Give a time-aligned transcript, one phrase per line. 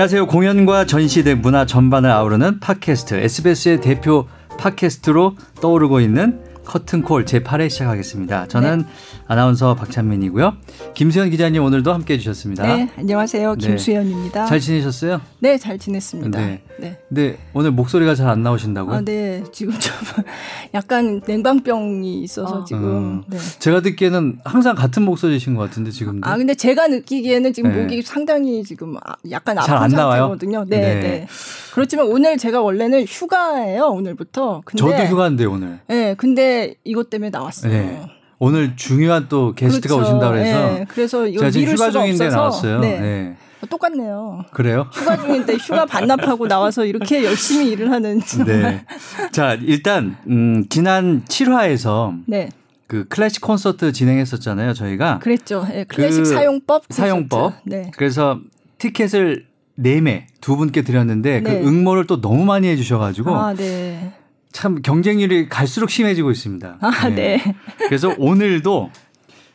[0.00, 0.28] 안녕하세요.
[0.28, 4.26] 공연과 전시 등 문화 전반을 아우르는 팟캐스트 SBS의 대표
[4.56, 6.40] 팟캐스트로 떠오르고 있는
[6.70, 8.46] 커튼콜 제8회 시작하겠습니다.
[8.46, 8.84] 저는 네.
[9.26, 10.54] 아나운서 박찬민이고요.
[10.94, 12.62] 김수현 기자님 오늘도 함께 해 주셨습니다.
[12.62, 13.56] 네, 안녕하세요.
[13.56, 13.66] 네.
[13.66, 14.46] 김수현입니다.
[14.46, 15.20] 잘 지내셨어요?
[15.40, 16.38] 네, 잘 지냈습니다.
[16.38, 16.62] 네.
[16.78, 16.98] 네.
[17.08, 18.96] 네, 오늘 목소리가 잘 안 나오신다고요?
[18.98, 19.42] 아, 네.
[19.50, 19.92] 지금 좀
[20.72, 22.64] 약간 냉방병이 있어서 아.
[22.64, 22.84] 지금.
[22.84, 23.22] 음.
[23.26, 23.38] 네.
[23.58, 26.20] 제가 듣기에는 항상 같은 목소리신 것 같은데 지금.
[26.22, 27.82] 아, 근데 제가 느끼기에는 지금 네.
[27.82, 30.64] 목이 상당히 지금 아, 약간 아픈 잘안 상태거든요.
[30.68, 31.26] 네, 네, 네.
[31.72, 33.86] 그렇지만 오늘 제가 원래는 휴가예요.
[33.86, 34.62] 오늘부터.
[34.64, 35.80] 근데 저도 휴가인데 오늘.
[35.88, 37.72] 네, 근데 이것 때문에 나왔어요.
[37.72, 38.02] 네.
[38.38, 40.10] 오늘 중요한 또 게스트가 그렇죠.
[40.10, 40.86] 오신다 그래서 네.
[40.88, 42.36] 그래서 이거 제가 지금 휴가 중인데 없어서.
[42.36, 42.80] 나왔어요.
[42.80, 43.00] 네.
[43.00, 43.36] 네.
[43.68, 44.46] 똑같네요.
[44.52, 44.86] 그래요?
[44.92, 48.20] 휴가 중인데 휴가 반납하고 나와서 이렇게 열심히 일을 하는.
[48.46, 48.84] 네.
[49.32, 52.48] 자 일단 음, 지난 7화에서 네.
[52.86, 55.18] 그 클래식 콘서트 진행했었잖아요 저희가.
[55.18, 55.66] 그랬죠.
[55.68, 56.84] 네, 클래식 그 사용법.
[56.88, 57.52] 사용법.
[57.64, 57.90] 네.
[57.96, 58.40] 그래서
[58.78, 59.44] 티켓을
[59.82, 61.60] 4매 두 분께 드렸는데 그 네.
[61.60, 63.34] 그 응모를 또 너무 많이 해주셔가지고.
[63.36, 64.14] 아, 네.
[64.52, 66.78] 참 경쟁률이 갈수록 심해지고 있습니다.
[66.80, 67.14] 아, 네.
[67.14, 67.54] 네.
[67.86, 68.90] 그래서 오늘도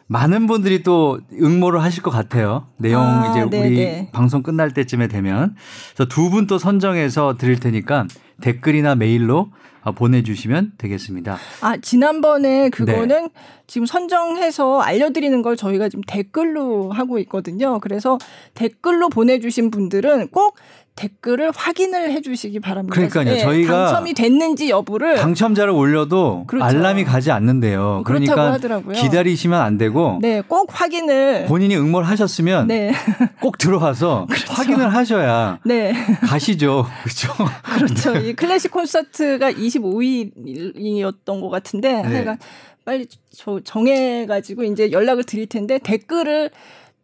[0.08, 2.68] 많은 분들이 또 응모를 하실 것 같아요.
[2.78, 3.68] 내용 아, 이제 네네.
[3.68, 4.10] 우리 네.
[4.14, 5.56] 방송 끝날 때쯤에 되면.
[5.96, 8.08] 그래서 두 분 또 선정해서 드릴 테니까
[8.42, 9.50] 댓글이나 메일로
[9.92, 11.38] 보내주시면 되겠습니다.
[11.62, 13.30] 아, 지난번에 그거는 네.
[13.68, 17.80] 지금 선정해서 알려드리는 걸 저희가 지금 댓글로 하고 있거든요.
[17.80, 18.18] 그래서
[18.54, 20.56] 댓글로 보내주신 분들은 꼭
[20.96, 22.94] 댓글을 확인을 해주시기 바랍니다.
[22.94, 23.26] 그러니까요.
[23.26, 26.66] 네, 저희가 당첨이 됐는지 여부를 당첨자를 올려도 그렇죠.
[26.66, 28.04] 알람이 가지 않는데요.
[28.06, 28.94] 그러니까 하더라고요.
[28.96, 32.94] 기다리시면 안 되고 네, 꼭 확인을 본인이 응모를 하셨으면 네.
[33.42, 34.54] 꼭 들어와서 그렇죠.
[34.54, 35.94] 확인을 하셔야 네.
[36.22, 36.86] 가시죠.
[37.04, 37.34] 그렇죠.
[37.64, 38.16] 그렇죠.
[38.18, 42.02] 이 클래식 콘서트가 25일이었던 것 같은데 네.
[42.04, 42.38] 하여간
[42.86, 46.52] 빨리 저 정해가지고 이제 연락을 드릴 텐데 댓글을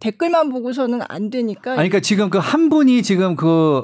[0.02, 1.72] 댓글만 보고서는 안 되니까.
[1.72, 3.84] 아니, 그러니까 지금 그 한 분이 지금 그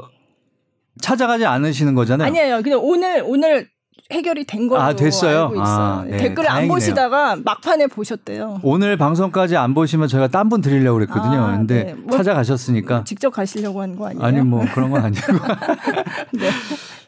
[0.99, 2.27] 찾아가지 않으시는 거잖아요.
[2.27, 2.61] 아니에요.
[2.63, 3.69] 그냥 오늘 오늘
[4.11, 5.43] 해결이 된 걸로 아, 됐어요?
[5.43, 5.65] 알고 있어요.
[5.67, 6.17] 아, 네.
[6.17, 6.53] 댓글을 다행이네요.
[6.63, 8.61] 안 보시다가 막판에 보셨대요.
[8.63, 11.41] 오늘 방송까지 안 보시면 저희가 딴 분 드리려고 그랬거든요.
[11.41, 11.93] 아, 근데 네.
[11.93, 14.23] 뭐 찾아가셨으니까 직접 가시려고 하는 거 아니에요?
[14.23, 15.21] 아니 뭐 그런 건 아니고.
[16.33, 16.49] 네.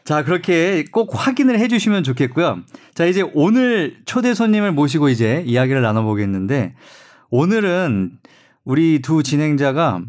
[0.04, 2.58] 자, 그렇게 꼭 확인을 해 주시면 좋겠고요.
[2.94, 6.74] 자, 이제 오늘 초대 손님을 모시고 이제 이야기를 나눠 보겠는데
[7.30, 8.12] 오늘은
[8.64, 10.02] 우리 두 진행자가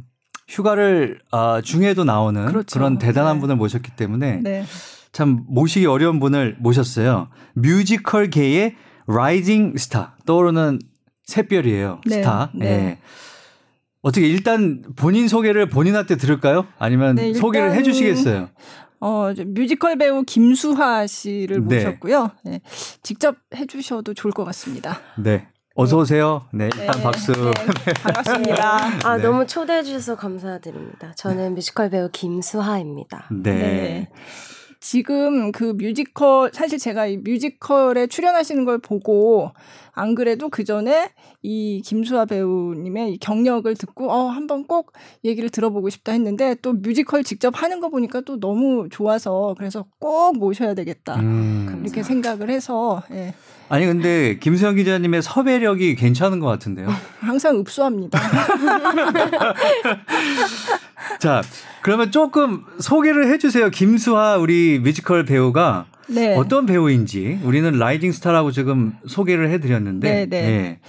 [0.47, 2.77] 휴가를 아, 중에도 나오는 그렇죠.
[2.77, 3.41] 그런 대단한 네.
[3.41, 4.65] 분을 모셨기 때문에 네.
[5.11, 7.29] 참 모시기 어려운 분을 모셨어요.
[7.53, 8.75] 뮤지컬계의
[9.07, 10.79] rising star 떠오르는
[11.25, 12.01] 샛별이에요.
[12.05, 12.15] 네.
[12.15, 12.51] 스타.
[12.53, 12.65] 네.
[12.65, 12.97] 네.
[14.01, 16.65] 어떻게 일단 본인 소개를 본인한테 들을까요?
[16.79, 18.49] 아니면 네, 소개를 해주시겠어요?
[18.99, 21.77] 어, 뮤지컬 배우 김수하 씨를 네.
[21.77, 22.31] 모셨고요.
[22.43, 22.61] 네.
[23.03, 24.99] 직접 해주셔도 좋을 것 같습니다.
[25.17, 25.47] 네.
[25.75, 26.45] 어서 오세요.
[26.51, 27.31] 네, 일단 네, 박수.
[27.31, 28.77] 네, 반갑습니다.
[29.07, 29.23] 아, 네.
[29.23, 31.13] 너무 초대해 주셔서 감사드립니다.
[31.15, 33.29] 저는 뮤지컬 배우 김수하입니다.
[33.31, 33.53] 네.
[33.53, 34.09] 네.
[34.81, 39.51] 지금 그 뮤지컬 사실 제가 이 뮤지컬에 출연하시는 걸 보고
[39.93, 41.11] 안 그래도 그 전에
[41.43, 44.91] 이 김수하 배우님의 이 경력을 듣고 어 한번 꼭
[45.23, 50.37] 얘기를 들어보고 싶다 했는데 또 뮤지컬 직접 하는 거 보니까 또 너무 좋아서 그래서 꼭
[50.39, 51.83] 모셔야 되겠다 음.
[51.83, 53.35] 이렇게 생각을 해서 예.
[53.71, 56.89] 아니 근데 김수영 기자님의 섭외력이 괜찮은 것 같은데요.
[57.19, 58.19] 항상 읍소합니다.
[61.19, 61.41] 자
[61.81, 63.69] 그러면 조금 소개를 해주세요.
[63.69, 66.35] 김수하 우리 뮤지컬 배우가 네.
[66.35, 70.09] 어떤 배우인지 우리는 rising star라고 지금 소개를 해드렸는데.
[70.09, 70.41] 네, 네.
[70.41, 70.79] 네.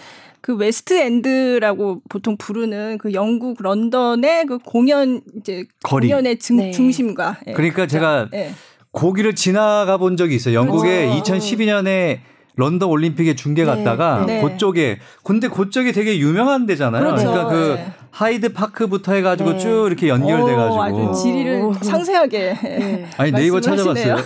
[0.41, 6.09] 그 웨스트 엔드라고 보통 부르는 그 영국 런던의 그 공연 이제 거리.
[6.09, 6.72] 공연의 중, 네.
[6.72, 8.53] 중심과 예, 그러니까 제가 네.
[8.91, 10.56] 거기를 지나가 본 적이 있어요.
[10.56, 11.34] 영국에 그렇죠.
[11.34, 13.67] 2012년에 런던 올림픽에 중계 네.
[13.67, 14.43] 갔다가 네.
[14.43, 17.03] 그쪽에 근데 그쪽이 되게 유명한 데잖아요.
[17.03, 17.31] 그렇죠.
[17.31, 17.87] 그러니까 그 네.
[18.11, 19.59] 하이드 파크부터 해가지고 네.
[19.59, 21.73] 쭉 이렇게 연결돼 가지고 오, 아주 지리를 오.
[21.73, 23.07] 상세하게 네.
[23.16, 24.16] 아니 네이버 찾아봤어요.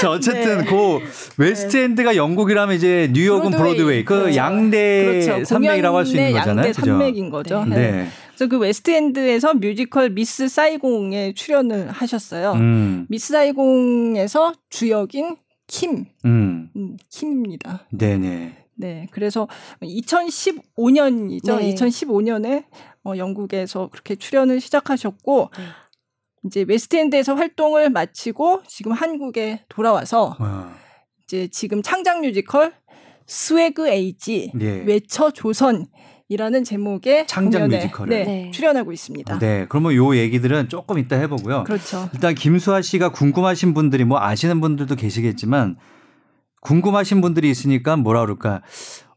[0.00, 0.64] 자 어쨌든 네.
[0.64, 0.98] 그
[1.38, 4.04] 웨스트엔드가 영국이라면 이제 뉴욕은 브로드웨이, 브로드웨이.
[4.04, 4.36] 그 그렇죠.
[4.36, 5.44] 양대 그렇죠.
[5.44, 6.66] 산맥이라고 할 수 있는 거잖아요.
[6.66, 7.64] 양대 산맥인 거죠.
[7.64, 8.08] 네.
[8.36, 12.52] 그래서 그 웨스트엔드에서 뮤지컬 미스 사이공에 출연을 하셨어요.
[12.52, 13.06] 음.
[13.08, 16.70] 미스 사이공에서 주역인 킴, 음.
[16.76, 17.86] 음, 킴입니다.
[17.90, 18.64] 네네.
[18.76, 19.48] 네, 그래서
[19.80, 21.58] 2015년이죠.
[21.58, 21.74] 네.
[21.74, 22.64] 2015년에
[23.04, 25.64] 어, 영국에서 그렇게 출연을 시작하셨고 네.
[26.44, 30.74] 이제 웨스트엔드에서 활동을 마치고 지금 한국에 돌아와서 와.
[31.24, 32.74] 이제 지금 창작 뮤지컬
[33.26, 34.84] Swag Age 네.
[34.84, 35.86] 외쳐 조선
[36.28, 38.50] 이라는 제목의 창작 뮤지컬에 네, 네.
[38.50, 39.38] 출연하고 있습니다.
[39.38, 41.64] 네, 그러면 요 얘기들은 조금 이따 해보고요.
[41.64, 42.08] 그렇죠.
[42.14, 45.76] 일단 김수하 씨가 궁금하신 분들이 뭐 아시는 분들도 계시겠지만
[46.62, 48.62] 궁금하신 분들이 있으니까 뭐라 그럴까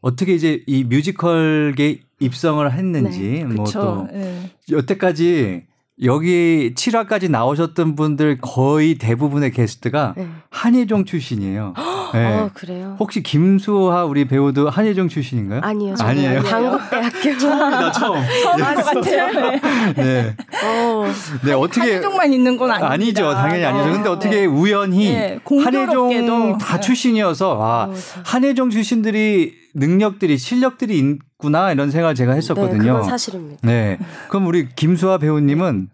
[0.00, 4.50] 어떻게 이제 이 뮤지컬계 입성을 했는지 네, 뭐 또 네.
[4.70, 5.66] 여태까지
[6.02, 10.28] 여기 7화까지 나오셨던 분들 거의 대부분의 게스트가 네.
[10.50, 11.74] 한예종 출신이에요.
[12.14, 12.24] 네.
[12.26, 12.96] 어, 그래요?
[12.98, 15.60] 혹시 김수하 우리 배우도 한예종 출신인가요?
[15.62, 15.94] 아니요.
[16.00, 16.42] 아니에요.
[16.42, 17.38] 당국대학교.
[17.38, 18.22] 처음이다, 처음.
[18.42, 19.50] 처음인 것 같아요.
[19.94, 19.94] 네.
[19.96, 20.36] 네.
[20.64, 21.06] 어,
[21.44, 21.80] 네, 어떻게.
[21.80, 22.92] 한예종만 있는 건 아닙니다.
[22.92, 23.34] 아니죠.
[23.34, 23.84] 당연히 아니죠.
[23.92, 24.08] 근데 네.
[24.08, 25.38] 어떻게 우연히 네.
[25.64, 26.80] 한예종 다 네.
[26.80, 28.22] 출신이어서 와, 어, 참.
[28.24, 32.94] 한예종 출신들이 능력들이 실력들이 있구나 이런 생각을 제가 네, 했었거든요.
[32.94, 33.60] 그건 사실입니다.
[33.66, 33.98] 네.
[34.28, 35.88] 그럼 우리 김수아 배우님은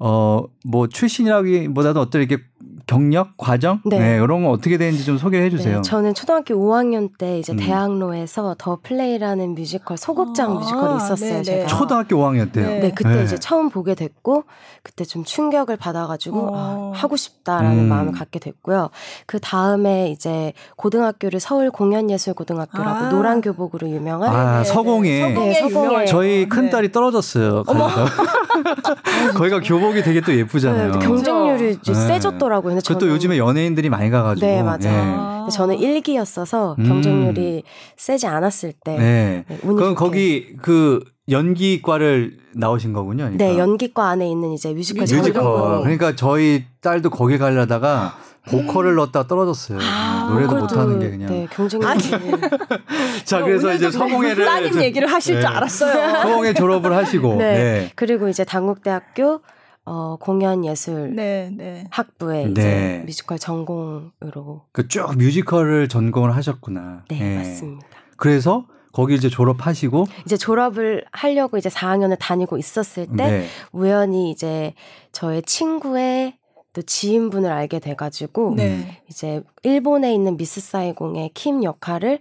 [0.00, 2.42] 어 뭐 출신이라기보다도 어떤 이렇게
[2.88, 3.98] 경력 과정 네.
[3.98, 4.14] 네.
[4.16, 5.76] 이런 거 어떻게 되는지 좀 소개해 주세요.
[5.76, 7.58] 네, 저는 초등학교 5학년 때 이제 음.
[7.58, 11.30] 대학로에서 The Play라는 뮤지컬 소극장 아, 뮤지컬이 있었어요.
[11.30, 11.42] 네네.
[11.42, 11.66] 제가.
[11.66, 12.66] 초등학교 5학년 때요.
[12.66, 12.80] 네.
[12.80, 13.24] 네, 그때 네.
[13.24, 14.44] 이제 처음 보게 됐고
[14.82, 16.92] 그때 좀 충격을 받아가지고 어.
[16.94, 17.88] 아, 하고 싶다라는 음.
[17.88, 18.88] 마음을 갖게 됐고요.
[19.26, 23.08] 그 다음에 이제 고등학교를 서울 공연예술고등학교라고 아.
[23.10, 24.64] 노란 교복으로 유명한 아, 네, 네.
[24.64, 25.20] 서공에.
[25.20, 26.06] 서공에 네, 서공에.
[26.06, 26.70] 저희 큰 네.
[26.70, 27.64] 딸이 떨어졌어요.
[29.36, 30.92] 거기가 교복이 되게 또 예쁘잖아요.
[30.92, 32.06] 네, 경쟁률이 이제 네.
[32.06, 32.77] 세졌더라고요.
[32.80, 34.46] 근데 그것도 저는- 요즘에 연예인들이 많이 가가지고.
[34.46, 34.78] 네, 맞아요.
[34.78, 34.90] 네.
[35.38, 36.84] 근데 저는 1기였어서 음.
[36.86, 37.62] 경쟁률이
[37.96, 39.44] 세지 않았을 때 네.
[39.48, 39.94] 네, 운이 그럼 좋게.
[39.94, 43.24] 거기 그 연기과를 나오신 거군요.
[43.24, 43.44] 그러니까.
[43.44, 45.80] 네 연기과 안에 있는 이제 뮤지컬 뮤지컬.
[45.82, 48.16] 그러니까 저희 딸도 거기 가려다가
[48.48, 49.78] 보컬을 넣었다 떨어졌어요.
[49.82, 51.28] 아, 노래도 그것도, 못하는 게 그냥.
[51.30, 51.98] 네, 경쟁률이
[53.24, 55.40] 자, 그래서 이제 서공회를 따님 얘기를 하실 네.
[55.42, 56.22] 줄 알았어요.
[56.22, 57.34] 서공회 졸업을 하시고.
[57.36, 57.52] 네.
[57.52, 57.92] 네.
[57.94, 59.40] 그리고 이제 당국대학교
[59.88, 61.86] 어, 공연 예술 네, 네.
[61.90, 62.50] 학부에 네.
[62.50, 67.04] 이제 뮤지컬 전공으로 그 쭉 뮤지컬을 전공을 하셨구나.
[67.08, 67.36] 네, 네.
[67.38, 67.86] 맞습니다.
[68.16, 73.46] 그래서 거기 이제 졸업하시고 이제 졸업을 하려고 이제 4학년을 다니고 있었을 때 네.
[73.72, 74.74] 우연히 이제
[75.12, 76.34] 저의 친구의
[76.72, 79.00] 또 지인분을 알게 돼가지고 네.
[79.08, 82.18] 이제 일본에 있는 미스 사이공의 킴 역할을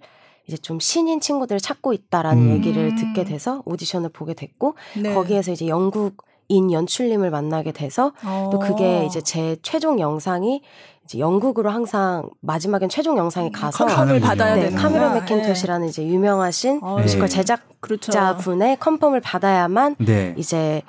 [0.48, 2.54] 이제 좀 신인 친구들을 찾고 있다라는 음.
[2.56, 5.14] 얘기를 듣게 돼서 오디션을 보게 됐고 네.
[5.14, 8.50] 거기에서 이제 영국인 연출님을 만나게 돼서 어.
[8.52, 10.62] 또 그게 이제 제 최종 영상이
[11.04, 14.26] 이제 영국으로 항상 마지막엔 최종 영상이 가서 confirm을 가는군요.
[14.28, 17.44] 받아야 네, 되는 카메론 맥킨토시라는 이제 유명하신 어, 뮤지컬 네.
[17.82, 18.12] 그렇죠.
[18.12, 20.34] 제작자분의 confirm을 받아야만 네.
[20.38, 20.82] 이제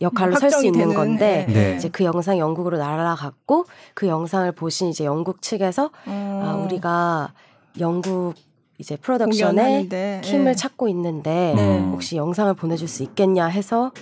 [0.00, 1.76] 역할로 설 수 있는 되는, 건데 네.
[1.76, 6.42] 이제 그 영상이 영국으로 날아갔고 그 영상을 보신 이제 영국 측에서 어.
[6.44, 7.32] 아, 우리가
[7.80, 8.34] 영국
[8.78, 10.54] 이제 프로덕션에 공연하는데, 킴을 네.
[10.54, 11.78] 찾고 있는데 네.
[11.92, 13.92] 혹시 영상을 보내줄 수 있겠냐 해서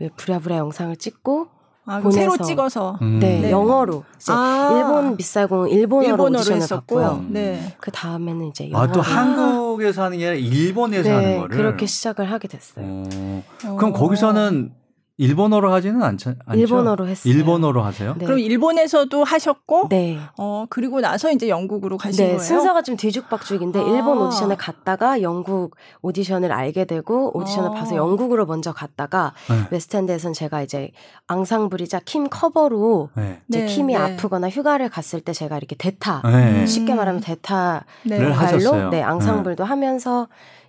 [0.00, 1.48] 왜 부랴부랴 영상을 찍고
[1.90, 2.44] 아, 그럼 새로 보내서.
[2.44, 3.18] 찍어서 음.
[3.18, 3.50] 네, 네.
[3.50, 4.70] 영어로 이제 아.
[4.76, 6.96] 일본 미살공은 일본어로, 일본어로 오디션을 했었고.
[6.96, 7.24] 봤고요.
[7.30, 7.74] 네.
[7.80, 11.56] 그 다음에는 이제 영어 아, 또 한국에서 하는 게 아니라 일본에서 하는 네, 거를.
[11.56, 12.84] 그렇게 시작을 하게 됐어요.
[12.84, 13.42] 어.
[13.64, 13.76] 어.
[13.76, 14.72] 그럼 거기서는
[15.18, 16.34] 일본어로 하지는 않죠?
[16.54, 17.34] 일본어로 했어요.
[17.34, 18.14] 일본어로 하세요?
[18.16, 18.24] 네.
[18.24, 20.16] 그럼 일본에서도 하셨고 네.
[20.38, 22.40] 어 그리고 나서 이제 영국으로 가신 네, 거예요.
[22.40, 23.82] 순서가 좀 뒤죽박죽인데 아.
[23.82, 27.72] 일본 오디션을 갔다가 영국 오디션을 알게 되고 오디션을 아.
[27.72, 29.64] 봐서 영국으로 먼저 갔다가 네.
[29.72, 30.92] 웨스트엔드에선 제가 이제
[31.26, 33.40] 앙상블이자 킴 커버로 네.
[33.48, 33.98] 이제 네, 킴이 네.
[33.98, 36.60] 아프거나 휴가를 갔을 때 제가 이렇게 대타 네.
[36.60, 36.66] 음.
[36.66, 38.18] 쉽게 말하면 대타 네.
[38.18, 38.68] 를 하셨어요.
[38.68, 40.28] 역할로 네 앙상블도 하면서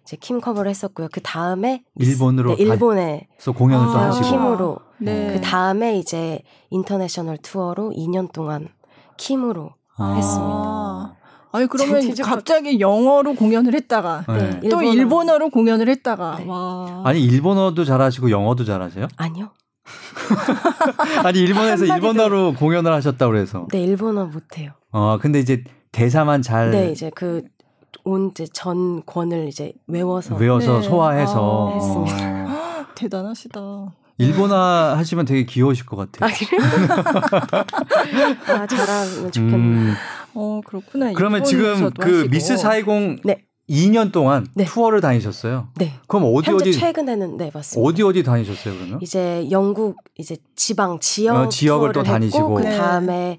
[0.09, 1.07] 이제 킴 커버를 했었고요.
[1.11, 4.07] 그 다음에 일본으로 네, 일본에 그래서 공연을 또 아.
[4.07, 4.25] 하시고.
[4.27, 5.33] 킴으로 네.
[5.33, 6.41] 그 다음에 이제
[6.71, 8.69] international tour로 2년 동안
[9.17, 10.13] 킴으로 아.
[10.13, 11.15] 했습니다.
[11.51, 14.59] 아니 그러면 뒤집어- 갑자기 영어로 공연을 했다가 네.
[14.69, 14.93] 또 일본어.
[14.93, 16.45] 일본어로 공연을 했다가 네.
[16.47, 17.03] 와.
[17.05, 19.07] 아니 일본어도 잘하시고 영어도 잘하세요?
[19.15, 19.49] 아니요.
[21.23, 23.67] 아니 일본에서 일본어로 공연을 하셨다고 그래서.
[23.71, 24.71] 네 일본어 못해요.
[24.91, 27.43] 어 근데 이제 대사만 잘 네 이제 그
[28.03, 30.87] 온 이제 전 권을 이제 외워서 외워서 네.
[30.87, 32.87] 소화해서 아, 했습니다.
[32.95, 33.61] 대단하시다.
[34.17, 34.55] 일본어
[34.95, 36.29] 하시면 되게 귀여우실 것 같아요.
[36.29, 36.61] 아 그래요?
[38.47, 39.55] 아 잘하면 좋겠네.
[39.55, 39.93] 음,
[40.33, 41.13] 어 그렇구나.
[41.13, 42.29] 그러면 지금 그 하시고.
[42.29, 43.43] 미스 420 네.
[43.69, 44.65] 2년 동안 네.
[44.65, 45.69] 투어를 다니셨어요.
[45.77, 45.93] 네.
[46.07, 47.87] 그럼 어디 어디 최근에는 네 맞습니다.
[47.87, 48.99] 어디 어디 다니셨어요 그러면?
[49.01, 52.53] 이제 영국 이제 지방 지역 어, 지역을 또 투어를 다니시고.
[52.55, 52.77] 그 네.
[52.77, 53.37] 다음에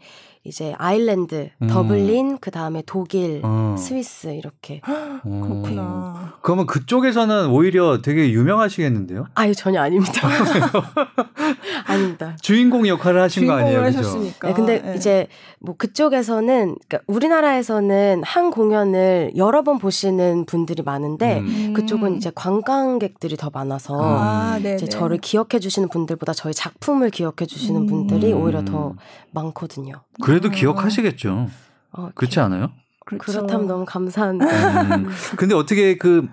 [0.50, 1.68] 이제 아일랜드, 음.
[1.68, 3.76] 더블린, 그 다음에 독일, 어.
[3.78, 4.80] 스위스 이렇게.
[4.84, 5.20] 어.
[5.22, 6.34] 그렇구나.
[6.42, 9.26] 그러면 그쪽에서는 오히려 되게 유명하시겠는데요?
[9.34, 10.28] 아유 전혀 아닙니다.
[11.86, 12.36] 아닙니다.
[12.42, 13.82] 주인공 역할을 하신 거 아니에요?
[13.82, 14.48] 하셨으니까.
[14.48, 14.94] 네, 근데 네.
[14.96, 15.28] 이제
[15.60, 21.46] 뭐 그쪽에서는 그러니까 우리나라에서는 한 공연을 여러 번 보시는 분들이 많은데 음.
[21.46, 21.72] 음.
[21.74, 24.88] 그쪽은 이제 관광객들이 더 많아서 아, 네, 이제 네.
[24.88, 27.86] 저를 기억해 주시는 분들보다 저희 작품을 기억해 주시는 음.
[27.86, 28.42] 분들이 음.
[28.42, 28.94] 오히려 더
[29.32, 29.94] 많거든요.
[30.22, 30.50] 그래 도 아.
[30.50, 31.48] 기억하시겠죠.
[31.92, 32.70] 어, 그렇지 않아요?
[33.06, 33.24] 그렇죠.
[33.32, 34.44] 그렇다면 너무 감사한데.
[34.44, 35.08] 음.
[35.36, 36.28] 근데 어떻게 그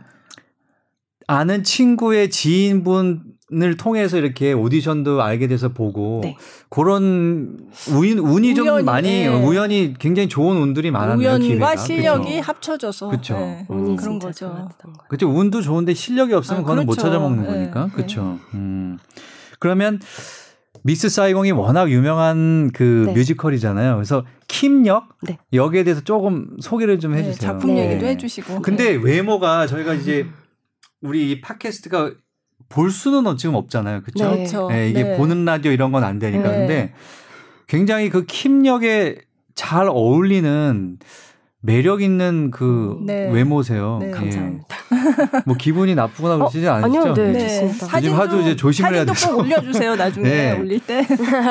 [1.28, 6.38] 아는 친구의 지인분을 통해서 이렇게 오디션도 알게 돼서 보고 네.
[6.70, 7.58] 그런
[7.92, 9.28] 우인, 운이 좀 우연히, 많이 네.
[9.28, 11.38] 우연히 굉장히 좋은 운들이 많았네요.
[11.40, 11.66] 기회가.
[11.66, 12.42] 우연과 실력이 그쵸?
[12.44, 13.34] 합쳐져서 그쵸.
[13.36, 13.66] 네.
[13.68, 13.96] 운이 음.
[13.98, 14.70] 그런 진짜 거죠.
[15.10, 17.08] 그쵸 운도 좋은데 실력이 없으면 아, 그거는 못 그렇죠.
[17.08, 17.50] 찾아먹는 네.
[17.50, 17.92] 거니까 네.
[17.94, 18.40] 그렇죠.
[18.54, 18.98] 음.
[19.60, 20.00] 그러면
[20.84, 23.14] 미스 사이공이 워낙 유명한 그 네.
[23.14, 23.96] 뮤지컬이잖아요.
[23.96, 25.38] 그래서 킴 역, 네.
[25.54, 27.40] 역에 대해서 조금 소개를 좀 네, 해주세요.
[27.40, 27.90] 작품 네.
[27.92, 28.62] 얘기도 해주시고.
[28.62, 30.26] 근데 외모가 저희가 이제
[31.02, 32.14] 우리 이 팟캐스트가
[32.70, 34.02] 볼 수는 지금 없잖아요.
[34.02, 34.30] 그렇죠?
[34.32, 34.38] 네.
[34.38, 34.68] 그렇죠.
[34.70, 35.18] 네, 이게 네.
[35.18, 36.50] 보는 라디오 이런 건 안 되니까.
[36.52, 36.58] 네.
[36.58, 36.94] 근데
[37.68, 39.18] 굉장히 그 킴 역에
[39.56, 40.98] 잘 어울리는
[41.68, 43.30] 매력 있는 그 네.
[43.30, 43.98] 외모세요.
[44.00, 44.08] 네.
[44.08, 44.12] 예.
[44.12, 44.66] 감사합니다.
[45.46, 47.00] 뭐 기분이 나쁘거나 그러시지 않으시죠?
[47.02, 47.32] 아니요, 네.
[47.34, 47.86] 네, 좋습니다.
[47.88, 49.36] 사진도 요즘 하도 이제 조심을 해야 사진도 돼서.
[49.36, 50.58] 꼭 올려주세요 나중에 네.
[50.58, 51.06] 올릴 때.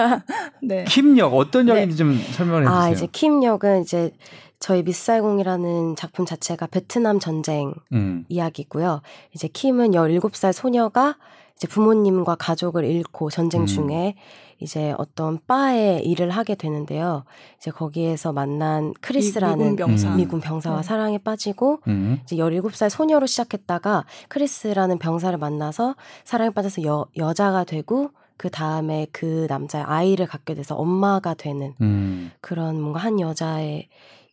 [0.63, 0.85] 네.
[0.89, 1.73] 킴 역 어떤 네.
[1.73, 2.81] 역인지 좀 설명을 해주세요.
[2.81, 4.11] 아, 이제 킴 역은 이제
[4.59, 8.25] 저희 미스사이공이라는 작품 자체가 베트남 전쟁 음.
[8.31, 9.03] 이야기고요.
[9.35, 11.17] 이제 킴은 17살 소녀가
[11.57, 13.67] 이제 부모님과 가족을 잃고 전쟁 음.
[13.67, 14.15] 중에
[14.59, 17.25] 이제 어떤 바에 일을 하게 되는데요.
[17.59, 20.13] 이제 거기에서 만난 크리스라는 미군 병사.
[20.13, 20.17] 음.
[20.17, 20.83] 미군 병사와 네.
[20.83, 22.21] 사랑에 빠지고 음.
[22.25, 29.47] 이제 17살 소녀로 시작했다가 크리스라는 병사를 만나서 사랑에 빠져서 여, 여자가 되고 그 다음에 그
[29.49, 32.31] 남자의 아이를 갖게 돼서 엄마가 되는 음.
[32.41, 33.89] 그런 뭔가 한 여자의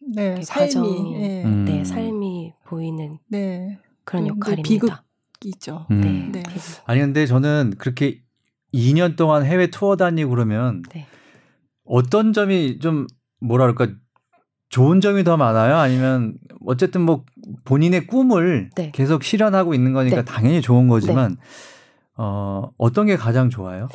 [0.05, 0.65] 네, 그 삶이.
[0.65, 1.17] 과정이.
[1.17, 1.43] 네.
[1.43, 1.65] 음.
[1.65, 3.79] 네, 삶이 보이는 네.
[4.03, 4.67] 그런 네, 역할입니다.
[4.67, 4.91] 비극
[5.43, 5.85] 이죠.
[5.91, 6.31] 음.
[6.31, 6.43] 네.
[6.85, 8.21] 아니 근데 저는 그렇게
[8.73, 11.05] 2년 동안 해외 투어 다니고 그러면 네.
[11.85, 13.07] 어떤 점이 좀
[13.39, 13.87] 뭐랄까
[14.69, 15.77] 좋은 점이 더 많아요?
[15.77, 16.35] 아니면
[16.65, 17.25] 어쨌든 뭐
[17.65, 18.91] 본인의 꿈을 네.
[18.93, 20.25] 계속 실현하고 있는 거니까 네.
[20.25, 21.37] 당연히 좋은 거지만
[22.17, 23.87] 어 어떤 게 가장 좋아요?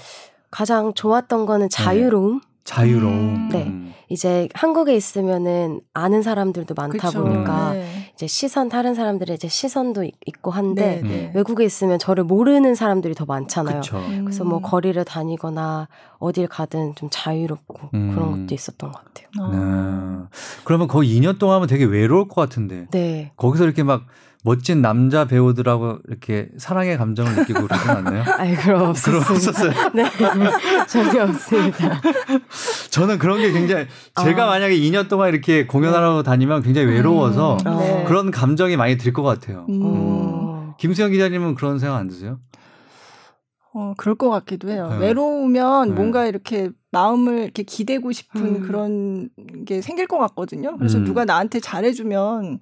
[0.50, 2.40] 가장 좋았던 거는 자유로움.
[2.64, 3.14] 자유로움.
[3.14, 3.48] 음.
[3.50, 3.94] 네.
[4.08, 7.24] 이제 한국에 있으면은 아는 사람들도 많다 그쵸.
[7.24, 7.97] 보니까 네.
[8.18, 11.32] 이제 시선 다른 사람들의 이제 시선도 있- 있고 한데 네, 네.
[11.36, 13.74] 외국에 있으면 저를 모르는 사람들이 더 많잖아요.
[13.80, 13.98] 그렇죠.
[13.98, 14.24] 음.
[14.24, 15.86] 그래서 뭐 거리를 다니거나
[16.18, 18.10] 어딜 가든 좀 자유롭고 음.
[18.12, 19.28] 그런 것도 있었던 것 같아요.
[19.40, 19.48] 어.
[19.52, 20.28] 네.
[20.64, 23.30] 그러면 거기 2년 동안 하면 되게 외로울 것 같은데 네.
[23.36, 24.02] 거기서 이렇게 막
[24.44, 28.22] 멋진 남자 배우들하고 이렇게 사랑의 감정을 느끼고 그러진 않나요?
[28.38, 28.90] 아이 그럼.
[28.90, 29.72] 없었어요.
[29.94, 30.04] 네.
[30.86, 32.00] 전혀 없습니다.
[32.90, 33.86] 저는 그런 게 굉장히
[34.22, 34.46] 제가 아.
[34.46, 38.04] 만약에 2년 동안 이렇게 공연하러 다니면 굉장히 외로워서 음, 네.
[38.06, 39.66] 그런 감정이 많이 들 것 같아요.
[39.68, 39.80] 음.
[39.82, 40.74] 어.
[40.78, 42.38] 김수영 기자님은 그런 생각 안 드세요?
[43.74, 44.88] 어, 그럴 것 같기도 해요.
[44.92, 44.98] 네.
[44.98, 45.94] 외로우면 네.
[45.94, 48.62] 뭔가 이렇게 마음을 이렇게 기대고 싶은 음.
[48.62, 49.28] 그런
[49.66, 50.76] 게 생길 것 같거든요.
[50.78, 51.04] 그래서 음.
[51.04, 52.60] 누가 나한테 잘해주면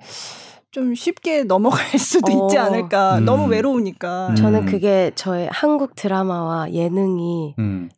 [0.77, 2.61] 좀 쉽게 넘어갈 수도 있지 어.
[2.65, 3.17] 않을까.
[3.19, 3.25] 음.
[3.25, 4.29] 너무 외로우니까.
[4.29, 4.37] 음.
[4.37, 7.89] 저는 그게 저의 한국 드라마와 예능이 음.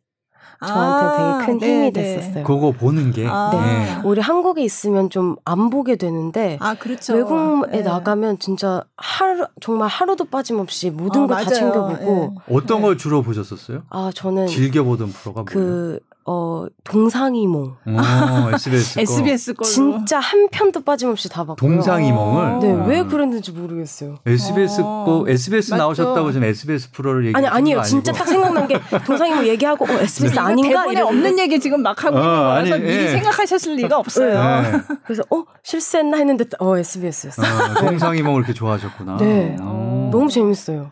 [0.65, 2.01] 저한테 되게 큰 네, 힘이 네.
[2.01, 2.43] 됐었어요.
[2.45, 3.49] 그거 보는 게 아.
[3.51, 4.01] 네.
[4.07, 7.15] 우리 한국에 있으면 좀 안 보게 되는데 아, 그렇죠.
[7.15, 7.81] 외국에 네.
[7.81, 11.53] 나가면 진짜 하루 정말 하루도 빠짐없이 모든 어, 걸다 맞아요.
[11.55, 12.55] 챙겨보고 네.
[12.55, 13.83] 어떤 걸 주로 보셨었어요?
[13.89, 15.99] 아 저는 즐겨보던 프로가 뭐예요?
[16.25, 19.01] 그 어, 동상이몽 어, SBS 거.
[19.01, 19.67] SBS 걸로.
[19.69, 21.55] 진짜 한 편도 빠짐없이 다 봤고요.
[21.55, 22.59] 동상이몽을 어.
[22.59, 22.85] 네, 아.
[22.85, 24.17] 왜 그랬는지 모르겠어요.
[24.25, 25.05] SBS 어.
[25.05, 25.83] 거 SBS 맞죠.
[25.83, 27.81] 나오셨다고 지금 SBS 프로를 얘기 아니 아니에요.
[27.81, 31.81] 진짜 딱 생각난 게 동상이몽 얘기하고 어, SBS 이거 아닌가 대본에 이랬는데 없는 얘기 지금
[31.81, 33.07] 막 하고 어, 있는 거라서 아니, 미리 예.
[33.07, 34.61] 생각하셨을 리가 없어요.
[34.61, 34.81] 네.
[35.05, 37.41] 그래서 어 실수했나 했는데 어 SBS였어.
[37.41, 39.17] 요 어, 동상이몽을 이렇게 좋아하셨구나.
[39.17, 39.55] 네.
[39.59, 40.09] 어.
[40.11, 40.91] 너무 재밌어요.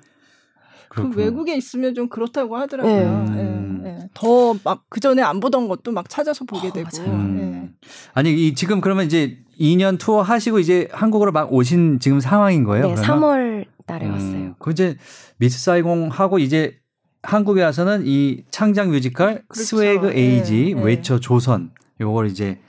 [1.03, 1.17] 그.
[1.19, 3.23] 외국에 있으면 좀 그렇다고 하더라고요.
[3.29, 3.81] 네.
[3.85, 3.97] 예, 예.
[4.13, 6.89] 더 막 그 전에 안 보던 것도 막 찾아서 보게 어, 되고.
[6.97, 7.11] 맞아요.
[7.11, 7.75] 음.
[8.13, 12.87] 아니 이 지금 그러면 이제 2년 투어 하시고 이제 한국으로 막 오신 지금 상황인 거예요?
[12.89, 13.19] 네, 그러면?
[13.21, 14.55] 3월 달에 음, 왔어요.
[14.59, 14.97] 그 이제
[15.37, 16.75] 미스 사이공 하고 이제
[17.23, 19.63] 한국에 와서는 이 창작 뮤지컬 그렇죠.
[19.77, 20.83] Swag Age 네, 네.
[20.83, 22.59] 외쳐 조선 요걸 이제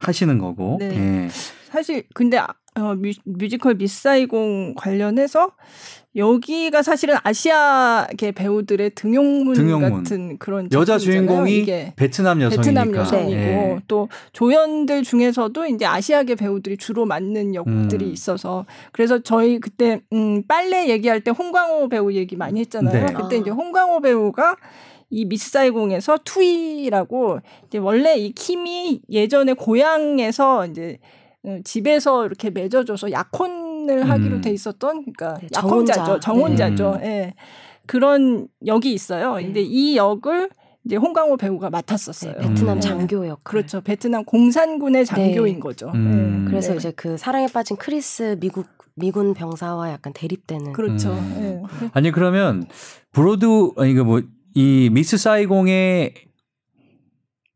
[0.00, 0.76] 하시는 거고.
[0.80, 1.24] 네.
[1.24, 1.28] 예.
[1.70, 5.50] 사실 근데 아- 어, 뮤, 뮤지컬 미스 사이공 관련해서
[6.14, 9.90] 여기가 사실은 아시아계 배우들의 등용문, 등용문.
[9.90, 11.92] 같은 그런 여자 주인공이 이게.
[11.96, 12.62] 베트남 여성이니까.
[12.62, 13.78] 베트남 여성이고 예.
[13.88, 18.12] 또 조연들 중에서도 이제 아시아계 배우들이 주로 맡는 역들이 음.
[18.12, 23.06] 있어서 그래서 저희 그때 음 빨래 얘기할 때 홍광호 배우 얘기 많이 했잖아요.
[23.06, 23.12] 네.
[23.14, 23.38] 그때 아.
[23.38, 24.56] 이제 홍광호 배우가
[25.08, 31.21] 이 미스사이공에서 투이라고 이제 원래 이 킴이 예전에 고향에서 이제 어,
[31.64, 34.40] 집에서 이렇게 맺어줘서 약혼을 하기로 음.
[34.40, 36.20] 돼 있었던 그러니까 네, 약혼자죠, 정혼자.
[36.20, 36.98] 정혼자죠.
[37.00, 37.06] 네.
[37.06, 37.34] 예.
[37.86, 39.36] 그런 역이 있어요.
[39.36, 39.44] 네.
[39.44, 40.50] 근데 이 역을
[40.84, 42.34] 이제 홍광호 배우가 맡았었어요.
[42.40, 42.80] 네, 베트남 음.
[42.80, 43.42] 장교 역.
[43.44, 43.80] 그렇죠.
[43.80, 45.90] 베트남 공산군의 장교인 거죠.
[45.94, 46.44] 음.
[46.44, 46.50] 예.
[46.50, 46.78] 그래서 네.
[46.78, 50.72] 이제 그 사랑에 빠진 크리스 미국 미군 병사와 약간 대립되는.
[50.72, 51.12] 그렇죠.
[51.12, 51.64] 음.
[51.82, 51.90] 예.
[51.92, 52.66] 아니 그러면
[53.12, 53.46] 브로드
[53.76, 56.14] 아니 그 뭐 이 미스 사이공에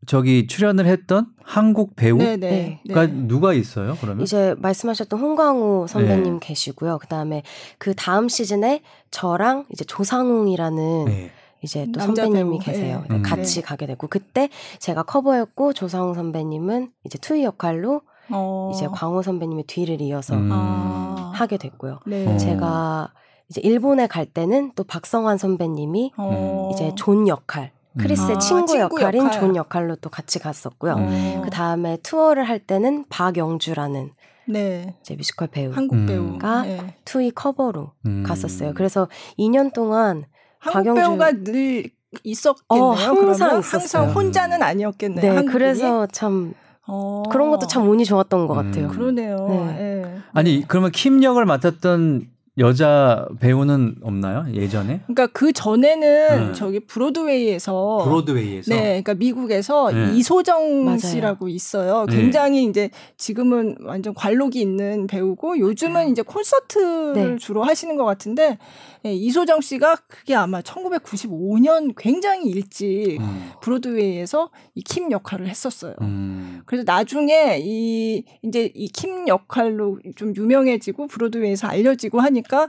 [0.06, 2.80] 저기 출연을 했던 한국 배우가 네, 네.
[2.84, 3.06] 네.
[3.06, 3.96] 누가 있어요?
[4.00, 6.46] 그러면 이제 말씀하셨던 홍광호 선배님 네.
[6.46, 6.98] 계시고요.
[6.98, 7.42] 그 다음에
[7.78, 11.30] 그 다음 시즌에 저랑 이제 조상웅이라는 네.
[11.62, 13.04] 이제 또 선배님이 배우, 계세요.
[13.10, 13.14] 예.
[13.14, 13.22] 음.
[13.22, 14.48] 같이 가게 되고 그때
[14.78, 18.70] 제가 커버였고 조상웅 선배님은 이제 투이 역할로 어.
[18.74, 20.50] 이제 광호 선배님의 뒤를 이어서 음.
[20.52, 21.32] 아.
[21.34, 22.00] 하게 됐고요.
[22.06, 22.26] 네.
[22.26, 22.36] 어.
[22.36, 23.12] 제가
[23.48, 26.70] 이제 일본에 갈 때는 또 박성환 선배님이 어.
[26.72, 29.40] 이제 존 역할 크리스의 아, 친구, 친구 역할인 역할.
[29.40, 30.94] 존 역할로 또 같이 갔었고요.
[30.98, 31.40] 어.
[31.44, 34.10] 그 다음에 투어를 할 때는 박영주라는
[34.48, 34.94] 네.
[35.00, 36.06] 이제 뮤지컬 배우 한국 음.
[36.06, 36.96] 배우가 가 네.
[37.04, 38.22] 투이 커버로 음.
[38.26, 38.72] 갔었어요.
[38.74, 40.24] 그래서 2년 동안
[40.58, 41.90] 한국 박영주- 배우가 늘
[42.22, 42.84] 있었겠네요.
[42.84, 44.02] 어, 항상 그러면 있었어요.
[44.02, 45.20] 항상 혼자는 아니었겠네요.
[45.20, 45.52] 네, 한국인이.
[45.52, 46.54] 그래서 참
[46.86, 47.24] 어.
[47.30, 48.70] 그런 것도 참 운이 좋았던 것 음.
[48.70, 48.88] 같아요.
[48.88, 49.46] 그러네요.
[49.48, 49.76] 네.
[49.80, 50.18] 예.
[50.32, 54.46] 아니 그러면 킴 역을 맡았던 여자 배우는 없나요?
[54.54, 55.00] 예전에?
[55.06, 56.52] 그러니까 그 전에는 네.
[56.54, 58.74] 저기 브로드웨이에서 브로드웨이에서.
[58.74, 60.12] 네, 그러니까 미국에서 네.
[60.14, 60.98] 이소정 맞아요.
[60.98, 62.06] 씨라고 있어요.
[62.08, 62.16] 네.
[62.16, 67.36] 굉장히 이제 지금은 완전 관록이 있는 배우고 요즘은 이제 콘서트를 네.
[67.36, 68.56] 주로 하시는 것 같은데
[69.04, 73.50] 예, 이소정 씨가 그게 아마 1995년 굉장히 일찍 음.
[73.62, 75.94] 브로드웨이에서 이 킴 역할을 했었어요.
[76.00, 76.62] 음.
[76.66, 82.68] 그래서 나중에 이 이제 이 킴 역할로 좀 유명해지고 브로드웨이에서 알려지고 하니까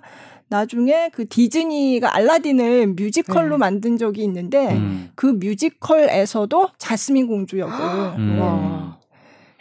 [0.50, 3.58] 나중에 그 디즈니가 알라딘을 뮤지컬로 네.
[3.58, 5.12] 만든 적이 있는데 음.
[5.16, 7.74] 그 뮤지컬에서도 자스민 공주 역을
[8.18, 8.40] 음.
[8.40, 8.87] 와.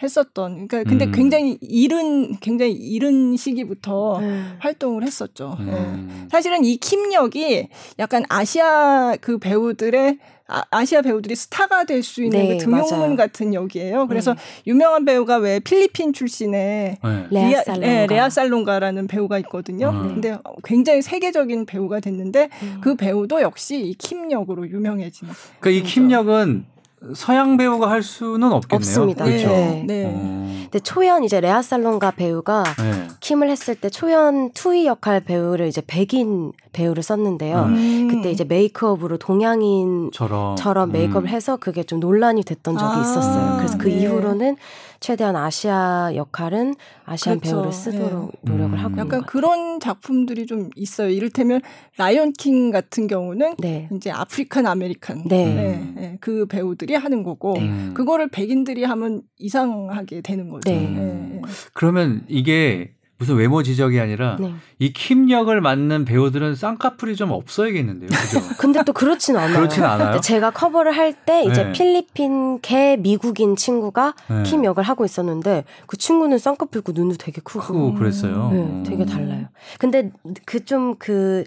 [0.02, 1.12] 했었던 그러니까 근데 음.
[1.12, 4.42] 굉장히 이른 굉장히 이른 시기부터 네.
[4.58, 5.56] 활동을 했었죠.
[5.60, 5.64] 예.
[5.64, 6.28] 음.
[6.30, 12.38] 사실은 이 킴 역이 약간 아시아 그 배우들의 아, 아시아 배우들이 스타가 될 수 있는
[12.38, 13.16] 네, 그 등용문 맞아요.
[13.16, 14.06] 같은 역이에요.
[14.06, 14.40] 그래서 네.
[14.68, 17.26] 유명한 배우가 왜 필리핀 출신의 네.
[17.30, 17.86] 레아 리아- 살롱가.
[17.86, 19.88] 네, 레아 살롱가라는 배우가 있거든요.
[19.90, 20.08] 음.
[20.14, 22.78] 근데 굉장히 세계적인 배우가 됐는데 음.
[22.80, 25.32] 그 배우도 역시 이 킴 역으로 유명해지는.
[25.58, 26.66] 그러니까 이킴 역은
[27.14, 28.76] 서양 배우가 할 수는 없겠네요.
[28.76, 29.24] 없습니다.
[29.24, 29.48] 그렇죠.
[29.48, 29.84] 네.
[29.86, 30.04] 네.
[30.06, 30.56] 어.
[30.62, 33.08] 근데 초연 이제 레아 살롱가 배우가 네.
[33.20, 37.62] 킴을 했을 때 초연 투이 역할 배우를 이제 백인 배우를 썼는데요.
[37.62, 38.08] 음.
[38.08, 41.28] 그때 이제 메이크업으로 동양인 처럼 처럼 메이크업을 음.
[41.28, 43.56] 해서 그게 좀 논란이 됐던 적이 아, 있었어요.
[43.56, 44.02] 그래서 그 네.
[44.02, 44.56] 이후로는
[45.00, 47.56] 최대한 아시아 역할은 아시안 그렇죠.
[47.56, 48.52] 배우를 쓰도록 네.
[48.52, 48.78] 노력을 음.
[48.78, 49.26] 하고 있는 약간 것 같아요.
[49.26, 51.08] 그런 작품들이 좀 있어요.
[51.08, 51.62] 이를테면
[51.96, 53.88] 라이온 킹 같은 경우는 네.
[53.92, 55.46] 이제 African American 네.
[55.46, 57.92] 네, 네, 그 배우들이 하는 거고 음.
[57.94, 60.70] 그거를 백인들이 하면 이상하게 되는 거죠.
[60.70, 60.80] 네.
[60.80, 61.42] 네.
[61.72, 64.52] 그러면 이게 무슨 외모 지적이 아니라 네.
[64.78, 68.08] 이 킴 역을 맡는 배우들은 쌍꺼풀이 좀 없어야겠는데요.
[68.10, 68.40] 그죠?
[68.58, 69.56] 근데 또 그렇진 않아요.
[69.56, 70.20] 그렇진 않아요.
[70.20, 71.72] 제가 커버를 할 때 이제 네.
[71.72, 74.42] 필리핀계 미국인 친구가 네.
[74.42, 78.50] 킴 역을 하고 있었는데 그 친구는 쌍꺼풀 있고 눈도 되게 크고 크고 그랬어요.
[78.52, 78.82] 네, 어.
[78.86, 79.46] 되게 달라요.
[79.78, 80.10] 근데
[80.44, 81.44] 그좀그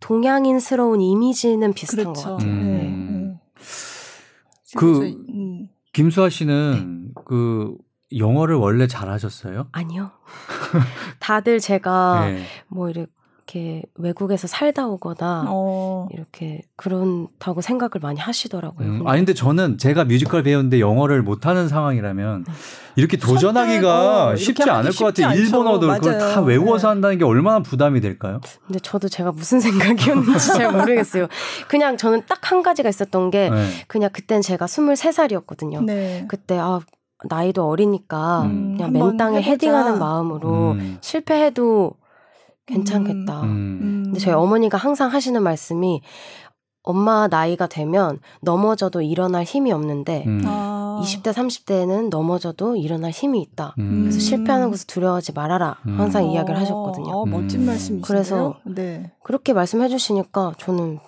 [0.00, 2.36] 동양인스러운 이미지는 비슷한 것 그렇죠.
[2.36, 2.50] 같아요.
[2.50, 2.62] 음.
[2.74, 3.62] 네.
[3.62, 4.76] 네.
[4.76, 5.68] 그- 음.
[5.92, 7.76] 김수아 씨는 그
[8.18, 9.68] 영어를 원래 잘하셨어요?
[9.72, 10.10] 아니요.
[11.20, 12.42] 다들 제가 네.
[12.68, 16.08] 뭐 이렇게 외국에서 살다 오거나 어.
[16.12, 18.88] 이렇게 그렇다고 생각을 많이 하시더라고요.
[18.88, 22.44] 음, 아니 근데 저는 제가 뮤지컬 배우인데 영어를 못하는 상황이라면
[22.96, 25.38] 이렇게 도전하기가 어, 쉽지 이렇게 않을 것 같아요.
[25.38, 26.42] 일본어도 그걸 다 맞아요.
[26.44, 26.92] 외워서 네.
[26.94, 28.40] 한다는 게 얼마나 부담이 될까요?
[28.66, 31.26] 근데 저도 제가 무슨 생각이었는지 잘 모르겠어요.
[31.68, 33.66] 그냥 저는 딱 한 가지가 있었던 게 네.
[33.86, 35.84] 그냥 그땐 제가 23살이었거든요.
[35.84, 36.26] 네.
[36.28, 36.80] 그때 아
[37.24, 39.50] 나이도 어리니까 음, 그냥 맨땅에 해보자.
[39.50, 41.92] 헤딩하는 마음으로 음, 실패해도
[42.66, 43.42] 괜찮겠다.
[43.42, 43.48] 음.
[43.48, 44.02] 음.
[44.06, 46.00] 근데 저희 어머니가 항상 하시는 말씀이
[46.84, 51.00] 엄마 나이가 되면 넘어져도 일어날 힘이 없는데 음, 아.
[51.02, 53.74] 20대 30대에는 넘어져도 일어날 힘이 있다.
[53.78, 54.02] 음.
[54.02, 54.20] 그래서 음.
[54.20, 55.78] 실패하는 것을 두려워하지 말아라.
[55.86, 55.98] 음.
[55.98, 57.12] 항상 어, 이야기를 하셨거든요.
[57.12, 57.66] 어, 멋진 음.
[57.66, 58.02] 말씀이시네요.
[58.02, 59.10] 그래서 네.
[59.22, 60.98] 그렇게 말씀해 주시니까 저는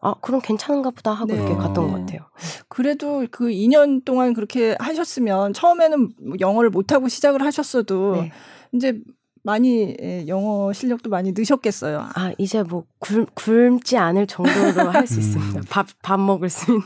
[0.00, 1.34] 아 그럼 괜찮은가 보다 하고 네.
[1.34, 2.00] 이렇게 갔던 것 네.
[2.00, 2.20] 같아요.
[2.68, 8.32] 그래도 그 2년 동안 그렇게 하셨으면 처음에는 뭐 영어를 못하고 시작을 하셨어도 네.
[8.72, 9.00] 이제
[9.42, 12.06] 많이 예, 영어 실력도 많이 느셨겠어요.
[12.14, 15.20] 아 이제 뭐 굶, 굶지 않을 정도로 할수 음.
[15.20, 15.60] 있습니다.
[15.70, 16.82] 밥 밥 먹을 수 있는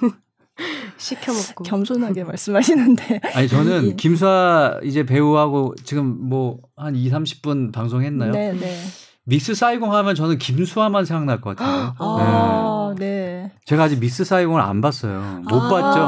[0.96, 1.64] 시켜 먹고.
[1.64, 3.20] 겸손하게 말씀하시는데.
[3.34, 3.94] 아니 저는 예.
[3.94, 8.32] 김수아 이제 배우하고 지금 뭐 한 2, 30분 방송했나요?
[8.32, 8.76] 네, 네.
[9.24, 11.94] 미스 사이공 하면 저는 김수하만 생각날 것 같아요.
[11.98, 13.52] 아, 네.
[13.64, 15.42] 제가 아직 미스 사이공을 안 봤어요.
[15.48, 15.98] 못 아, 봤죠.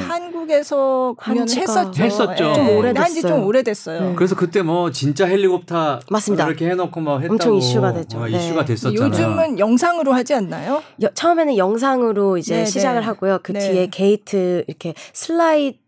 [0.00, 0.06] 네.
[0.08, 2.02] 한국에서 한지가 했었죠.
[2.02, 2.44] 했었죠.
[2.50, 2.54] 예.
[2.54, 3.04] 좀 오래됐어요.
[3.04, 4.00] 한지 좀 오래됐어요.
[4.00, 4.14] 네.
[4.16, 6.48] 그래서 그때 뭐 진짜 헬리콥터 맞습니다.
[6.48, 8.18] 이렇게 해놓고 막 했다고 엄청 이슈가 됐죠.
[8.18, 8.36] 어, 네.
[8.38, 9.06] 이슈가 됐었잖아요.
[9.08, 10.82] 요즘은 영상으로 하지 않나요?
[11.02, 13.06] 여- 처음에는 영상으로 이제 네, 시작을 네.
[13.06, 13.38] 하고요.
[13.44, 13.60] 그 네.
[13.60, 15.78] 뒤에 게이트 이렇게 슬라이드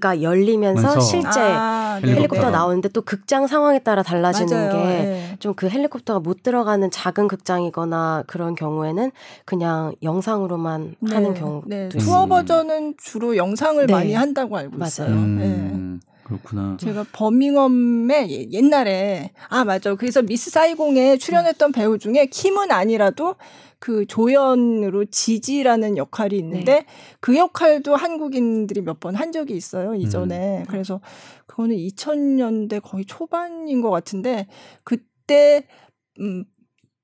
[0.00, 1.00] 가 열리면서 면서.
[1.00, 2.50] 실제 아, 네, 헬리콥터 네.
[2.50, 4.70] 나오는데 또 극장 상황에 따라 달라지는.
[4.70, 5.36] 게 네.
[5.40, 9.10] 좀그 헬리콥터가 못 들어가는 작은 극장이거나 그런 경우에는
[9.44, 11.88] 그냥 영상으로만 네, 하는 경우도 네.
[11.94, 12.02] 있어요.
[12.02, 13.92] 투어 버전은 주로 영상을 네.
[13.92, 14.86] 많이 한다고 알고 맞아요.
[14.88, 15.08] 있어요.
[15.10, 15.44] 네.
[15.44, 16.76] 음, 그렇구나.
[16.80, 23.34] 제가 버밍엄에 예- 옛날에 아 맞아 그래서 미스 사이공에 출연했던 배우 중에 킴은 아니라도
[23.84, 26.86] 그 조연으로 지지라는 역할이 있는데 네.
[27.20, 30.64] 그 역할도 한국인들이 몇 번 한 적이 있어요 이전에 음.
[30.66, 31.02] 그래서
[31.46, 34.46] 그거는 2000년대 거의 초반인 것 같은데
[34.84, 35.66] 그때
[36.18, 36.46] 음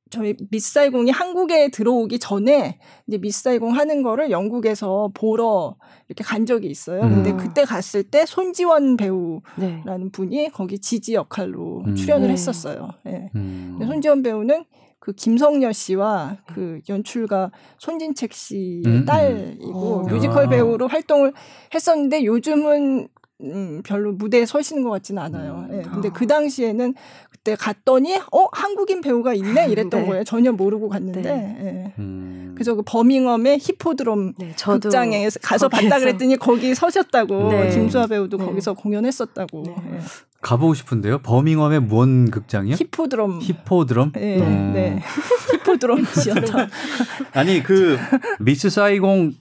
[0.09, 5.77] 저희 미사이공이 한국에 들어오기 전에 이제 미사이공 하는 거를 영국에서 보러
[6.09, 7.03] 이렇게 간 적이 있어요.
[7.03, 7.23] 음.
[7.23, 10.11] 근데 그때 갔을 때 손지원 배우라는 네.
[10.11, 11.95] 분이 거기 지지 역할로 음.
[11.95, 12.33] 출연을 네.
[12.33, 12.89] 했었어요.
[13.07, 13.31] 예.
[13.35, 13.77] 음.
[13.79, 14.65] 근데 손지원 배우는
[15.11, 19.05] 그 김성녀 씨와 그 연출가 손진책 씨의 음, 음.
[19.05, 20.03] 딸이고 어.
[20.09, 20.49] 뮤지컬 아.
[20.49, 21.33] 배우로 활동을
[21.75, 23.09] 했었는데 요즘은
[23.43, 25.67] 음, 별로 무대에 서시는 것 같지는 않아요.
[25.71, 25.79] 음.
[25.79, 25.83] 예.
[25.83, 26.13] 근데 아.
[26.13, 26.95] 그 당시에는
[27.43, 30.07] 그때 갔더니 어 한국인 배우가 있네 이랬던 네.
[30.07, 30.25] 거예요.
[30.25, 31.23] 전혀 모르고 갔는데.
[31.23, 31.57] 네.
[31.63, 31.93] 예.
[31.99, 32.53] 음.
[32.55, 37.71] 그래서 그 버밍엄의 히포드롬 네, 극장에 가서 봤다 거기에서- 그랬더니 거기 서셨다고 네.
[37.71, 38.45] 김수아 배우도 네.
[38.45, 39.63] 거기서 공연했었다고.
[39.67, 39.75] 네.
[39.95, 39.99] 예.
[40.43, 41.19] 가보고 싶은데요.
[41.21, 42.75] 버밍엄의 무언 극장이요?
[42.77, 43.41] 히포드롬.
[43.43, 44.13] 히포드럼?
[44.19, 44.73] 예, 음.
[44.75, 45.01] 네.
[45.53, 46.69] 히포드롬 지었다.
[47.33, 47.97] 아니 그
[48.39, 49.33] 미스 사이공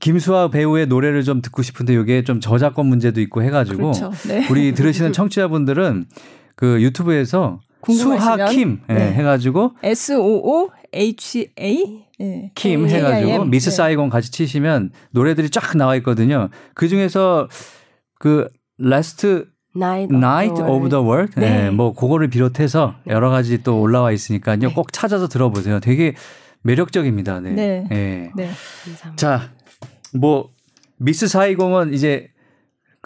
[0.00, 4.10] 김수하 배우의 노래를 좀 듣고 싶은데 이게 좀 저작권 문제도 있고 해가지고 그렇죠.
[4.28, 4.46] 네.
[4.50, 6.06] 우리 들으시는 청취자분들은
[6.58, 9.12] 그 유튜브에서 수하킴 예, 네.
[9.12, 12.50] 해가지고 S O O H A 예.
[12.56, 13.44] 킴 K I 해가지고.
[13.44, 13.76] 미스 네.
[13.76, 16.48] 사이공 같이 치시면 노래들이 쫙 나와 있거든요.
[16.74, 17.46] 그 중에서
[18.18, 21.66] 그 Last Night, Night of the World 네.
[21.66, 24.56] 예, 뭐 그거를 비롯해서 여러 가지 또 올라와 있으니까요.
[24.58, 24.66] 네.
[24.74, 25.78] 꼭 찾아서 들어보세요.
[25.78, 26.16] 되게
[26.62, 27.38] 매력적입니다.
[27.38, 27.52] 네.
[27.52, 27.88] 네.
[27.92, 28.30] 예.
[28.34, 28.50] 네.
[29.14, 29.50] 자,
[30.12, 30.50] 뭐
[30.96, 32.30] 미스 사이공은 이제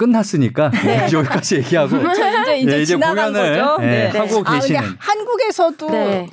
[0.02, 1.08] 끝났으니까 네.
[1.12, 3.82] 여기까지 얘기하고 저 이제 이제 예, 이제 공연을, 거죠.
[3.84, 4.80] 예, 하고 아, 계시는.
[4.98, 6.28] 한국에서도 네.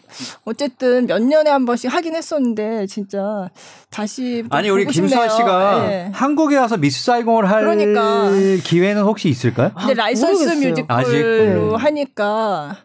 [0.46, 3.50] 어쨌든 몇 년에 한 번씩 하긴 했었는데 진짜
[3.92, 5.30] 다시 또 아니 우리 김수아.
[5.30, 6.10] 씨가 예.
[6.14, 8.30] 한국에 와서 미스 사이공을 할 그러니까.
[8.64, 9.72] 기회는 혹시 있을까요?
[9.78, 10.70] 근데 아, 라이선스 모르겠어요.
[10.70, 11.22] 뮤지컬로 아직?
[11.22, 11.76] 네.
[11.78, 12.78] 하니까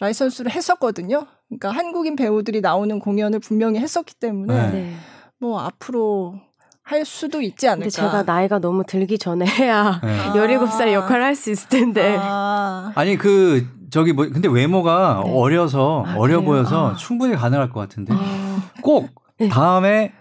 [0.00, 1.26] 라이선스를 했었거든요.
[1.48, 4.70] 그러니까 한국인 배우들이 나오는 공연을 분명히 했었기 때문에 네.
[4.70, 4.94] 네.
[5.40, 6.40] 뭐 앞으로
[6.88, 7.80] 할 수도 있지 않을까.
[7.84, 10.18] 근데 제가 나이가 너무 들기 전에 해야 네.
[10.20, 10.32] 아.
[10.32, 12.16] 17살 역할을 할 수 있을 텐데.
[12.18, 15.30] 아, 아니 그 저기 뭐 근데 외모가 네.
[15.34, 16.44] 어려서 아, 어려 그래요?
[16.44, 16.94] 보여서 아.
[16.94, 19.48] 충분히 가능할 것 같은데 아, 꼭 네.
[19.48, 20.12] 다음에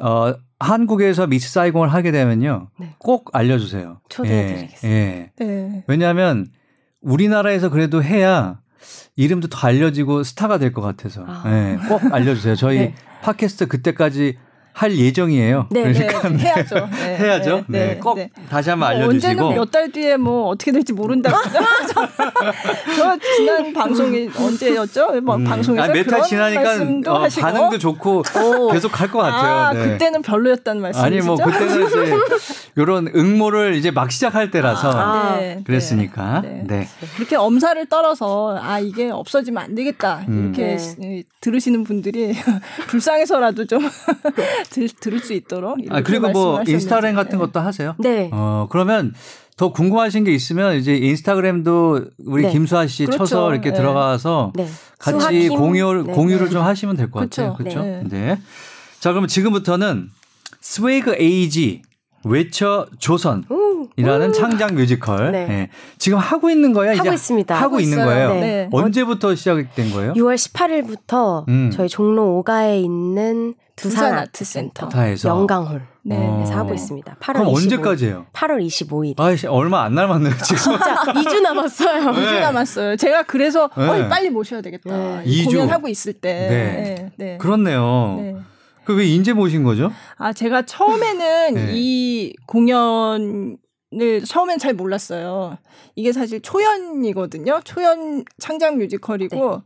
[0.00, 2.94] 어 한국에서 미스 사이공을 하게 되면요 네.
[2.98, 4.00] 꼭 알려 주세요.
[4.08, 4.88] 초대해 드리겠습니다.
[4.88, 5.44] 예, 예.
[5.44, 5.84] 네.
[5.86, 6.46] 왜냐하면
[7.02, 8.60] 우리나라에서 그래도 해야
[9.16, 11.42] 이름도 더 알려지고 스타가 될 것 같아서 아.
[11.46, 12.56] 예, 꼭 알려주세요.
[12.56, 12.94] 저희 네.
[13.22, 14.38] 팟캐스트 그때까지
[14.76, 15.68] 할 예정이에요.
[15.70, 16.88] 네, 그러니까 네, 해야죠.
[16.90, 17.64] 네, 해야죠.
[17.68, 18.28] 네, 네, 꼭 네.
[18.50, 19.30] 다시 한번 뭐 알려주시고.
[19.44, 21.36] 언제는 몇 달 뒤에 뭐 어떻게 될지 모른다고.
[21.92, 22.06] 저,
[22.96, 25.20] 저 지난 방송이 언제였죠?
[25.22, 25.44] 뭐 음.
[25.44, 27.40] 방송에서 몇달 그런 지나니까 어, 하시고.
[27.42, 28.70] 반응도 좋고 오.
[28.72, 29.52] 계속 갈 것 같아요.
[29.54, 29.90] 아, 네.
[29.92, 31.06] 그때는 별로였다는 말씀이시죠?
[31.06, 32.16] 아니 뭐 그때는 이제
[32.76, 36.40] 이런 응모를 이제 막 시작할 때라서 아, 네, 그랬으니까.
[36.40, 36.64] 네.
[36.66, 36.88] 네.
[37.14, 40.52] 그렇게 엄살을 떨어서 아 이게 없어지면 안 되겠다 음.
[40.56, 40.78] 이렇게 네.
[40.78, 42.34] 시- 들으시는 분들이
[42.88, 43.80] 불쌍해서라도 좀
[44.70, 46.62] 들, 들을 수 있도록 아 이렇게 그리고 뭐.
[46.66, 47.36] 인스타그램 같은 네.
[47.38, 47.94] 것도 하세요?
[47.98, 48.28] 네.
[48.32, 49.14] 어 그러면
[49.56, 52.50] 더 궁금하신 게 있으면 이제 인스타그램도 우리 네.
[52.52, 53.18] 김수아 씨 그렇죠.
[53.18, 53.76] 쳐서 이렇게 네.
[53.76, 54.66] 들어가서 네.
[54.98, 55.56] 같이 수학킴.
[55.58, 56.12] 공유 네.
[56.12, 57.54] 공유를 좀 하시면 될 것 같아요.
[57.54, 57.80] 그쵸.
[57.80, 57.82] 그렇죠?
[57.82, 58.02] 네.
[58.08, 58.38] 네.
[58.98, 60.08] 자, 그러면 지금부터는
[60.60, 61.82] Swag Age
[62.24, 64.32] 외쳐 조선이라는 오.
[64.32, 65.46] 창작 뮤지컬 네.
[65.50, 65.68] 예.
[65.98, 66.92] 지금 하고 있는 거예요?
[66.96, 67.54] 하고 이제 있습니다.
[67.54, 68.04] 하고 하고 있는.
[68.04, 68.28] 거예요.
[68.34, 68.68] 네.
[68.72, 70.12] 언제부터 시작된 거예요?
[70.14, 71.70] 6월 18일부터 음.
[71.72, 75.28] 저희 종로 5가에 있는 두산, 두산 아트센터 아트센터.
[75.28, 76.16] 연강홀에서 네.
[76.16, 76.44] 어.
[76.52, 77.16] 하고 있습니다.
[77.20, 77.56] 8월 그럼 25일.
[77.56, 78.26] 언제까지예요?
[78.32, 79.14] 8월 25일.
[79.20, 80.56] 아이씨, 얼마 안 남았네요, 지금.
[80.56, 82.10] 진짜 2주 남았어요.
[82.12, 82.20] 네.
[82.20, 82.96] 2주 남았어요.
[82.96, 84.08] 제가 그래서 네.
[84.08, 84.90] 빨리 모셔야 되겠다.
[85.24, 85.44] 네.
[85.44, 86.32] 공연하고 있을 때.
[86.48, 86.94] 네.
[86.94, 87.10] 네.
[87.16, 87.38] 네.
[87.38, 88.42] 그렇네요.
[88.84, 88.86] 네.
[88.86, 89.90] 그왜 인제 모신 거죠?
[90.16, 91.70] 아 제가 처음에는 네.
[91.74, 93.56] 이 공연
[94.00, 95.56] 을 처음엔 잘 몰랐어요.
[95.94, 97.60] 이게 사실 초연이거든요.
[97.64, 99.62] 초연 창작 뮤지컬이고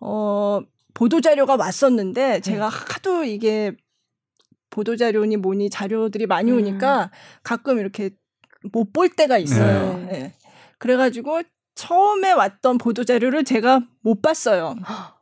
[0.00, 0.60] 어
[0.94, 3.72] 보도 자료가 왔었는데 제가 하도 이게
[4.70, 6.56] 보도 자료니 뭐니 자료들이 많이 음.
[6.58, 7.10] 오니까
[7.42, 8.10] 가끔 이렇게
[8.72, 9.98] 못 볼 때가 있어요.
[10.06, 10.12] 네.
[10.14, 10.32] 예.
[10.78, 11.42] 그래가지고
[11.74, 14.74] 처음에 왔던 보도 자료를 제가 못 봤어요.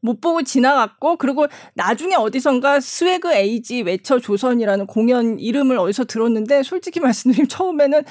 [0.00, 7.00] 못 보고 지나갔고 그리고 나중에 어디선가 Swag Age 외쳐 조선이라는 공연 이름을 어디서 들었는데 솔직히
[7.00, 8.02] 말씀드리면 처음에는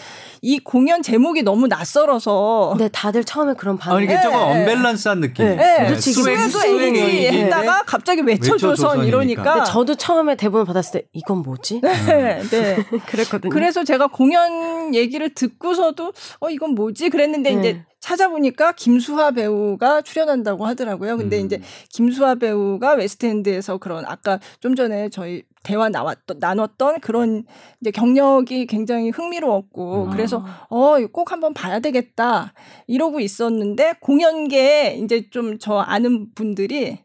[0.41, 3.97] 이 공연 제목이 너무 낯설어서 네, 다들 처음에 그런 반응.
[3.97, 4.21] 아, 이게 네.
[4.21, 5.45] 조금 언밸런스한 느낌.
[5.45, 5.55] 네.
[5.55, 7.37] 네, 그렇지, 이게 Swag 무슨 Age?
[7.37, 9.07] 했다가 갑자기 외쳐 외쳐 조선 조선이니까.
[9.07, 11.81] 이러니까 근데 저도 처음에 대본 받았을 때 이건 뭐지?
[11.81, 12.75] 네, 네.
[13.07, 13.51] 그랬거든요.
[13.51, 17.59] 그래서 제가 공연 얘기를 듣고서도 어 이건 뭐지 그랬는데 네.
[17.59, 21.17] 이제 찾아보니까 김수하 배우가 출연한다고 하더라고요.
[21.17, 21.45] 근데 음.
[21.47, 27.45] 이제 김수하 배우가 웨스트엔드에서 그런 아까 좀 전에 저희 대화 나왔던 나눴던 그런
[27.81, 30.09] 이제 경력이 굉장히 흥미로웠고 음.
[30.11, 32.53] 그래서 어 이거 꼭 한번 봐야 되겠다
[32.85, 36.99] 이러고 있었는데 공연계에 이제 좀 저 아는 분들이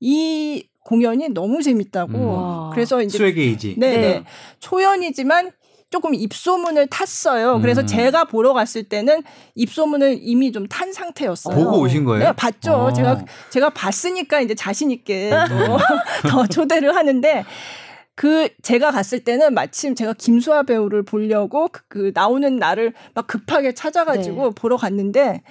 [0.00, 2.26] 이 공연이 너무 재밌다고 음.
[2.26, 2.70] 와.
[2.74, 3.76] 그래서 이제 Swag Age.
[3.78, 4.00] 네, 네.
[4.00, 4.24] 네.
[4.60, 5.52] 초연이지만
[5.92, 7.60] 조금 입소문을 탔어요.
[7.60, 7.86] 그래서 음.
[7.86, 9.22] 제가 보러 갔을 때는
[9.54, 11.54] 입소문을 이미 좀 탄 상태였어요.
[11.54, 12.24] 보고 오신 거예요?
[12.24, 12.72] 네, 봤죠.
[12.72, 12.92] 어.
[12.92, 15.30] 제가 제가 봤으니까 이제 자신 있게
[16.22, 17.44] 또더 초대를 하는데
[18.14, 23.72] 그 제가 갔을 때는 마침 제가 김수아 배우를 보려고 그, 그 나오는 날을 막 급하게
[23.74, 24.50] 찾아가지고 네.
[24.54, 25.42] 보러 갔는데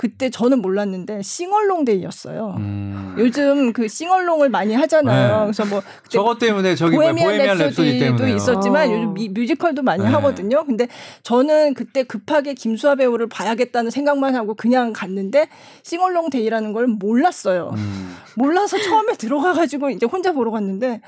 [0.00, 2.54] 그때 저는 몰랐는데 싱얼롱데이였어요.
[2.56, 3.14] 음.
[3.18, 5.40] 요즘 그 싱얼롱을 많이 하잖아요.
[5.40, 5.44] 네.
[5.44, 8.92] 그래서 뭐 저것 때문에 저기 보헤미안 보헤미안 랩소디 때문에 있었지만 어.
[8.94, 10.08] 요즘 미, 뮤지컬도 많이 네.
[10.08, 10.64] 하거든요.
[10.64, 10.88] 근데
[11.22, 15.48] 저는 그때 급하게 김수하 배우를 봐야겠다는 생각만 하고 그냥 갔는데
[15.82, 17.74] sing-along day라는 걸 몰랐어요.
[17.76, 18.16] 음.
[18.36, 21.02] 몰라서 처음에 들어가 가지고 이제 혼자 보러 갔는데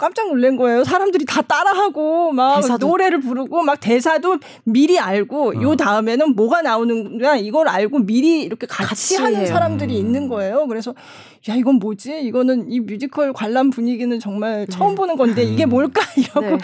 [0.00, 0.82] 깜짝 놀란 거예요.
[0.82, 5.62] 사람들이 다 따라하고 막 대사도- 노래를 부르고 막 대사도 미리 알고 어.
[5.62, 9.46] 요 다음에는 뭐가 나오는구나 이걸 알고 미리 이렇게 같이, 같이 하는 해요.
[9.46, 9.98] 사람들이 음.
[9.98, 10.66] 있는 거예요.
[10.68, 10.94] 그래서
[11.48, 12.20] 야 이건 뭐지?
[12.20, 15.70] 이거는 이 뮤지컬 관람 분위기는 정말 처음 보는 건데 이게 음.
[15.70, 16.58] 뭘까 이러고 네.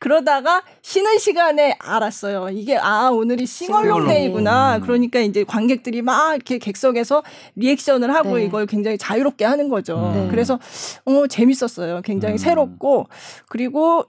[0.00, 2.48] 그러다가 쉬는 시간에 알았어요.
[2.50, 4.08] 이게 아 오늘이 sing-along sing-along.
[4.08, 4.76] day구나.
[4.78, 4.80] 음.
[4.82, 7.22] 그러니까 이제 관객들이 막 이렇게 객석에서
[7.54, 8.44] 리액션을 하고 네.
[8.46, 10.10] 이걸 굉장히 자유롭게 하는 거죠.
[10.12, 10.26] 네.
[10.28, 10.58] 그래서
[11.04, 12.00] 어 재밌었어요.
[12.02, 12.38] 굉장히 음.
[12.38, 13.06] 새롭고
[13.48, 14.04] 그리고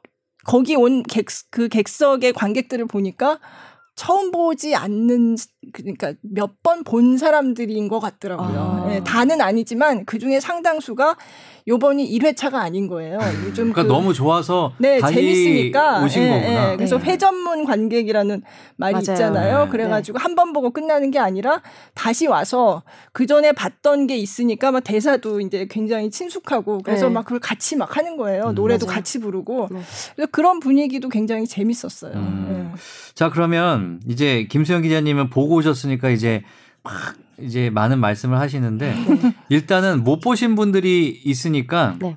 [0.45, 3.39] 거기 온 객 그 객석의 관객들을 보니까
[3.98, 5.36] 처음 보지 않는
[5.74, 8.60] 그러니까 몇 번 본 사람들인 것 같더라고요.
[8.60, 8.94] 아.
[8.94, 11.18] 예, 다는 아니지만 그 중에 상당수가
[11.67, 13.19] 요번이 1회차가 아닌 거예요.
[13.45, 16.71] 요즘 그러니까 그 너무 좋아서 네, 다시 재밌으니까 오신 예, 거구나.
[16.71, 16.75] 예.
[16.77, 17.06] 그래서 네.
[17.06, 18.41] 회전문 관객이라는
[18.77, 19.01] 말이 맞아요.
[19.01, 19.65] 있잖아요.
[19.65, 19.69] 네.
[19.69, 21.62] 그래 가지고 한번 보고 끝나는 게 아니라
[21.93, 27.13] 다시 와서 그 전에 봤던 게 있으니까 막 대사도 이제 굉장히 친숙하고 그래서 네.
[27.13, 28.45] 막 그걸 같이 막 하는 거예요.
[28.45, 28.56] 음.
[28.56, 28.95] 노래도 맞아요.
[28.95, 29.82] 같이 부르고 네.
[30.15, 32.13] 그래서 그런 분위기도 굉장히 재밌었어요.
[32.13, 32.71] 음.
[32.73, 32.80] 예.
[33.13, 36.43] 자 그러면 이제 김수영 기자님은 보고 오셨으니까 이제
[36.84, 36.93] 막
[37.41, 38.93] 이제 많은 말씀을 하시는데
[39.50, 42.15] 일단은 못 보신 분들이 있으니까 네.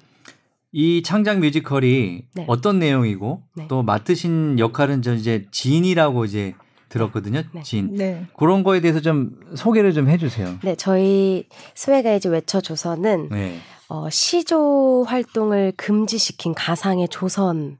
[0.72, 2.44] 이 창작 뮤지컬이 네.
[2.46, 3.66] 어떤 내용이고 네.
[3.68, 6.54] 또 맡으신 역할은 저 이제 진이라고 이제
[6.88, 7.42] 들었거든요.
[7.52, 7.62] 네.
[7.62, 8.26] 진 네.
[8.36, 10.58] 그런 거에 대해서 좀 소개를 좀 해주세요.
[10.64, 13.58] 네, 저희 스웨가 이제 외쳐줘서는 네.
[13.88, 17.78] 어, 시조 활동을 금지시킨 가상의 조선.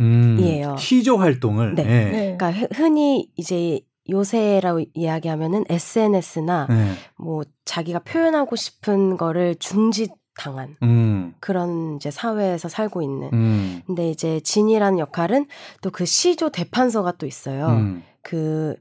[0.00, 0.76] 음, 이에요.
[0.78, 1.74] 시조 활동을.
[1.74, 1.82] 네.
[1.84, 2.04] 네.
[2.04, 2.36] 네.
[2.38, 6.92] 그러니까 흔- 흔히 이제 요새라고 이야기하면은 SNS나 네.
[7.18, 13.30] 뭐 자기가 표현하고 싶은 거를 중지 당한 음, 그런 이제 사회에서 살고 있는.
[13.32, 15.46] 음, 근데 이제 진이라는 역할은
[15.80, 17.68] 또 그 시조 대판서가 또 있어요.
[17.68, 18.76] 음, 그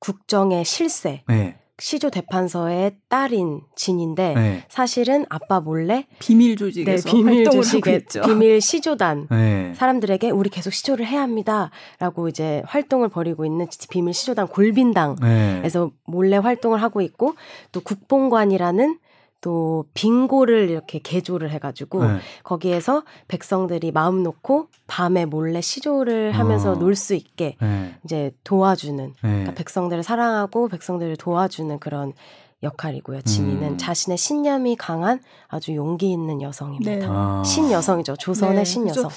[0.00, 1.56] 국정의 실세, 네.
[1.80, 4.64] 시조 대판서의 딸인 진인데 네.
[4.68, 8.22] 사실은 아빠 몰래 비밀 조직에서 하고 조직의 있죠.
[8.22, 9.72] 비밀 시조단 네.
[9.76, 15.90] 사람들에게 우리 계속 시조를 해야 합니다라고 이제 활동을 벌이고 있는 비밀 시조단 골빈당에서 네.
[16.04, 17.34] 몰래 활동을 하고 있고
[17.70, 18.98] 또 국본관이라는
[19.40, 22.18] 또 빙고를 이렇게 개조를 해가지고 네.
[22.42, 26.74] 거기에서 백성들이 마음 놓고 밤에 몰래 시조를 하면서 어.
[26.74, 27.94] 놀수 있게 네.
[28.04, 29.12] 이제 도와주는 네.
[29.20, 32.12] 그러니까 백성들을 사랑하고 백성들을 도와주는 그런
[32.62, 33.22] 역할이고요.
[33.22, 33.78] 진이는 음.
[33.78, 36.90] 자신의 신념이 강한 아주 용기 있는 여성입니다.
[36.96, 37.06] 네.
[37.08, 37.42] 아.
[37.44, 38.16] 신여성이죠.
[38.16, 39.10] 조선의 네, 신여성.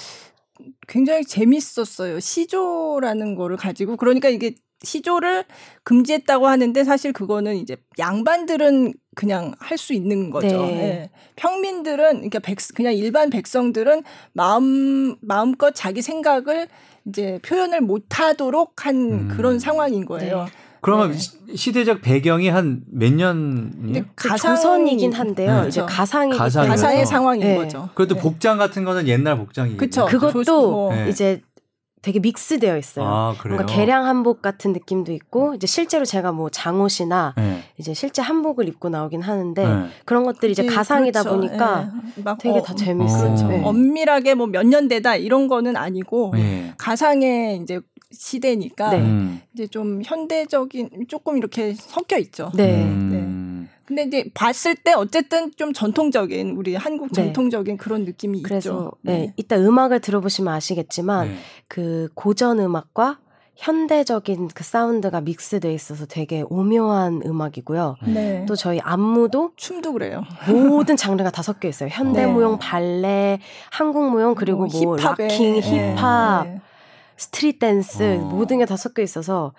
[0.86, 2.20] 굉장히 재밌었어요.
[2.20, 4.54] 시조라는 거를 가지고 그러니까 이게
[4.84, 5.44] 시조를
[5.84, 10.46] 금지했다고 하는데 사실 그거는 이제 양반들은 그냥 할 수 있는 거죠.
[10.46, 10.78] 네.
[10.82, 11.10] 예.
[11.36, 16.68] 평민들은 그러니까 백, 그냥 일반 백성들은 마음 마음껏 자기 생각을
[17.06, 19.28] 이제 표현을 못하도록 한 음.
[19.36, 20.46] 그런 상황인 거예요.
[20.80, 21.18] 그러면 네.
[21.18, 23.70] 시- 시대적 배경이 한 몇 년이에요?
[23.82, 25.62] 근데 그 가상- 조선이긴 한데요.
[25.62, 25.68] 네.
[25.68, 26.12] 이제 그렇죠.
[26.20, 27.56] 때문에 가상의 상황인 네.
[27.56, 27.88] 거죠.
[27.94, 28.20] 그래도 네.
[28.20, 29.76] 복장 같은 거는 옛날 복장이에요.
[29.76, 30.06] 그쵸.
[30.06, 30.94] 그것도 조- 뭐.
[30.94, 31.08] 네.
[31.08, 31.40] 이제
[32.02, 33.06] 되게 믹스되어 있어요.
[33.06, 33.56] 아, 그래요.
[33.56, 37.62] 뭔가 개량 한복 같은 느낌도 있고 이제 실제로 제가 뭐 장옷이나 네.
[37.78, 39.86] 이제 실제 한복을 입고 나오긴 하는데 네.
[40.04, 41.36] 그런 것들이 이제 이제 가상이다 그렇죠.
[41.36, 42.22] 보니까 예.
[42.22, 43.34] 막 되게 어, 다 재밌어요.
[43.34, 43.46] 그렇죠.
[43.48, 43.62] 네.
[43.64, 46.74] 엄밀하게 뭐 몇년 되다 이런 거는 아니고 네.
[46.76, 48.98] 가상의 이제 시대니까 네.
[48.98, 49.40] 음.
[49.54, 52.50] 이제 좀 현대적인 조금 이렇게 섞여 있죠.
[52.54, 52.82] 네.
[52.82, 53.51] 음.
[53.94, 57.24] 근데 이제 봤을 때 어쨌든 좀 전통적인 우리 한국 네.
[57.24, 58.92] 전통적인 그런 느낌이 그래서 있죠.
[59.02, 59.34] 네.
[59.36, 61.34] 이따 음악을 들어보시면 아시겠지만 네.
[61.68, 63.18] 그 고전 음악과
[63.54, 67.96] 현대적인 그 사운드가 믹스돼 있어서 되게 오묘한 음악이고요.
[68.06, 68.46] 네.
[68.48, 70.22] 또 저희 안무도 춤도 그래요.
[70.48, 71.90] 모든 장르가 다 섞여 있어요.
[71.92, 72.32] 현대 네.
[72.32, 76.60] 무용, 발레, 한국 무용 그리고 뭐, 힙합에, locking, 예, 힙합, 예.
[77.18, 78.24] street dance 어.
[78.24, 79.52] 모든 게 다 섞여 있어서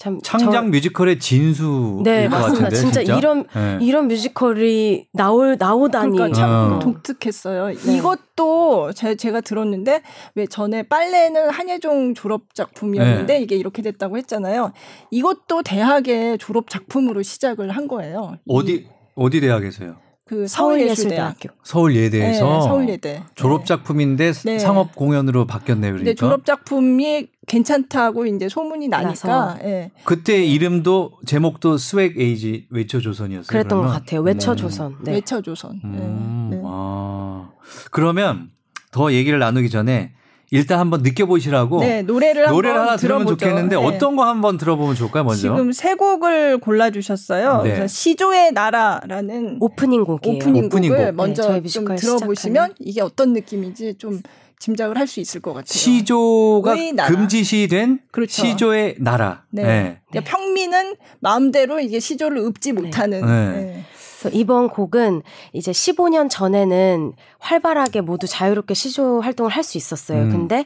[0.00, 2.64] 참 창작 저- 뮤지컬의 진수일 네, 것 맞습니다.
[2.70, 3.78] 같은데 진짜 진짜 이런 네.
[3.82, 6.78] 이런 뮤지컬이 나올 나오다니 그러니까 참 어.
[6.78, 7.66] 독특했어요.
[7.76, 7.96] 네.
[7.98, 10.00] 이것도 제, 제가 들었는데
[10.36, 13.42] 왜 전에 빨래는 한예종 졸업 작품이었는데 네.
[13.42, 14.72] 이게 이렇게 됐다고 했잖아요.
[15.10, 18.36] 이것도 대학의 졸업 작품으로 시작을 한 거예요.
[18.46, 18.86] 이- 어디
[19.16, 19.96] 어디 대학에서요?
[20.30, 21.48] 그 서울예술대학교.
[21.64, 23.22] 서울예대에서 네, 서울예대.
[23.34, 24.60] 졸업 작품인데 네.
[24.60, 25.90] 상업 공연으로 바뀌었네요.
[25.94, 26.04] 그러니까.
[26.04, 29.58] 근데 졸업 작품이 괜찮다고 이제 소문이 나니까.
[29.64, 29.90] 예.
[30.04, 33.48] 그때 이름도 제목도 Swag Age 외쳐 조선이었어요.
[33.48, 33.88] 그랬던 그러면?
[33.88, 34.20] 것 같아요.
[34.20, 34.56] 외쳐 네.
[34.62, 34.96] 조선.
[35.02, 35.14] 네.
[35.14, 35.80] 외쳐 조선.
[35.82, 36.56] 음, 네.
[36.58, 36.62] 네.
[36.64, 37.50] 아.
[37.90, 38.50] 그러면
[38.92, 40.12] 더 얘기를 나누기 전에
[40.52, 43.36] 일단 한번 느껴보시라고 네, 노래를 노래를 한번 하나 들으면 들어보죠.
[43.46, 43.82] 좋겠는데 네.
[43.82, 45.40] 어떤 거 한번 들어보면 좋을까요, 먼저?
[45.40, 47.62] 지금 세 곡을 골라주셨어요.
[47.62, 47.74] 네.
[47.74, 50.36] 그래서 시조의 나라라는 오프닝 곡이에요.
[50.36, 51.14] 오프닝, 오프닝 곡을 곡.
[51.14, 52.74] 먼저 네, 좀 들어보시면 시작하는.
[52.80, 54.20] 이게 어떤 느낌인지 좀
[54.58, 55.66] 짐작을 할 수 있을 것 같아요.
[55.66, 56.74] 시조가.
[57.06, 58.42] 금지시된 그렇죠.
[58.42, 59.44] 시조의 나라.
[59.50, 59.62] 네.
[59.62, 59.98] 네.
[60.10, 63.24] 그러니까 평민은 마음대로 이게 시조를 읊지 못하는.
[63.24, 63.84] 네.
[64.20, 64.30] 네.
[64.30, 70.22] 그래서 이번 곡은 이제 15년 전에는 활발하게 모두 자유롭게 시조 활동을 할 수 있었어요.
[70.22, 70.30] 음.
[70.30, 70.64] 근데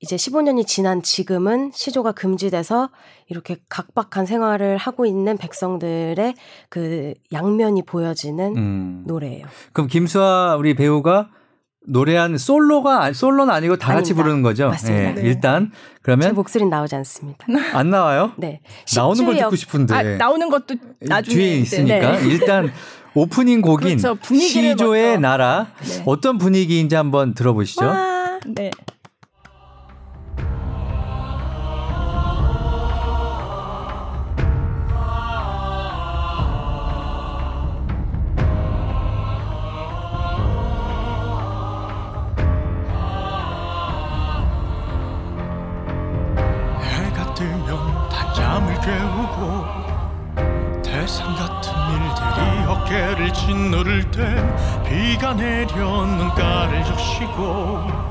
[0.00, 2.88] 이제 15년이 지난 지금은 시조가 금지돼서
[3.28, 6.34] 이렇게 각박한 생활을 하고 있는 백성들의
[6.68, 9.04] 그 양면이 보여지는 음.
[9.06, 9.46] 노래예요.
[9.72, 11.30] 그럼 김수아 우리 배우가
[11.88, 14.22] 노래한 솔로가 솔로는 아니고 다 같이 아닙니다.
[14.22, 14.68] 부르는 거죠?
[14.68, 15.12] 맞습니다.
[15.14, 15.22] 네.
[15.22, 15.28] 네.
[15.28, 17.46] 일단 제 그러면 목소리는 나오지 않습니다.
[17.72, 18.32] 안 나와요?
[18.38, 18.60] 네.
[18.96, 22.26] 나오는 걸 10주 역- 듣고 싶은데 아, 나오는 것도 나중에 뒤에 있으니까 네.
[22.28, 22.70] 일단
[23.14, 24.18] 오프닝 곡인 그렇죠.
[24.34, 25.20] 시조의 먼저.
[25.20, 26.02] 나라 네.
[26.06, 27.84] 어떤 분위기인지 한번 들어보시죠.
[27.84, 28.38] 와.
[28.46, 28.70] 네.
[53.28, 58.08] 어깨를 짓누를 땐 비가 내려 눈가를 적시고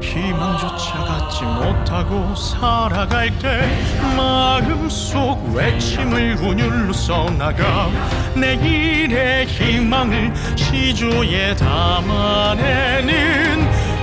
[0.00, 3.68] 희망조차 갖지 못하고 살아갈 때
[4.16, 7.88] 마음속 외침을 운율로 써나가
[8.34, 13.12] 내일의 희망을 시조에 담아내는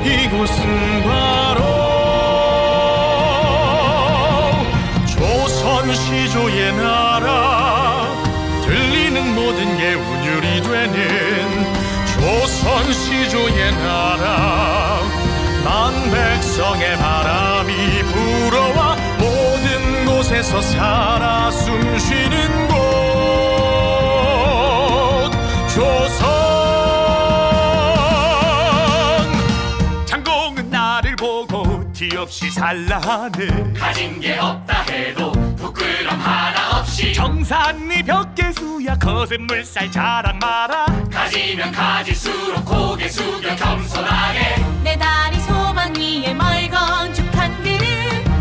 [0.04, 1.60] 이곳은 바로
[5.06, 7.70] 조선 시조의 나라
[8.66, 9.96] 들리는 모든 게
[10.60, 11.74] 이 되는
[12.06, 15.00] 조선 시조의 나라.
[15.64, 22.76] 만 백성의 바람이 불어와 모든 곳에서 살아 숨쉬는 곳.
[25.74, 26.28] 조선.
[30.06, 36.59] 장공은 나를 보고 뒤없이 살라하네 가진 게 없다 해도 부끄럼 하나 없이
[37.14, 40.86] 정산리 벽계수야 거센 물살 자랑 마라.
[41.12, 44.56] 가지면 가질수록 고개 숙여 겸손하게.
[44.84, 47.80] 내 다리 소망 위에 뭘 건축한들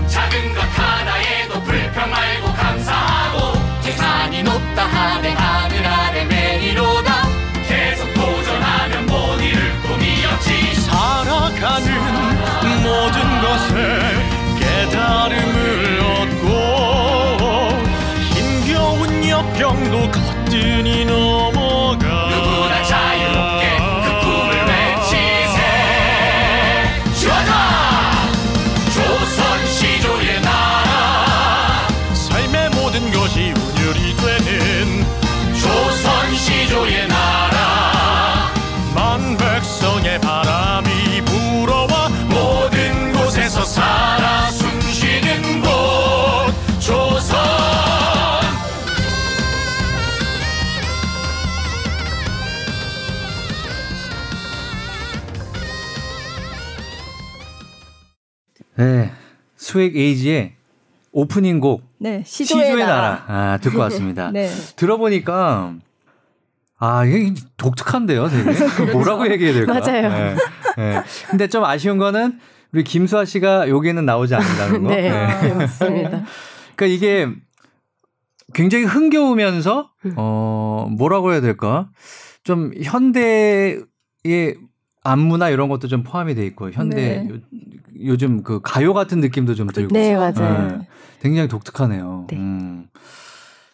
[0.08, 3.58] 작은 것 하나에도 불평 말고 감사하고.
[3.82, 7.28] 재산이 높다 하되 하늘 아래 매리로다.
[7.66, 10.74] 계속 도전하면 못 이룰 꿈이었지.
[10.82, 12.27] 살아가는
[59.68, 60.54] 스웩 에이지의
[61.12, 62.22] 오프닝 곡 네.
[62.24, 63.24] 시조의, 시조의 나라, 나라.
[63.26, 64.30] 아, 듣고 왔습니다.
[64.30, 64.48] 네.
[64.76, 65.74] 들어보니까
[66.78, 68.52] 아 이게 독특한데요, 되게
[68.92, 69.74] 뭐라고 얘기해야 될까?
[69.74, 70.08] 맞아요.
[70.08, 70.36] 네.
[70.76, 71.02] 네.
[71.28, 72.38] 근데 좀 아쉬운 거는
[72.72, 74.88] 우리 김수아 씨가 여기에는 나오지 않는다는 거.
[74.94, 75.54] 네, 네.
[75.54, 76.24] 맞습니다.
[76.76, 77.28] 그러니까 이게
[78.54, 80.14] 굉장히 흥겨우면서 음.
[80.16, 81.90] 어 뭐라고 해야 될까?
[82.44, 83.82] 좀 현대의
[85.02, 87.40] 안무나 이런 것도 좀 포함이 돼 있고 현대 네.
[88.00, 90.78] 요, 요즘 그 가요 같은 느낌도 좀 들고 네, 맞아요.
[90.78, 90.88] 네.
[91.20, 92.26] 굉장히 독특하네요.
[92.28, 92.36] 네.
[92.36, 92.88] 음.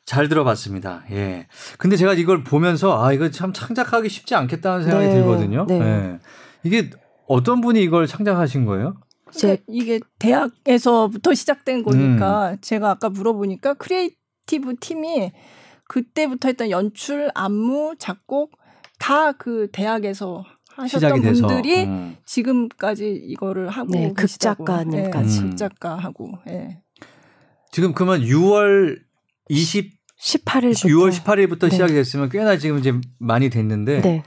[0.05, 1.05] 잘 들어봤습니다.
[1.13, 1.47] 예.
[1.79, 5.15] 근데 제가 이걸 보면서 아 이거 참 창작하기 쉽지 않겠다는 생각이 네.
[5.15, 5.67] 들거든요.
[5.67, 5.81] 네.
[5.81, 6.19] 예.
[6.63, 6.91] 이게
[7.27, 8.97] 어떤 분이 이걸 창작하신 거예요?
[9.25, 11.83] 그러니까 이게 대학에서부터 시작된 음.
[11.85, 15.33] 거니까 제가 아까 물어보니까 creative 팀이
[15.89, 18.53] 그때부터 했던 연출, 안무, 작곡
[18.99, 20.45] 다 그 대학에서
[20.87, 22.17] 시작이 하셨던 돼서 분들이 음.
[22.25, 24.13] 지금까지 이거를 하고 네.
[24.13, 25.37] 극작가님까지.
[25.37, 25.51] 예, 음.
[25.51, 26.81] 극작가하고 예.
[27.71, 28.99] 지금 그러면 6월
[29.49, 31.71] 20 18일부터 6월 18일부터 네.
[31.71, 34.23] 시작이 됐으면 꽤나 지금 이제 많이 됐는데 네.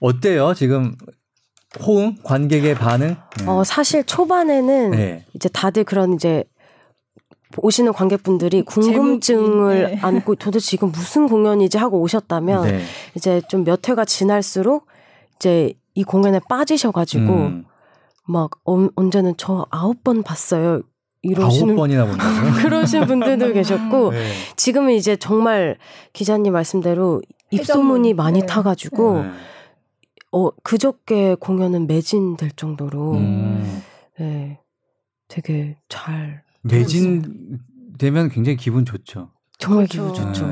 [0.00, 0.52] 어때요?
[0.54, 0.94] 지금
[1.80, 3.16] 호응, 관객의 반응?
[3.38, 3.44] 네.
[3.46, 5.24] 어 사실 초반에는 네.
[5.34, 6.44] 이제 다들 그런 이제
[7.56, 9.20] 오시는 관객분들이 궁금증을
[9.78, 10.00] 제목이, 네.
[10.02, 12.82] 안고 도대체 이건 무슨 공연이지 하고 오셨다면 네.
[13.14, 14.86] 이제 좀 몇 회가 지날수록
[15.36, 17.64] 이제 이 공연에 빠지셔가지고 음,
[18.26, 20.84] 막 어, 언제는 저 아홉 번 봤어요 아홉
[21.22, 22.52] 이러시는 번이나 본다고요?
[22.62, 24.32] 그러신 분들도 계셨고 네.
[24.56, 25.76] 지금은 이제 정말
[26.12, 28.14] 기자님 말씀대로 입소문이.
[28.14, 28.46] 많이 네.
[28.46, 29.30] 타가지고 네.
[30.30, 33.82] 어 그저께 공연은 매진될 정도로 음,
[34.18, 34.60] 네
[35.26, 37.58] 되게 잘 매진
[37.98, 39.30] 되면 굉장히 기분 좋죠.
[39.58, 40.12] 정말 그렇죠.
[40.12, 40.46] 기분 좋죠.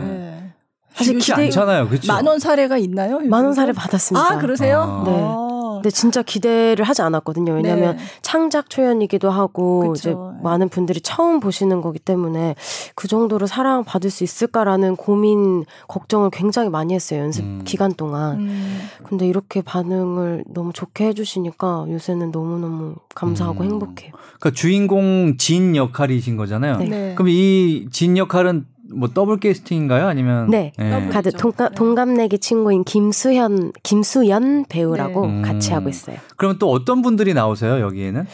[0.99, 1.05] 네.
[1.05, 2.13] 사실 기대 않잖아요, 그렇죠?
[2.13, 3.21] 만원 사례가 있나요?
[3.21, 3.53] 만원?
[3.55, 4.33] 사례 받았습니다.
[4.35, 4.81] 아 그러세요?
[4.81, 5.05] 아.
[5.05, 5.13] 네.
[5.23, 5.43] 아.
[5.77, 7.53] 근데 진짜 기대를 하지 않았거든요.
[7.53, 8.03] 왜냐하면 네.
[8.23, 9.93] 창작 초연이기도 하고 그쵸.
[9.93, 10.17] 이제 네.
[10.43, 12.55] 많은 분들이 처음 보시는 거기 때문에
[12.95, 17.61] 그 정도로 사랑 받을 수 있을까라는 고민 걱정을 굉장히 많이 했어요 연습 음.
[17.67, 18.41] 기간 동안.
[18.41, 18.79] 음.
[19.05, 23.71] 근데 이렇게 반응을 너무 좋게 해주시니까 요새는 너무 너무 감사하고 음.
[23.73, 24.13] 행복해요.
[24.41, 26.79] 그러니까 주인공 진 역할이신 거잖아요.
[26.79, 26.89] 네.
[26.89, 27.15] 네.
[27.15, 28.65] 그럼 이 진 역할은
[28.95, 30.07] 뭐 더블 캐스팅인가요?
[30.07, 30.73] 아니면 네.
[30.79, 31.09] 더블.
[31.09, 31.39] 가드 그렇죠.
[31.39, 31.75] 동갑, 네.
[31.75, 35.43] 동갑내기 친구인 김수현 김수연 배우라고 네.
[35.43, 35.77] 같이 음.
[35.77, 36.17] 하고 있어요.
[36.37, 38.25] 그럼 또 어떤 분들이 나오세요 여기에는?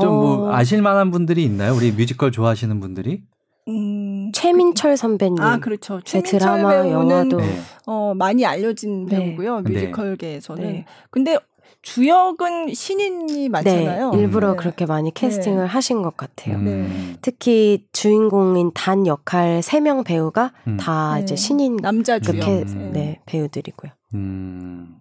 [0.00, 0.52] 좀뭐 어.
[0.54, 1.74] 아실 만한 분들이 있나요?
[1.74, 3.22] 우리 뮤지컬 좋아하시는 분들이?
[3.68, 4.32] 음.
[4.32, 5.40] 최민철 선배님.
[5.40, 6.00] 아 그렇죠.
[6.04, 7.60] 제 최민철 드라마, 배우는 영화도 네.
[7.86, 9.16] 어, 많이 알려진 네.
[9.16, 9.60] 배우고요.
[9.60, 9.70] 네.
[9.70, 10.62] 뮤지컬계에서는.
[10.62, 10.84] 네.
[11.10, 11.38] 근데
[11.82, 14.10] 주역은 신인이 많잖아요.
[14.12, 14.56] 네, 일부러 네.
[14.56, 16.56] 그렇게 많이 캐스팅을 하신 것 같아요.
[16.56, 17.16] 음.
[17.20, 20.76] 특히 주인공인 단 역할 세 명 배우가 음.
[20.76, 21.22] 다 네.
[21.22, 22.34] 이제 신인 남자 주역.
[22.44, 22.90] 그렇게 음.
[22.92, 23.90] 네, 배우들이고요.
[24.14, 24.96] 음.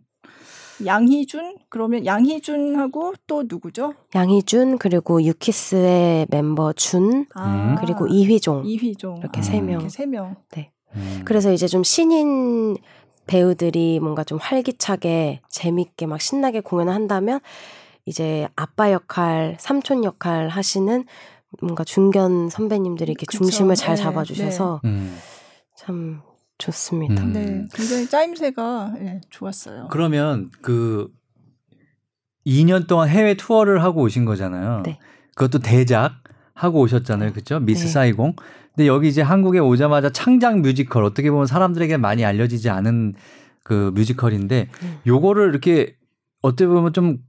[0.83, 3.93] 양희준 그러면 양희준하고 또 누구죠?
[4.15, 7.75] 양희준 그리고 유키스의 멤버 준 음.
[7.79, 9.43] 그리고 이휘종 이휘종 이렇게 음.
[9.43, 9.69] 세 명.
[9.73, 10.35] 이렇게 세 명.
[10.95, 11.21] 음.
[11.23, 12.75] 그래서 이제 좀 신인
[13.27, 17.39] 배우들이 뭔가 좀 활기차게 재밌게 막 신나게 공연을 한다면
[18.05, 21.05] 이제 아빠 역할, 삼촌 역할 하시는
[21.61, 23.39] 뭔가 중견 선배님들이 이렇게 그쵸.
[23.39, 25.17] 중심을 잘 네, 잡아주셔서 음.
[25.75, 26.21] 참
[26.57, 27.23] 좋습니다.
[27.23, 27.33] 음.
[27.33, 29.87] 네, 굉장히 짜임새가 예, 좋았어요.
[29.91, 31.11] 그러면 그
[32.45, 34.83] 2년 동안 해외 투어를 하고 오신 거잖아요.
[34.85, 34.99] 네.
[35.35, 36.21] 그것도 대작
[36.53, 37.31] 하고 오셨잖아요.
[37.31, 37.59] 그렇죠?
[37.59, 37.91] 미스 네.
[37.91, 38.35] 사이공.
[38.81, 43.13] 근데 여기 이제 한국에 오자마자 창작 뮤지컬 어떻게 보면 사람들에게 많이 알려지지 않은
[43.63, 44.97] 그 뮤지컬인데 음.
[45.05, 45.95] 요거를 이렇게
[46.41, 47.19] 어떻게 보면 좀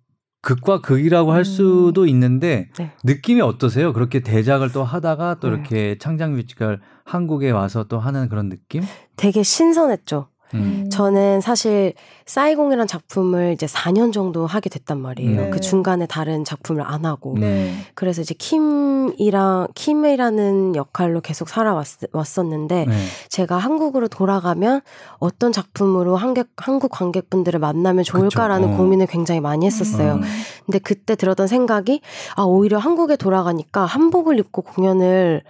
[0.40, 1.44] 극과 극이라고 할 음.
[1.44, 2.92] 수도 있는데 네.
[3.04, 3.92] 느낌이 어떠세요?
[3.92, 5.54] 그렇게 대작을 또 하다가 또 네.
[5.54, 8.82] 이렇게 창작 뮤지컬 한국에 와서 또 하는 그런 느낌?
[9.16, 10.28] 되게 신선했죠.
[10.54, 10.88] 음.
[10.90, 11.94] 저는 사실
[12.26, 15.40] 사이공이란 작품을 이제 4년 정도 하게 됐단 말이에요.
[15.42, 15.50] 네.
[15.50, 17.36] 그 중간에 다른 작품을 안 하고.
[17.38, 17.72] 네.
[17.94, 22.94] 그래서 이제 킴이랑 킴이라는 역할로 계속 살아왔었는데 네.
[23.28, 24.80] 제가 한국으로 돌아가면
[25.18, 28.74] 어떤 작품으로 한국, 한국 관객분들을 만나면 좋을까라는 그쵸.
[28.74, 28.76] 어.
[28.78, 30.14] 고민을 굉장히 많이 했었어요.
[30.14, 30.22] 음.
[30.66, 32.00] 근데 그때 들었던 생각이
[32.36, 35.42] 아 오히려 한국에 돌아가니까 한복을 입고 공연을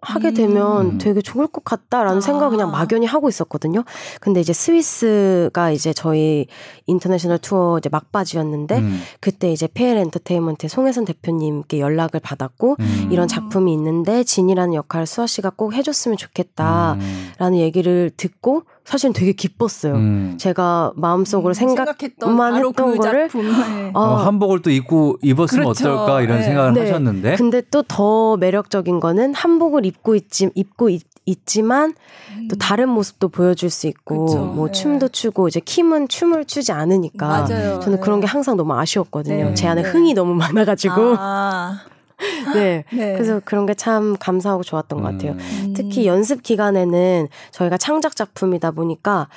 [0.00, 0.98] 하게 되면 음.
[0.98, 2.20] 되게 좋을 것 같다라는 아.
[2.20, 3.84] 생각을 그냥 막연히 하고 있었거든요.
[4.20, 6.46] 근데 이제 스위스가 이제 저희
[6.86, 9.00] 인터내셔널 투어 이제 막바지였는데 음.
[9.20, 13.08] 그때 이제 PL 엔터테인먼트의 송혜선 대표님께 연락을 받았고 음.
[13.10, 17.00] 이런 작품이 있는데 진이라는 역할을 수아 씨가 꼭 해줬으면 좋겠다라는
[17.40, 17.54] 음.
[17.56, 19.94] 얘기를 듣고 사실은 되게 기뻤어요.
[19.96, 20.34] 음.
[20.38, 23.28] 제가 마음속으로 음, 생각했던 생각만 했던 그 거를.
[23.28, 23.90] 네.
[23.92, 25.92] 어, 어, 한복을 또 입고 입었으면 그렇죠.
[25.92, 26.44] 어떨까 이런 네.
[26.44, 26.80] 생각을 네.
[26.80, 31.02] 하셨는데 근데 또 더 매력적인 거는 한복을 입고 있지 입고 있,
[31.44, 34.38] 지만또 다른 모습도 보여줄 수 있고 그쵸.
[34.46, 34.72] 뭐 네.
[34.72, 37.80] 춤도 추고 이제 킴은 춤을 추지 않으니까 맞아요.
[37.80, 38.30] 저는 그런 게 네.
[38.32, 39.48] 항상 너무 아쉬웠거든요.
[39.48, 39.54] 네.
[39.54, 39.88] 제 안에 네.
[39.90, 41.80] 흥이 너무 많아가지고 아,
[42.54, 42.84] 네.
[42.92, 43.12] 네.
[43.14, 45.32] 그래서 그런 게 참 감사하고 좋았던 것 같아요.
[45.32, 45.38] 음.
[45.38, 45.74] 음.
[45.76, 49.28] 특히 연습 기간에는 저희가 창작 작품이다 보니까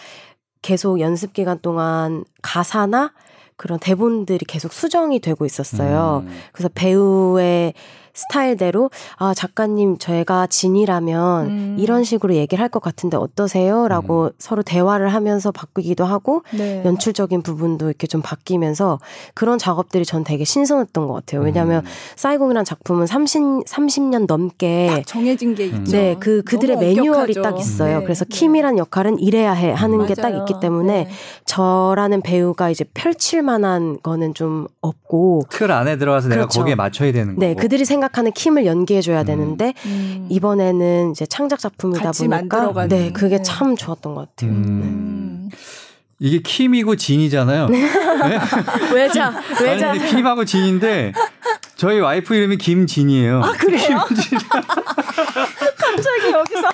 [0.62, 3.14] 계속 연습 기간 동안 가사나
[3.56, 6.24] 그런 대본들이 계속 수정이 되고 있었어요.
[6.26, 6.32] 음.
[6.54, 7.74] 그래서 배우의
[8.14, 11.76] 스타일대로 아 작가님 저희가 진이라면 음.
[11.80, 14.30] 이런 식으로 얘기를 할 것 같은데 어떠세요?라고 음.
[14.39, 16.82] 서로 대화를 하면서 바꾸기도 하고 네.
[16.86, 18.99] 연출적인 부분도 이렇게 좀 바뀌면서
[19.34, 21.41] 그런 작업들이 전 되게 신선했던 것 같아요.
[21.41, 21.89] 왜냐하면 음.
[22.16, 25.91] 싸이공이라는 작품은 30, 30년 넘게 딱 정해진 게 있죠.
[25.91, 27.41] 네, 그 그들의 매뉴얼이 엄격하죠.
[27.41, 27.99] 딱 있어요.
[27.99, 28.38] 네, 그래서 네.
[28.38, 30.32] 킴이란 역할은 이래야 해 하는 게 딱.
[30.32, 31.09] 있기 때문에 네.
[31.45, 36.59] 저라는 배우가 이제 펼칠 만한 거는 좀 없고 틀 안에 들어가서 내가 그렇죠.
[36.62, 37.45] 거기에 맞춰야 되는 거고.
[37.45, 39.26] 네, 그들이 생각하는 킴을 연기해 줘야 음.
[39.26, 40.28] 되는데 음.
[40.30, 42.88] 이번에는 이제 창작 작품이다 보니까.
[42.88, 43.43] 네, 그게 네.
[43.43, 44.52] 참 좋았던 것 같아요.
[44.52, 44.66] 음.
[44.66, 45.49] 음.
[46.20, 47.68] 이게 킴이고 진이잖아요.
[47.70, 47.82] 네?
[48.93, 49.93] 외자, 아니 외자.
[49.93, 51.14] 근데 킴하고 진인데
[51.76, 53.41] 저희 와이프 이름이 김진이에요.
[53.43, 53.97] 아 그래요?
[55.78, 56.68] 갑자기 여기서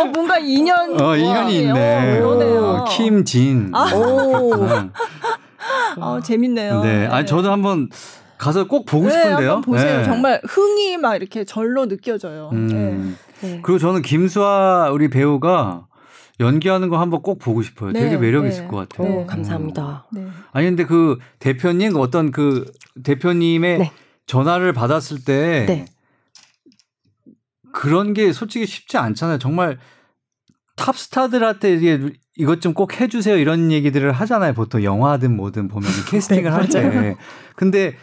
[0.00, 2.18] 어 뭔가 인연 어, 인연이 있네.
[2.18, 2.62] 그러네요.
[2.62, 3.72] 어, 김진.
[3.94, 4.52] 오.
[4.54, 4.92] 음.
[5.96, 6.82] 어, 재밌네요.
[6.82, 7.06] 네.
[7.06, 7.88] 아니 저도 한번
[8.44, 9.52] 가서 꼭 보고 네, 싶은데요.
[9.52, 9.98] 한번 보세요.
[9.98, 10.04] 네.
[10.04, 12.50] 정말 흥이 막 이렇게 절로 느껴져요.
[12.52, 13.16] 음.
[13.40, 13.60] 네.
[13.62, 15.86] 그리고 저는 김수아 우리 배우가
[16.40, 17.92] 연기하는 거 한번 꼭 보고 싶어요.
[17.92, 18.50] 네, 되게 매력 네.
[18.50, 19.08] 있을 것 같아요.
[19.08, 19.26] 오, 네.
[19.26, 20.06] 감사합니다.
[20.12, 20.26] 네.
[20.52, 22.70] 아니 근데 그 대표님 어떤 그
[23.02, 23.92] 대표님의 네.
[24.26, 25.84] 전화를 받았을 때 네.
[27.72, 29.38] 그런 게 솔직히 쉽지 않잖아요.
[29.38, 29.78] 정말
[30.76, 34.54] 탑스타들한테 이게 이것 좀 꼭 해주세요 이런 얘기들을 하잖아요.
[34.54, 37.16] 보통 영화든 뭐든 보면 캐스팅을 할 때.
[37.56, 37.94] 근데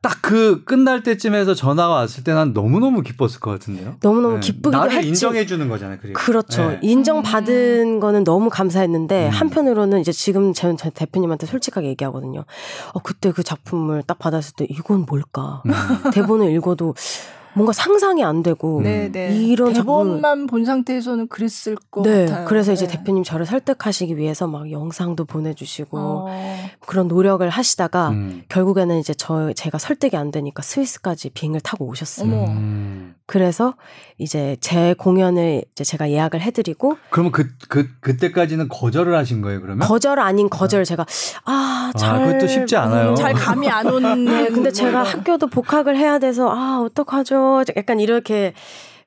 [0.00, 3.96] 딱 그 끝날 때쯤에서 전화가 왔을 때 난 너무너무 기뻤을 것 같은데요.
[4.02, 4.40] 너무너무 네.
[4.40, 5.08] 기쁘기도 나를 했지.
[5.08, 5.98] 인정해 주는 거잖아요.
[6.00, 6.18] 그리고.
[6.18, 6.70] 그렇죠.
[6.70, 6.78] 네.
[6.82, 9.30] 인정받은 거는 너무 감사했는데 음.
[9.30, 12.44] 한편으로는 이제 지금 제, 제 대표님한테 솔직하게 얘기하거든요.
[12.94, 15.62] 어, 그때 그 작품을 딱 받았을 때 이건 뭘까?
[15.66, 15.72] 음.
[16.12, 16.94] 대본을 읽어도
[17.54, 19.36] 뭔가 상상이 안 되고 네, 네.
[19.36, 22.44] 이런 대본만 본 상태에서는 그랬을 것 네, 같아요.
[22.46, 22.96] 그래서 이제 네.
[22.96, 26.26] 대표님 저를 설득하시기 위해서 막 영상도 보내주시고 어.
[26.86, 28.42] 그런 노력을 하시다가 음.
[28.48, 32.32] 결국에는 이제 저 제가 설득이 안 되니까 스위스까지 비행을 타고 오셨어요.
[32.32, 33.14] 음.
[33.26, 33.74] 그래서
[34.18, 39.86] 이제 제 공연을 이제 제가 예약을 해드리고 그러면 그, 그, 그때까지는 거절을 하신 거예요, 그러면?
[39.86, 41.06] 거절 아닌 거절 제가
[41.44, 42.26] 아, 잘 네?
[42.26, 43.14] 그것도 쉽지 않아요.
[43.14, 44.24] 잘 감이 안 오는.
[44.24, 45.02] 네, 근데 뭐 제가.
[45.02, 47.41] 학교도 복학을 해야 돼서 아, 어떡하죠?
[47.76, 48.54] 약간 이렇게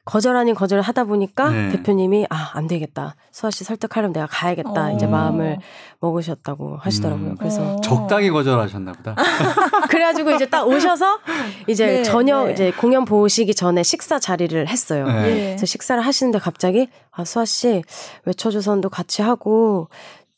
[0.05, 1.69] 거절 아닌 거절을 하다 보니까 네.
[1.69, 3.15] 대표님이 아, 안 되겠다.
[3.31, 4.85] 수아 씨 설득하려면 내가 가야겠다.
[4.85, 4.91] 어.
[4.91, 5.57] 이제 마음을
[5.99, 7.31] 먹으셨다고 하시더라고요.
[7.31, 7.35] 음.
[7.37, 7.81] 그래서 어.
[7.81, 9.15] 적당히 거절하셨나 보다.
[9.89, 11.19] 그래가지고 이제 딱 오셔서
[11.67, 12.53] 이제 네, 저녁 네.
[12.53, 15.07] 이제 공연 보시기 전에 식사 자리를 했어요.
[15.07, 15.27] 네.
[15.27, 15.45] 예.
[15.47, 17.81] 그래서 식사를 하시는데 갑자기 아 수아 씨
[18.25, 19.89] 외쳐주선도 같이 하고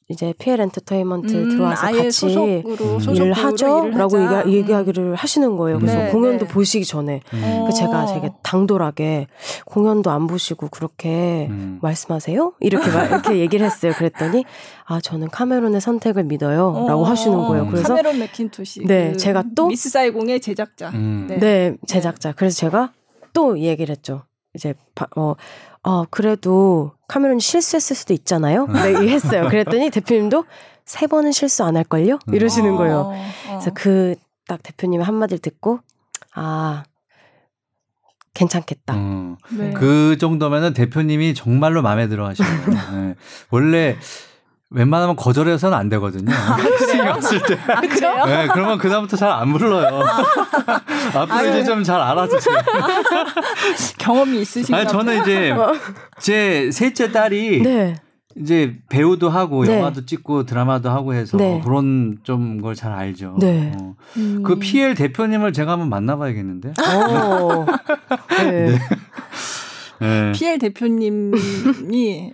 [0.09, 2.99] 이제 PL 엔터테인먼트 음, 들어와서 아예 같이 소속으로 음.
[2.99, 3.87] 소속으로 일을 하죠?
[3.87, 4.39] 일을 라고 하자.
[4.47, 5.79] 얘기, 얘기하 기를 하시는 거예요.
[5.79, 6.51] 그래서 네, 공연도 네.
[6.53, 7.19] 보시기 전에.
[7.33, 7.41] 음.
[7.43, 7.65] 어.
[7.67, 9.27] 그 제가 되게 당돌하게
[9.65, 11.79] 공연도 안 보시고 그렇게 음.
[11.81, 12.53] 말씀하세요?
[12.61, 13.91] 이렇게 말, 이렇게 얘기를 했어요.
[13.97, 14.45] 그랬더니
[14.85, 16.85] 아 저는 카메론의 선택을 믿어요.
[16.87, 17.03] 라고 어.
[17.03, 17.67] 하시는 거예요.
[17.67, 18.85] 그래서 카메론 맥킨토시.
[18.85, 20.89] 네, 그 제가 또- 미스 사이공의 제작자.
[20.91, 21.25] 음.
[21.29, 21.37] 네.
[21.37, 22.31] 네, 제작자.
[22.31, 22.93] 그래서 제가
[23.33, 24.21] 또 얘기를 했죠.
[24.57, 25.35] 이제 바- 어,
[25.83, 28.67] 어 그래도 카메론이 실수했을 수도 있잖아요.
[28.67, 29.47] 네, 했어요.
[29.47, 30.43] 그랬더니 대표님도
[30.85, 32.19] 세 번은 실수 안 할 걸요?
[32.31, 32.97] 이러시는 어, 거예요.
[33.13, 33.31] 어.
[33.47, 34.15] 그래서 그
[34.47, 35.79] 딱 대표님의 한마디를 듣고
[36.33, 36.83] 아
[38.33, 38.93] 괜찮겠다.
[38.95, 39.35] 음.
[39.51, 39.73] 네.
[39.73, 43.07] 그 정도면은 대표님이 정말로 마음에 들어 하시는 거예요.
[43.07, 43.15] 네.
[43.49, 43.97] 원래
[44.69, 46.31] 웬만하면 거절해서는 안 되거든요.
[46.61, 47.57] 캐스팅이 왔을 때.
[47.67, 48.25] 아, 그래요?
[48.25, 50.03] 네, 그러면 그다음부터 잘 안 불러요.
[51.15, 52.57] 앞으로 이제 좀 잘 알아주세요.
[53.97, 55.53] 경험이 있으신가 아니, 저는 이제
[56.19, 57.95] 제 셋째 딸이 네.
[58.35, 59.77] 이제 배우도 하고 네.
[59.77, 61.61] 영화도 찍고 드라마도 하고 해서 네.
[61.63, 63.35] 그런 좀 걸 잘 알죠.
[63.39, 63.71] 네.
[63.79, 63.95] 어.
[64.17, 64.43] 음.
[64.43, 66.69] 그 PL 대표님을 제가 한번 만나봐야겠는데.
[66.69, 67.65] 어.
[68.43, 68.77] 네.
[69.99, 70.31] 네.
[70.33, 71.31] PL 대표님이
[71.89, 72.31] 네.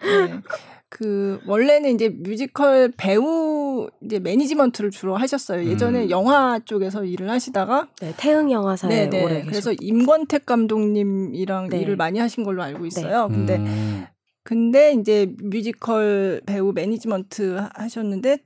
[0.94, 5.66] 그 원래는 이제 뮤지컬 배우 이제 매니지먼트를 주로 하셨어요.
[5.68, 6.10] 예전에 음.
[6.12, 9.24] 영화 쪽에서 일을 하시다가 네, 태흥 영화사에 네네.
[9.24, 9.78] 오래 그래서 계셨.
[9.82, 11.80] 임권택 감독님이랑 네.
[11.80, 13.28] 일을 많이 하신 걸로 알고 있어요.
[13.28, 14.06] 근데 음.
[14.44, 18.38] 근데 이제 뮤지컬 배우 매니지먼트 하셨는데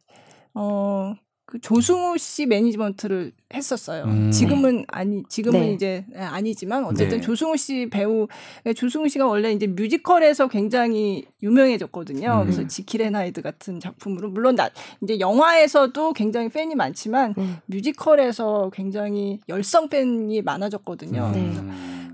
[0.54, 1.16] 어.
[1.48, 4.04] 그 조승우 씨 매니지먼트를 했었어요.
[4.04, 4.32] 음.
[4.32, 5.72] 지금은 아니 지금은 네.
[5.72, 7.22] 이제 아니지만 어쨌든 네.
[7.22, 8.28] 조승우 씨 배우
[8.76, 12.40] 조승우 씨가 원래 이제 뮤지컬에서 굉장히 유명해졌거든요.
[12.42, 12.44] 음.
[12.44, 14.70] 그래서 지킬 앤 하이드 같은 작품으로 물론 나
[15.02, 17.56] 이제 영화에서도 굉장히 팬이 많지만 음.
[17.68, 21.32] 뮤지컬에서 굉장히 열성 팬이 많아졌거든요.
[21.34, 21.44] 네.
[21.44, 21.64] 그래서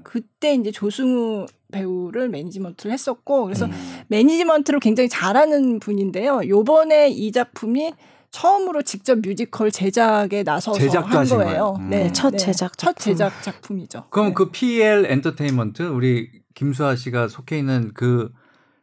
[0.03, 3.71] 그때 이제 조승우 배우를 매니지먼트를 했었고 그래서 음.
[4.09, 6.41] 매니지먼트를 굉장히 잘하는 분인데요.
[6.47, 7.93] 요번에 이 작품이
[8.37, 11.49] 처음으로 직접 뮤지컬 제작에 나서서 제작도 한 하신 거예요.
[11.49, 11.75] 거예요?
[11.79, 11.89] 음.
[11.89, 13.03] 네, 첫 제작 첫 작품.
[13.03, 14.05] 제작 작품이죠.
[14.09, 14.33] 그럼 네.
[14.33, 18.31] 그 PL 엔터테인먼트 우리 김수아 씨가 속해 있는 그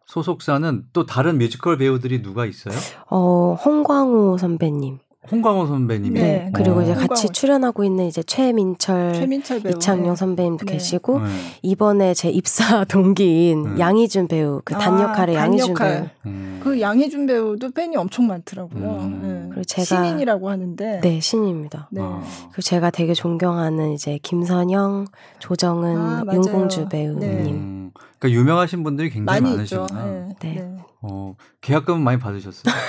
[0.07, 2.75] 소속사는 또 다른 뮤지컬 배우들이 누가 있어요?
[3.11, 4.99] 어, 홍광호 선배님.
[5.31, 6.19] 홍광호 선배님이.
[6.21, 6.21] 네.
[6.21, 6.51] 네.
[6.53, 6.83] 그리고 어.
[6.83, 7.33] 이제 같이 홍광호.
[7.33, 10.17] 출연하고 있는 이제 최민철, 최민철 배우 이창용 네.
[10.17, 10.73] 선배님도 네.
[10.73, 11.27] 계시고 네.
[11.63, 13.79] 이번에 제 입사 동기인 음.
[13.79, 15.91] 양희준 배우, 그단 아, 역할의 단 양희준 역할.
[16.23, 16.33] 배우.
[16.33, 16.61] 음.
[16.63, 18.91] 그 양희준 배우도 팬이 엄청 많더라고요.
[19.01, 19.21] 음.
[19.23, 19.47] 네.
[19.51, 21.01] 그리고 제가- 신인이라고 하는데.
[21.01, 21.89] 네, 신입니다.
[21.91, 22.01] 네.
[22.03, 22.23] 어.
[22.51, 25.07] 그리고 제가 되게 존경하는 이제 김선영,
[25.39, 26.41] 조정은, 아, 맞아요.
[26.43, 26.89] 윤공주 네.
[26.89, 27.29] 배우님.
[27.29, 27.91] 음.
[28.19, 29.41] 그러니까 유명하신 분들이 굉장히.
[29.41, 30.05] 많으시구나.
[30.05, 30.29] 네.
[30.41, 30.71] 네.
[31.03, 31.09] 네.
[31.11, 32.75] 어, 계약금은 많이 받으셨어요?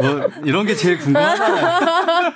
[0.00, 2.32] 뭐 이런 게 제일 궁금하잖아요.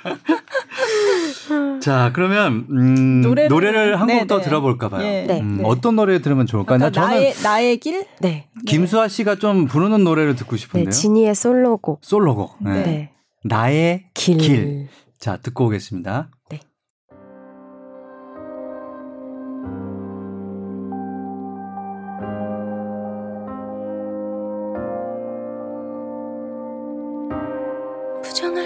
[1.81, 4.49] 자, 그러면 음, 노래를, 노래를- 한 곡더 네, 네.
[4.49, 5.03] 들어볼까 봐요.
[5.05, 5.39] 예, 네.
[5.39, 5.63] 음, 네.
[5.65, 6.77] 어떤 노래 들으면 좋을까요?
[6.77, 8.05] 나 아까 저는 나의 나의 길.
[8.19, 8.47] 네.
[8.65, 10.89] 김수아 씨가 좀 부르는 노래를 듣고 네, 싶은데요.
[10.91, 11.99] 지니의 솔로곡.
[12.03, 12.57] 솔로곡.
[12.61, 12.71] 네.
[12.71, 12.83] 네.
[12.83, 13.11] 네.
[13.43, 14.37] 나의 길.
[14.37, 14.87] 길.
[15.19, 16.29] 자, 듣고 오겠습니다.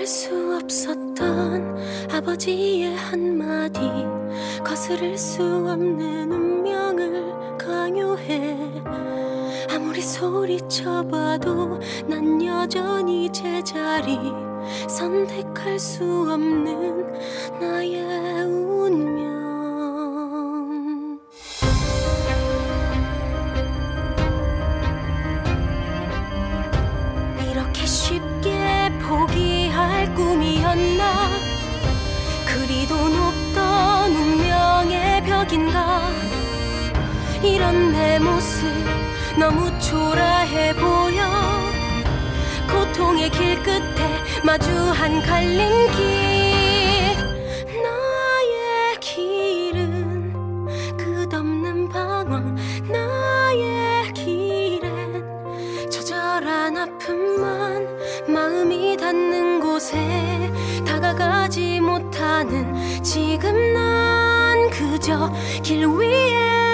[0.02, 0.06] 네.
[0.06, 1.78] 부정할 수 없었던
[2.12, 3.80] 아버지의 한마디.
[4.64, 8.58] 거스를 수 없는 운명을 강요해.
[9.70, 14.18] 아무리 소리쳐봐도 난 여전히 제자리.
[14.88, 17.06] 선택할 수 없는
[17.60, 19.22] 나의 운명.
[27.84, 29.51] 쉽게 포기할
[30.14, 31.30] 꿈이었나?
[32.46, 36.10] 그리도 높던 운명의 벽인가?
[37.44, 38.68] 이런 내 모습
[39.38, 41.72] 너무 초라해 보여.
[42.70, 46.02] 고통의 길 끝에 마주한 갈림길.
[47.84, 49.41] 나의 길
[59.82, 60.52] 곳에
[60.86, 65.32] 다가가지 못하는 지금 난 그저
[65.64, 66.71] 길 위에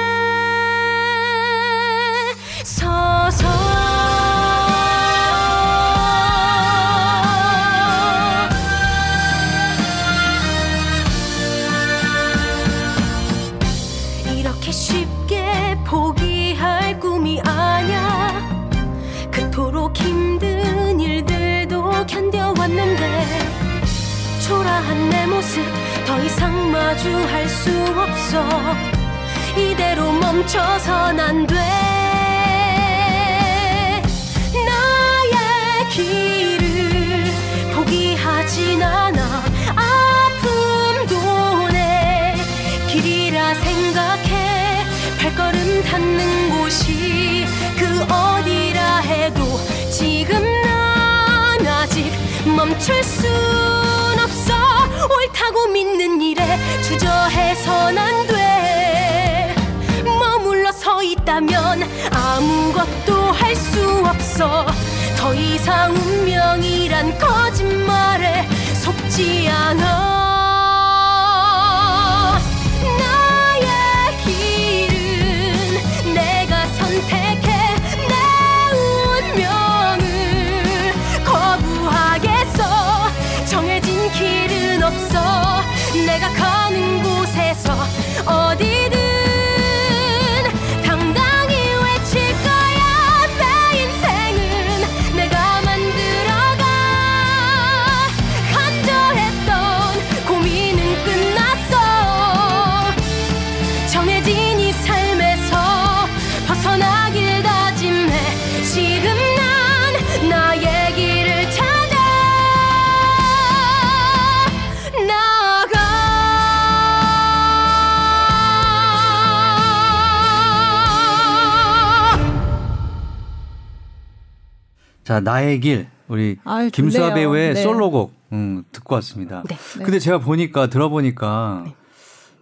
[125.28, 125.88] 나의 길.
[126.08, 127.16] 우리 아유, 김수아 좋네요.
[127.16, 127.62] 배우의 네.
[127.62, 129.44] 솔로곡 음, 듣고 왔습니다.
[129.48, 129.58] 네.
[129.84, 131.76] 근데 제가 보니까 들어보니까 네.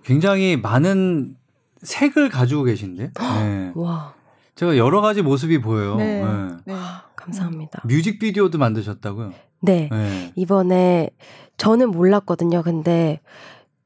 [0.03, 1.35] 굉장히 많은
[1.81, 3.11] 색을 가지고 계신데.
[3.13, 3.71] 네.
[3.73, 4.13] 와
[4.53, 5.95] 제가 여러 가지 모습이 보여요.
[5.95, 6.23] 네.
[6.23, 6.47] 네.
[6.65, 6.75] 네.
[7.15, 7.81] 감사합니다.
[7.85, 9.33] 뮤직비디오도 만드셨다고요?
[9.61, 9.89] 네.
[9.91, 10.31] 네.
[10.35, 11.09] 이번에
[11.57, 12.61] 저는 몰랐거든요.
[12.61, 13.19] 근데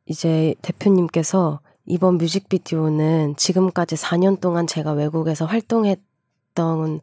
[0.06, 7.00] 이제 대표님께서 이번 뮤직비디오는 지금까지 4년 동안 제가 외국에서 활동했던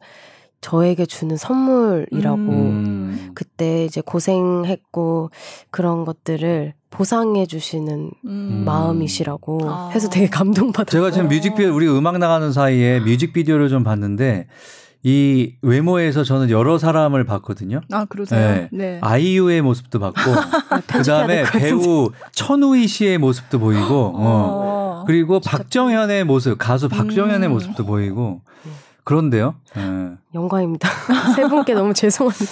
[0.61, 3.31] 저에게 주는 선물이라고 음.
[3.35, 5.29] 그때 이제 고생했고
[5.71, 8.63] 그런 것들을 보상해 주시는 음.
[8.65, 9.89] 마음이시라고 아.
[9.93, 11.01] 해서 되게 감동받았어요.
[11.01, 14.47] 제가 지금 뮤직비디오 우리 음악 나가는 사이에 뮤직비디오를 좀 봤는데
[15.03, 17.81] 이 외모에서 저는 여러 사람을 봤거든요.
[17.91, 18.39] 아 그러세요?
[18.39, 18.69] 네.
[18.71, 18.99] 네.
[19.01, 20.19] 아이유의 모습도 봤고
[20.87, 21.59] 그다음에 될것 같은데.
[21.59, 24.17] 배우 천우희 씨의 모습도 보이고 어.
[24.17, 25.03] 어.
[25.05, 27.53] 그리고 박정현의 모습 가수 박정현의 음.
[27.53, 28.41] 모습도 보이고
[29.11, 29.55] 그런데요.
[29.77, 29.81] 예.
[30.35, 30.89] 영광입니다.
[31.33, 32.45] 세 분께 너무 죄송합니다.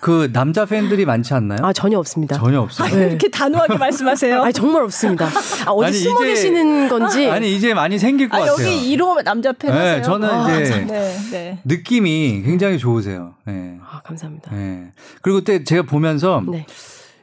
[0.00, 1.58] 그 남자 팬들이 많지 않나요?
[1.62, 2.36] 아 전혀 없습니다.
[2.38, 2.94] 전혀 없어요.
[2.94, 3.08] 네.
[3.08, 4.42] 이렇게 단호하게 말씀하세요.
[4.42, 5.26] 아니 정말 없습니다.
[5.66, 8.66] 아, 어디 아니, 숨어 이제- 계시는 건지 아니 이제 많이 생길 것 아, 같아요.
[8.66, 10.02] 여기 1호 남자 팬 네, 하세요?
[10.02, 11.58] 저는 아, 이제- 참, 네, 네.
[11.66, 13.34] 느낌이 굉장히 좋으세요.
[13.48, 13.76] 예.
[13.86, 14.50] 아, 감사합니다.
[14.56, 14.84] 예.
[15.20, 16.66] 그리고 때 제가 보면서 네.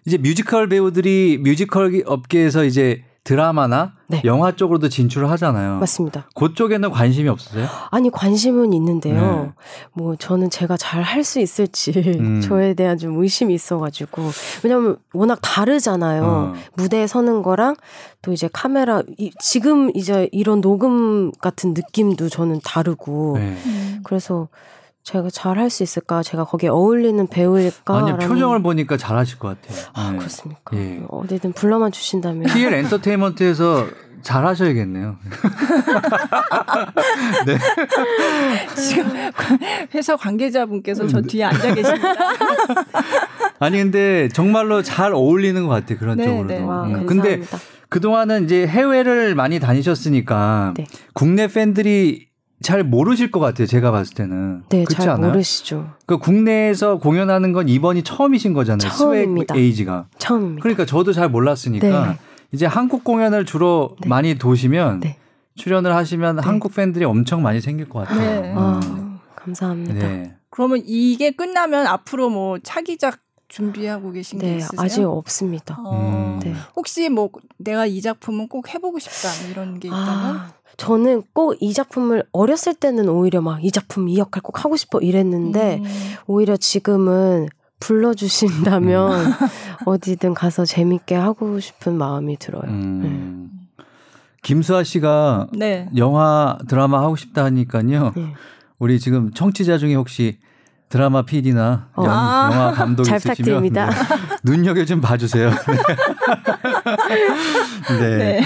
[0.05, 4.19] 이제 뮤지컬 배우들이 뮤지컬 업계에서 이제 드라마나 네.
[4.25, 5.77] 영화 쪽으로도 진출을 하잖아요.
[5.77, 6.27] 맞습니다.
[6.35, 7.67] 그쪽에는 관심이 없으세요?
[7.91, 9.43] 아니 관심은 있는데요.
[9.43, 9.51] 네.
[9.93, 12.41] 뭐 저는 제가 잘 할 수 있을지 음.
[12.43, 14.23] 저에 대한 좀 의심이 있어가지고
[14.63, 16.23] 왜냐면 워낙 다르잖아요.
[16.23, 16.53] 어.
[16.73, 17.75] 무대에 서는 거랑
[18.23, 23.55] 또 이제 카메라 이, 지금 이제 이런 녹음 같은 느낌도 저는 다르고 네.
[23.65, 23.99] 음.
[24.03, 24.47] 그래서
[25.03, 26.21] 제가 잘 할 수 있을까?
[26.23, 27.97] 제가 거기에 어울리는 배우일까?
[27.97, 29.85] 아니 표정을 보니까 잘하실 것 같아요.
[29.93, 30.17] 아, 네.
[30.19, 30.77] 그렇습니까?
[30.77, 31.01] 예.
[31.09, 32.47] 어디든 불러만 주신다면.
[32.47, 33.87] TL 엔터테인먼트에서
[34.21, 35.15] 잘 하셔야겠네요.
[37.47, 37.57] 네.
[38.75, 39.09] 지금
[39.95, 41.07] 회사 관계자분께서 음.
[41.07, 42.13] 저 뒤에 앉아 계십니다.
[43.59, 46.47] 아니 근데 정말로 잘 어울리는 것 같아 요 그런 네, 쪽으로도.
[46.53, 46.59] 네.
[46.61, 47.05] 와, 음.
[47.07, 47.41] 근데
[47.89, 50.85] 그 동안은 이제 해외를 많이 다니셨으니까 네.
[51.13, 52.27] 국내 팬들이
[52.61, 53.67] 잘 모르실 것 같아요.
[53.67, 54.63] 제가 봤을 때는.
[54.69, 55.31] 네, 그렇지 잘 않아요?
[55.31, 55.91] 모르시죠.
[56.05, 58.89] 그 국내에서 공연하는 건 이번이 처음이신 거잖아요.
[58.91, 59.53] 처음입니다.
[59.53, 60.05] 스웩 에이지가.
[60.17, 60.61] 처음입니다.
[60.61, 62.17] 그러니까 저도 잘 몰랐으니까 네.
[62.51, 64.09] 이제 한국 공연을 주로 네.
[64.09, 65.17] 많이 도시면 네.
[65.55, 68.41] 출연을 하시면 한국 팬들이 엄청 많이 생길 것 같아요.
[68.41, 68.53] 네.
[68.55, 69.19] 아, 음.
[69.35, 69.93] 감사합니다.
[69.93, 70.35] 네, 네.
[70.49, 73.19] 그러면 이게 끝나면 앞으로 뭐 차기작
[73.51, 74.69] 준비하고 계신 게 있으세요?
[74.71, 75.77] 네, 아직 없습니다.
[75.83, 76.39] 어, 음.
[76.41, 76.53] 네.
[76.75, 80.35] 혹시 뭐 내가 이 작품은 꼭 해보고 싶다 뭐 이런 게 있다면?
[80.37, 84.77] 아, 저는 꼭 이 작품을 어렸을 때는 오히려 막 이 작품 이 역할 꼭 하고
[84.77, 85.85] 싶어 이랬는데 음.
[86.27, 87.49] 오히려 지금은
[87.81, 89.33] 불러주신다면
[89.85, 92.63] 어디든 가서 재밌게 하고 싶은 마음이 들어요.
[92.67, 93.67] 음.
[94.43, 95.89] 김수아 씨가 네.
[95.97, 98.13] 영화 드라마 하고 싶다 하니까요.
[98.15, 98.33] 네.
[98.79, 100.39] 우리 지금 청취자 중에 혹시
[100.91, 102.05] 드라마 PD나 어.
[102.05, 102.49] 아.
[102.53, 103.63] 영화 감독 잘 있으시면.
[103.71, 103.85] 네.
[104.43, 105.49] 눈여겨 좀 봐주세요.
[107.97, 107.97] 네.
[107.99, 108.17] 네.
[108.17, 108.41] 네.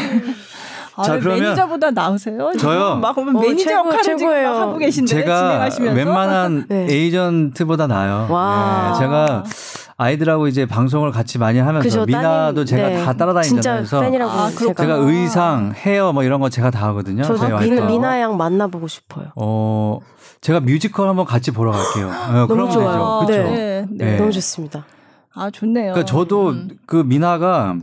[0.97, 2.53] 아, 자, 왜 그러면 매니저보다 나으세요?
[2.57, 2.97] 저요?
[2.97, 4.49] 막 보면 어, 매니저 최고, 역할을 최고예요.
[4.53, 6.87] 막 하고 계신데 제가 진행하시면서 웬만한 네.
[6.89, 8.27] 에이전트보다 나아요.
[8.29, 8.91] 와.
[8.93, 9.43] 네, 제가
[9.97, 13.03] 아이들하고 이제 방송을 같이 많이 하면서 그죠, 미나도 따님, 제가 네.
[13.03, 13.77] 다 따라다니잖아요.
[13.79, 15.11] 그래서 팬이라고 아, 제가 제가 그렇구나.
[15.11, 17.23] 의상, 헤어 뭐 이런 거 제가 다 하거든요.
[17.23, 17.57] 저도.
[17.59, 19.27] 미나, 미나 양 만나보고 싶어요.
[19.35, 19.99] 어,
[20.45, 22.05] 제가 뮤지컬 한번 같이 보러 갈게요.
[22.43, 23.25] 어, 그러면 좋아요.
[23.25, 23.41] 되죠.
[23.41, 23.55] 그렇죠.
[23.55, 23.87] 네.
[23.89, 24.05] 네.
[24.05, 24.17] 네.
[24.17, 24.85] 너무 좋습니다.
[25.33, 25.93] 아 좋네요.
[25.93, 26.69] 그러니까 저도 음.
[26.85, 27.75] 그 미나가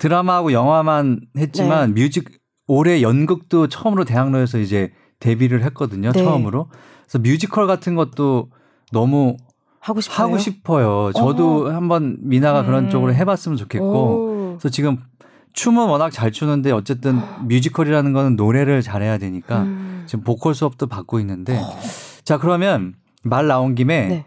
[0.00, 2.28] 드라마하고 영화만 했지만 뮤직
[2.66, 4.90] 올해 연극도 처음으로 대학로에서 이제
[5.20, 6.10] 데뷔를 했거든요.
[6.10, 6.24] 네.
[6.24, 6.70] 처음으로.
[7.04, 8.50] 그래서 뮤지컬 같은 것도
[8.90, 9.36] 너무
[9.78, 10.26] 하고 싶어요.
[10.26, 11.12] 하고 싶어요.
[11.12, 12.90] 저도 한번 미나가 그런 음.
[12.90, 13.86] 쪽으로 해봤으면 좋겠고.
[13.86, 14.56] 오.
[14.58, 14.98] 그래서 지금
[15.52, 20.04] 춤은 워낙 잘 추는데 어쨌든 뮤지컬이라는 거는 노래를 잘해야 되니까 음.
[20.06, 21.60] 지금 보컬 수업도 받고 있는데
[22.28, 24.24] 자 그러면 말 나온 김에 네.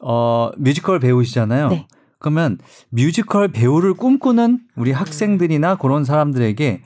[0.00, 1.68] 어 뮤지컬 배우시잖아요.
[1.68, 1.86] 네.
[2.18, 6.82] 그러면 뮤지컬 배우를 꿈꾸는 우리 학생들이나 그런 사람들에게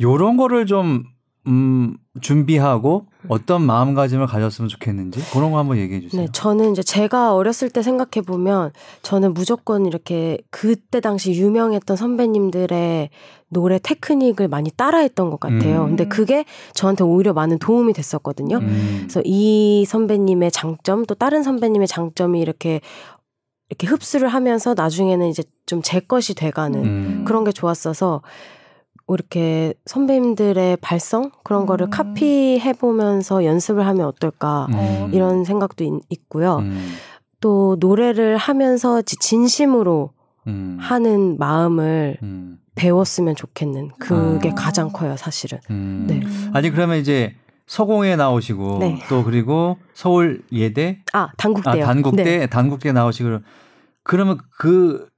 [0.00, 1.04] 요런 거를 좀
[1.46, 6.22] 음, 준비하고 어떤 마음가짐을 가졌으면 좋겠는지 그런 거 한번 얘기해 주세요.
[6.22, 8.72] 네, 저는 이제 제가 어렸을 때 생각해 보면
[9.02, 13.10] 저는 무조건 이렇게 그때 당시 유명했던 선배님들의
[13.54, 15.84] 노래 테크닉을 많이 따라했던 것 같아요.
[15.84, 15.88] 음.
[15.88, 16.44] 근데 그게
[16.74, 18.58] 저한테 오히려 많은 도움이 됐었거든요.
[18.58, 18.96] 음.
[19.04, 22.82] 그래서 이 선배님의 장점 또 다른 선배님의 장점이 이렇게
[23.70, 27.24] 이렇게 흡수를 하면서 나중에는 이제 좀 제 것이 돼가는 음.
[27.26, 28.20] 그런 게 좋았어서
[29.08, 31.90] 이렇게 선배님들의 발성 그런 거를 음.
[31.90, 35.10] 카피해 보면서 연습을 하면 어떨까 음.
[35.12, 36.88] 이런 생각도 있, 고요 음.
[37.40, 40.10] 또 노래를 하면서 지- 진심으로
[40.46, 40.76] 음.
[40.80, 42.58] 하는 마음을 음.
[42.74, 44.54] 배웠으면 좋겠는 그게 아.
[44.54, 45.60] 가장 커요, 사실은.
[45.70, 46.06] 음.
[46.08, 46.22] 네.
[46.52, 47.34] 아니 그러면 이제
[47.66, 49.02] 서공에 나오시고 네.
[49.08, 51.84] 또 그리고 서울 예대 아, 아 단국대요.
[51.84, 52.46] 단국대 네.
[52.46, 53.38] 단국대 나오시고
[54.02, 55.08] 그러면 그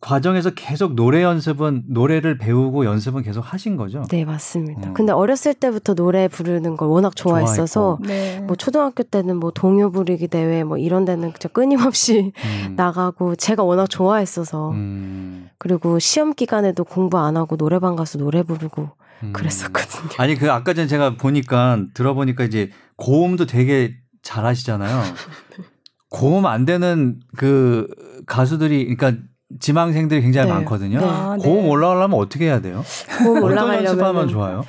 [0.00, 4.02] 과정에서 계속 노래 연습은 노래를 배우고 연습은 계속 하신 거죠?
[4.10, 4.88] 네, 맞습니다.
[4.88, 4.94] 음.
[4.94, 8.40] 근데 어렸을 때부터 노래 부르는 걸 워낙 좋아했어서 네.
[8.40, 12.74] 뭐 초등학교 때는 뭐 동요 부르기 대회 뭐 이런 데는 진짜 끊임없이 음.
[12.76, 15.48] 나가고 제가 워낙 좋아했어서 음.
[15.58, 18.90] 그리고 시험 기간에도 공부 안 하고 노래방 가서 노래 부르고
[19.22, 19.32] 음.
[19.32, 20.10] 그랬었거든요.
[20.18, 25.02] 아니 그 아까 전에 제가 보니까 들어보니까 이제 고음도 되게 잘하시잖아요.
[26.10, 27.88] 고음 안 되는 그
[28.26, 29.22] 가수들이 그러니까
[29.60, 30.54] 지망생들이 굉장히 네.
[30.54, 31.00] 많거든요.
[31.00, 31.06] 네.
[31.06, 31.44] 아, 네.
[31.48, 32.82] 고음 올라가려면 어떻게 해야 돼요?
[33.22, 34.64] 고음 올라가려면 좋아요?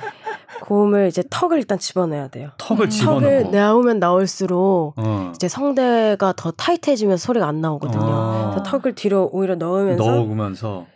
[0.60, 2.50] 고음을 이제 턱을 일단 집어내야 돼요.
[2.58, 2.90] 턱을 음.
[2.90, 3.20] 집어넣고.
[3.20, 5.32] 턱을 나오면 나올수록 어.
[5.34, 8.02] 이제 성대가 더 타이트해지면 소리가 안 나오거든요.
[8.02, 8.50] 어.
[8.54, 10.86] 그래서 턱을 뒤로 오히려 넣으면서 넣으면서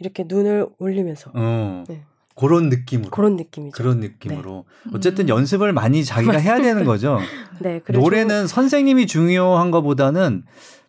[0.00, 1.84] 이렇게 눈을 올리면서 어.
[1.88, 2.02] 네.
[2.36, 3.76] 그런 느낌으로 그런 느낌이죠.
[3.76, 4.92] 그런 느낌으로 네.
[4.94, 5.28] 어쨌든 음.
[5.28, 7.18] 연습을 많이 자기가 해야 되는 거죠.
[7.60, 10.42] 네, 노래는 선생님이 중요한 것보다는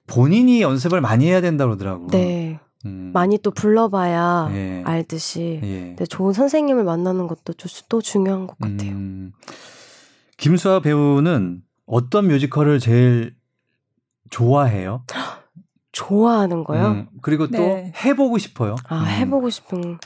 [0.08, 2.08] 본인이 연습을 많이 해야 된다 그러더라고.
[2.08, 3.12] 네 음.
[3.14, 4.84] 많이 또 불러봐야 예.
[4.86, 5.96] 알듯이 예.
[5.98, 8.92] 네, 좋은 선생님을 만나는 것도 주- 또 중요한 것 같아요.
[8.92, 9.32] 음.
[10.38, 13.36] 김수아 배우는 어떤 뮤지컬을 제일
[14.30, 15.04] 좋아해요?
[15.92, 16.88] 좋아하는 거요?
[16.88, 17.94] 음, 그리고 또 네.
[18.04, 18.76] 해보고 싶어요.
[18.88, 19.06] 아 음.
[19.08, 19.98] 해보고 싶은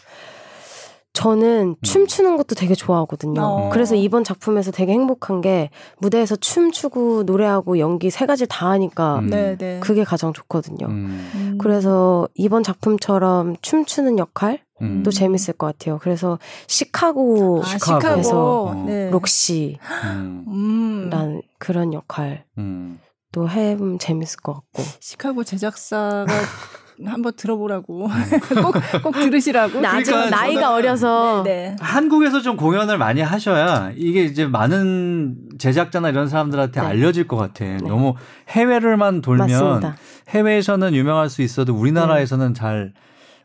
[1.20, 3.42] 저는 춤추는 것도 되게 좋아하거든요.
[3.42, 3.70] 어.
[3.74, 9.28] 그래서 이번 작품에서 되게 행복한 게 무대에서 춤추고 노래하고 연기 세 가지 다 하니까 음.
[9.28, 9.82] 네, 네.
[9.82, 10.88] 그게 가장 좋거든요.
[10.88, 11.30] 음.
[11.36, 11.58] 음.
[11.60, 15.04] 그래서 이번 작품처럼 춤추는 역할도 음.
[15.12, 15.98] 재밌을 것 같아요.
[16.02, 18.24] 그래서 시카고 아, 시카고.
[18.24, 18.38] 시카고.
[18.38, 18.84] 어.
[18.86, 19.10] 네.
[19.10, 19.78] 록시란
[20.16, 20.46] 음.
[20.48, 21.42] 음.
[21.58, 22.98] 그런 역할 음.
[23.34, 24.84] 또 해보면 재밌을 것 같고.
[25.02, 26.26] 시카고 제작사가
[27.06, 28.08] 한번 들어보라고
[28.62, 29.80] 꼭, 꼭 들으시라고.
[29.86, 31.76] 아직 그러니까 나이가 저는- 어려서 네.
[31.80, 36.86] 한국에서 좀 공연을 많이 하셔야 이게 이제 많은 제작자나 이런 사람들한테 네.
[36.88, 37.66] 알려질 것 같아.
[37.78, 38.16] 너무
[38.50, 39.96] 해외를만 돌면 맞습니다.
[40.30, 42.94] 해외에서는 유명할 수 있어도 우리나라에서는 잘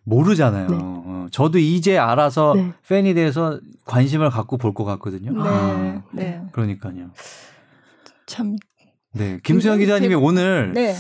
[0.02, 0.68] 모르잖아요.
[0.68, 0.76] 네.
[0.80, 2.72] 어, 저도 이제 알아서 네.
[2.88, 5.32] 팬이 돼서 관심을 갖고 볼 것 같거든요.
[5.32, 5.40] 네.
[5.48, 6.42] 아, 네.
[6.52, 7.11] 그러니까요.
[8.26, 8.57] 참.
[9.12, 9.38] 네.
[9.44, 10.94] 김수영 기자님이 제- 오늘 네.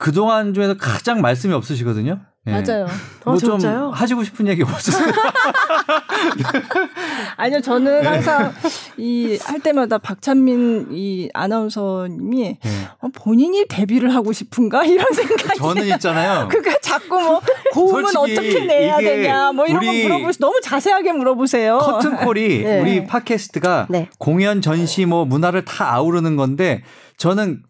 [0.00, 2.20] 그동안 중에서 가장 말씀이 없으시거든요.
[2.46, 2.52] 네.
[2.52, 2.86] 맞아요.
[3.24, 3.90] 어, 뭐좀 진짜요?
[3.90, 5.12] 하시고 싶은 얘기 없으세요?
[7.36, 7.62] 아니요, 네.
[7.62, 8.52] 저는 항상
[8.96, 12.58] 이 할 때마다 박찬민 이 아나운서님이 네.
[13.00, 15.58] 어, 본인이 데뷔를 하고 싶은가 이런 생각이.
[15.58, 16.48] 저는 있잖아요.
[16.50, 17.40] 그러니까 자꾸 뭐
[17.72, 21.78] 고음은 어떻게 내야 되냐 뭐 이런 거 물어보시 너무 자세하게 물어보세요.
[21.78, 22.80] 커튼콜이 네.
[22.80, 24.08] 우리 팟캐스트가 네.
[24.18, 26.82] 공연 전시 뭐 문화를 다 아우르는 건데
[27.18, 27.62] 저는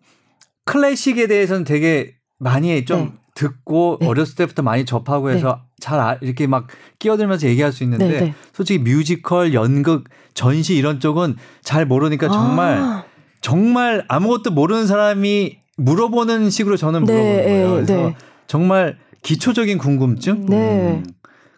[0.64, 3.12] 클래식에 대해서는 되게 많이 좀 네.
[3.34, 4.06] 듣고 네.
[4.08, 6.66] 어렸을 때부터 많이 접하고 해서 잘 아- 이렇게 막
[6.98, 8.34] 끼어들면서 얘기할 수 있는데 네, 네.
[8.52, 13.04] 솔직히 뮤지컬, 연극, 전시 이런 쪽은 잘 모르니까 정말 아,
[13.40, 17.68] 정말 아무것도 모르는 사람이 물어보는 식으로 저는 네, 물어보는 거예요.
[17.68, 18.16] 네, 그래서 네.
[18.46, 20.46] 정말 기초적인 궁금증.
[20.46, 20.56] 네.
[20.56, 21.04] 음.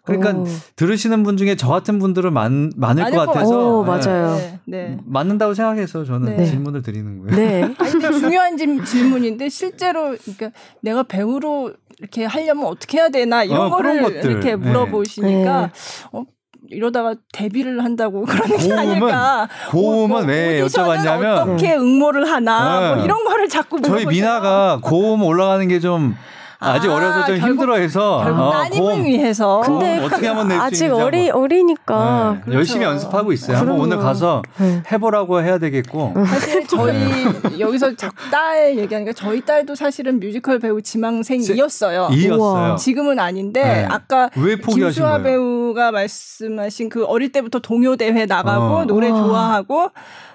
[0.05, 0.45] 그러니까 오.
[0.75, 3.79] 들으시는 분 중에 저 같은 분들은 많, 많을 많을 것것 같아서.
[3.79, 4.35] 오, 맞아요.
[4.35, 4.59] 네.
[4.65, 4.97] 네.
[5.05, 6.45] 맞는다고 생각해서 저는 네.
[6.45, 7.35] 질문을 드리는 거예요.
[7.35, 7.61] 네.
[7.79, 10.51] 아니, 근데 중요한 질- 질문인데 실제로 그러니까
[10.81, 14.01] 내가 배우로 이렇게 하려면 어떻게 해야 되나 이런 어, 거를.
[14.25, 14.55] 이렇게 네.
[14.57, 15.71] 물어보시니까 네.
[16.11, 16.23] 어,
[16.69, 19.47] 이러다가 데뷔를 한다고 그러는 게 고음은- 아닐까.
[19.71, 22.95] 고음은 뭐, 뭐왜 오디션은 여쭤봤냐면 어떻게 응모를 하나 네.
[22.95, 24.05] 뭐 이런 거를 자꾸 저희.
[24.05, 26.15] 미나가 고음 올라가는 게좀
[26.63, 29.61] 아직 아, 어려서 좀 결국- 힘들어해서 결국 어, 따님을 고음 위해서.
[29.65, 31.43] 근데 고음 어떻게 하면 낼수 아직 어리 한번.
[31.43, 32.31] 어리니까.
[32.35, 32.57] 네, 그렇죠.
[32.57, 33.57] 열심히 연습하고 있어요.
[33.57, 33.83] 한번 그럼요.
[33.93, 34.83] 오늘 가서 네.
[34.91, 36.13] 해보라고 해야 되겠고.
[36.27, 42.09] 사실 저희 여기서 자- 딸 얘기하니까 저희 딸도 사실은 뮤지컬 배우 지망생이었어요.
[42.11, 42.75] 이었어요.
[42.77, 43.85] 지금은 아닌데 네.
[43.89, 45.23] 아까 김수아 거예요?
[45.23, 48.85] 배우가 말씀하신 그 어릴 때부터 동요 대회 나가고 어.
[48.85, 49.19] 노래 우와.
[49.23, 49.89] 좋아하고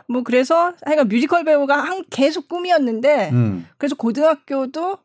[0.09, 3.66] 뭐 그래서 하여간 뮤지컬 배우가 한 계속 꿈이었는데 음.
[3.76, 4.99] 그래서 고등학교도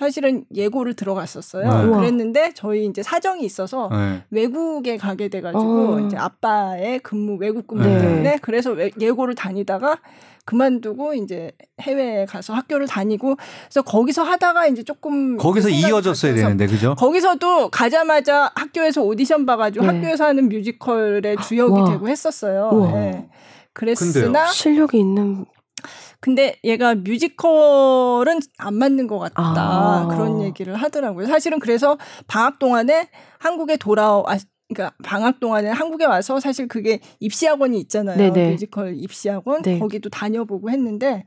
[0.00, 1.84] 사실은 예고를 들어갔었어요.
[1.84, 1.92] 네.
[1.94, 4.22] 그랬는데 저희 이제 사정이 있어서 네.
[4.30, 5.62] 외국에 가게 돼가지고
[5.94, 6.00] 어.
[6.00, 7.98] 이제 아빠의 근무 외국 근무 네.
[8.00, 9.98] 때문에 그래서 외- 예고를 다니다가
[10.46, 16.94] 그만두고 이제 해외에 가서 학교를 다니고 그래서 거기서 하다가 이제 조금 거기서 이어졌어야 되는데 그죠?
[16.96, 19.92] 거기서도 가자마자 학교에서 오디션 봐가지고 네.
[19.98, 21.90] 학교에서 하는 뮤지컬의 주역이 와.
[21.90, 22.70] 되고 했었어요.
[22.94, 23.28] 네.
[23.74, 25.44] 그랬으나 실력이 있는
[26.20, 30.06] 근데 얘가 뮤지컬은 안 맞는 것 같다 아.
[30.10, 31.26] 그런 얘기를 하더라고요.
[31.26, 31.96] 사실은 그래서
[32.26, 33.08] 방학 동안에
[33.38, 34.22] 한국에 돌아와
[34.68, 38.16] 그러니까 방학 동안에 한국에 와서 사실 그게 입시학원이 있잖아요.
[38.16, 38.50] 네네.
[38.50, 39.78] 뮤지컬 입시학원 네.
[39.78, 41.24] 거기도 다녀보고 했는데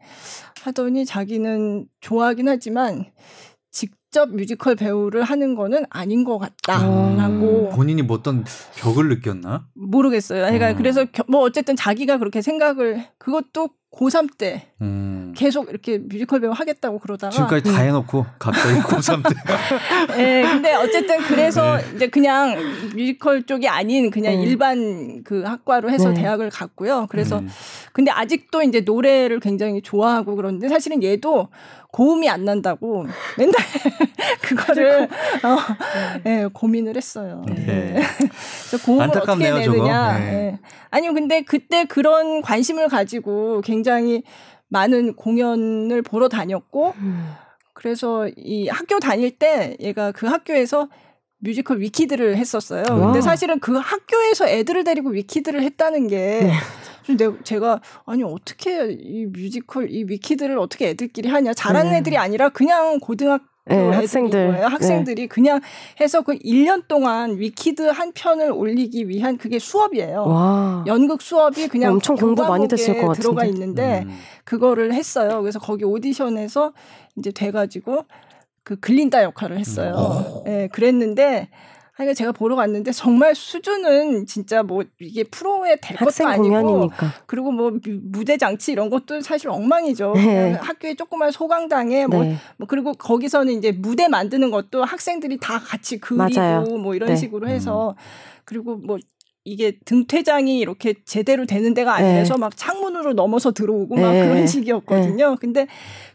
[0.63, 3.05] 하더니 자기는 좋아하긴 하지만
[3.71, 8.45] 직접 뮤지컬 배우를 하는 거는 아닌 것 같다라고 본인이 뭐 어떤
[8.77, 9.67] 벽을 느꼈나?
[9.73, 10.43] 모르겠어요.
[10.43, 10.75] 그러니까 음.
[10.77, 15.33] 그래서 겨- 뭐 어쨌든 자기가 그렇게 생각을 그것도 고3 때 음.
[15.37, 19.35] 계속 이렇게 뮤지컬 배우 하겠다고 그러다가 지금까지 다 해놓고 갑자기 고3 때.
[20.19, 21.95] 예, 근데 어쨌든 그래서 네.
[21.95, 22.55] 이제 그냥
[22.95, 24.43] 뮤지컬 쪽이 아닌 그냥 네.
[24.43, 26.21] 일반 그 학과로 해서 네.
[26.21, 27.07] 대학을 갔고요.
[27.09, 27.49] 그래서 음.
[27.91, 31.49] 근데 아직도 이제 노래를 굉장히 좋아하고 그런데 사실은 얘도
[31.91, 33.05] 고음이 안 난다고
[33.37, 33.53] 맨날
[34.41, 35.57] 그거를 어,
[36.25, 37.45] 예, 고민을 했어요.
[37.47, 37.65] 네.
[37.67, 37.93] 예.
[37.93, 40.13] 그래서 고음을 어떻게 안타깝네요, 내느냐.
[40.13, 40.19] 저거.
[40.19, 40.33] 네.
[40.33, 40.59] 예.
[40.89, 43.82] 아니요, 근데 그때 그런 관심을 가지고 굉장히
[44.69, 47.33] 많은 공연을 보러 다녔고 음.
[47.73, 50.89] 그래서 이 학교 다닐 때 얘가 그 학교에서
[51.39, 52.83] 뮤지컬 위키드를 했었어요.
[52.89, 53.07] 와.
[53.07, 56.53] 근데 사실은 그 학교에서 애들을 데리고 위키드를 했다는 게 네.
[57.03, 61.97] 좀 내가 제가 아니 어떻게 이 뮤지컬 이 위키드를 어떻게 애들끼리 하냐 잘하는 네.
[61.97, 64.47] 애들이 아니라 그냥 고등학교 네, 학생들.
[64.51, 64.65] 거예요.
[64.67, 65.61] 학생들이 그냥
[66.01, 70.23] 해서 그 1년 동안 위키드 한 편을 올리기 위한 그게 수업이에요.
[70.25, 70.83] 와.
[70.85, 73.55] 연극 수업이 그냥 엄청 공부 많이 됐을 것 교과목에 들어가 같은데.
[73.55, 74.17] 있는데 음.
[74.43, 75.41] 그거를 했어요.
[75.41, 76.73] 그래서 거기 오디션에서
[77.17, 78.03] 이제 돼가지고
[78.63, 80.43] 그 글린다 역할을 했어요.
[80.47, 81.49] 예, 그랬는데
[81.95, 87.13] 하여간 제가 보러 갔는데 정말 수준은 진짜 뭐 이게 프로에 될 것도 아니고 공연이니까.
[87.27, 90.13] 그리고 뭐 무- 무대 장치 이런 것도 사실 엉망이죠.
[90.15, 90.53] 네.
[90.53, 92.35] 학교에 조그만 소강당에 뭐, 네.
[92.57, 96.61] 뭐 그리고 거기서는 이제 무대 만드는 것도 학생들이 다 같이 그리고 맞아요.
[96.63, 97.15] 뭐 이런 네.
[97.15, 97.95] 식으로 해서
[98.43, 98.97] 그리고 뭐
[99.45, 102.39] 이게 등퇴장이 이렇게 제대로 되는 데가 아니라서 네.
[102.39, 104.27] 막 창문으로 넘어서 들어오고 막 네.
[104.27, 105.35] 그런 식이었거든요.
[105.39, 105.67] 근데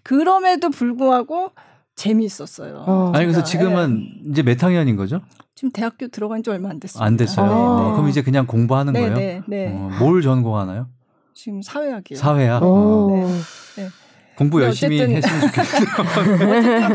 [0.02, 1.50] 그럼에도 불구하고
[1.98, 2.84] 재미있었어요.
[2.86, 3.12] 어.
[3.14, 3.44] 아니 그래서 예.
[3.44, 5.20] 지금은 이제 몇 학년인 거죠?
[5.54, 7.02] 지금 대학교 들어간 지 얼마 안 됐어요.
[7.04, 7.46] 안 됐어요.
[7.50, 7.50] 아.
[7.88, 9.14] 어, 그럼 이제 그냥 공부하는 네, 거예요?
[9.16, 9.72] 네, 네.
[9.74, 10.86] 어, 뭘 전공하나요?
[11.34, 12.16] 지금 사회학이요.
[12.16, 12.62] 사회학.
[12.62, 12.66] 오.
[13.14, 13.28] 어.
[13.76, 13.88] 네.
[14.36, 15.86] 공부 열심히 어쨌든- 했으면 좋겠어요.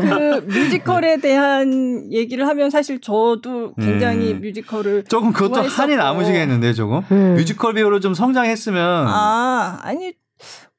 [0.00, 4.40] 그 뮤지컬에 대한 얘기를 하면 사실 저도 굉장히 음.
[4.40, 5.82] 뮤지컬을 조금 그것도 좋아했었고.
[5.82, 7.34] 한이 남으시겠는데 조금 음.
[7.34, 10.14] 뮤지컬 배우로 좀 성장했으면 아 아니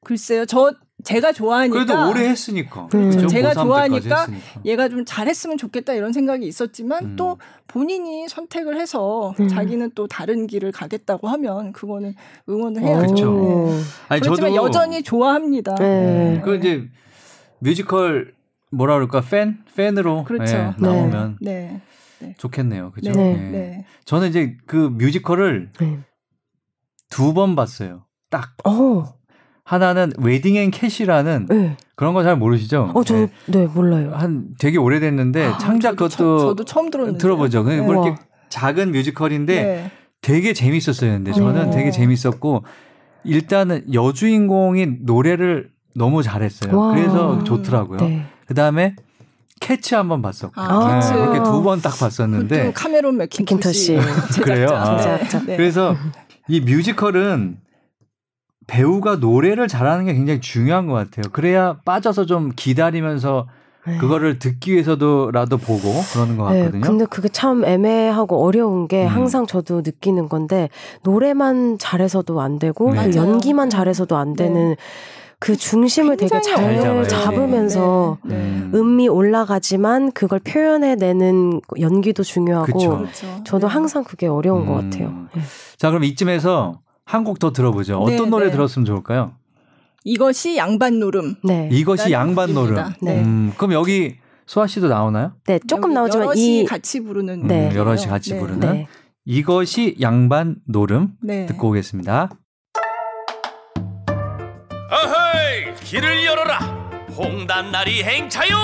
[0.04, 0.72] 글쎄요 저
[1.06, 2.88] 제가 좋아하니까 그래도 오래 했으니까.
[2.94, 3.10] 음.
[3.12, 4.60] 제가 고3 때까지 좋아하니까 했으니까.
[4.64, 7.16] 얘가 좀 잘했으면 좋겠다 이런 생각이 있었지만 음.
[7.16, 7.38] 또
[7.68, 9.46] 본인이 선택을 해서 음.
[9.46, 12.14] 자기는 또 다른 길을 가겠다고 하면 그거는
[12.48, 12.86] 응원을 오.
[12.86, 13.14] 해야죠.
[13.14, 13.66] 그쵸.
[13.68, 13.82] 네.
[14.08, 15.76] 아니 그렇지만 저도 여전히 좋아합니다.
[15.76, 16.42] 네.
[16.44, 16.88] 그 이제
[17.60, 18.34] 뮤지컬
[18.72, 20.56] 뭐라 그럴까 팬 팬으로 그렇죠.
[20.56, 21.80] 예, 나오면 네.
[22.36, 22.90] 좋겠네요.
[22.90, 23.12] 그죠?
[23.12, 23.30] 네.
[23.30, 23.36] 예.
[23.36, 23.86] 네.
[24.04, 26.00] 저는 이제 그 뮤지컬을 네.
[27.10, 28.04] 두번 봤어요.
[28.28, 29.14] 딱 어,
[29.70, 31.76] 하나는 웨딩 앤 캐쉬라는 네.
[31.96, 32.92] 그런 거 잘 모르시죠?
[32.94, 33.28] 어, 저, 네.
[33.46, 34.12] 네, 몰라요.
[34.14, 37.64] 한 되게 오래됐는데 아, 창작 그것도 처- 저도 처음 들었는데 들어보죠.
[37.64, 38.06] 그냥 뭐 우와.
[38.06, 39.90] 이렇게 작은 뮤지컬인데 네.
[40.22, 41.10] 되게 재밌었어요.
[41.10, 41.70] 근데 저는 어.
[41.72, 42.62] 되게 재밌었고
[43.24, 46.78] 일단은 여주인공이 노래를 너무 잘했어요.
[46.78, 46.94] 와.
[46.94, 47.98] 그래서 좋더라고요.
[47.98, 48.24] 네.
[48.46, 48.94] 그다음에
[49.58, 51.12] 캣츠 한번 봤었고 아, 캣츠.
[51.12, 54.40] 이렇게 두 번 딱 봤었는데 카메론 맥킨토시 맥킨토시.
[54.44, 54.68] 그래요?
[54.70, 54.96] 아.
[54.96, 55.38] 네.
[55.46, 55.56] 네.
[55.56, 55.96] 그래서
[56.46, 57.56] 이 뮤지컬은
[58.66, 61.24] 배우가 노래를 잘하는 게 굉장히 중요한 것 같아요.
[61.32, 63.46] 그래야 빠져서 좀 기다리면서
[63.86, 63.98] 네.
[63.98, 66.80] 그거를 듣기 위해서도라도 보고 그러는 것 네, 같거든요.
[66.82, 69.08] 근데 그게 참 애매하고 어려운 게 음.
[69.08, 70.68] 항상 저도 느끼는 건데
[71.04, 73.10] 노래만 잘해서도 안 되고 네.
[73.10, 73.30] 또 맞아요.
[73.32, 74.74] 연기만 잘해서도 안 되는
[75.38, 77.04] 그 중심을 되게 잘 어려워요.
[77.04, 78.34] 잡으면서 네.
[78.34, 78.40] 네.
[78.42, 78.72] 음.
[78.74, 82.98] 음이 올라가지만 그걸 표현해내는 연기도 중요하고 그쵸.
[82.98, 83.26] 그렇죠.
[83.44, 83.72] 저도 네.
[83.72, 84.66] 항상 그게 어려운 음.
[84.66, 85.10] 것 같아요.
[85.32, 85.42] 네.
[85.76, 87.98] 자, 그럼 이쯤에서 한 곡 더 들어보죠.
[87.98, 88.52] 어떤 네, 노래 네.
[88.52, 89.32] 들었으면 좋을까요?
[90.04, 91.36] 이것이 양반 노름.
[91.44, 91.68] 네.
[91.72, 92.74] 이것이 양반 노름.
[92.74, 92.96] 곡입니다.
[93.02, 93.22] 네.
[93.22, 95.32] 음, 그럼 여기 소아 씨도 나오나요?
[95.46, 97.70] 네, 조금 나오지만 여럿이 이 같이 부르는 음, 네.
[97.74, 98.40] 여럿이 같이 네.
[98.40, 98.86] 부르는 네.
[99.24, 101.46] 이것이 양반 노름 네.
[101.46, 102.30] 듣고 오겠습니다.
[104.90, 106.58] 어허이 길을 열어라
[107.16, 108.54] 홍단날이 행차요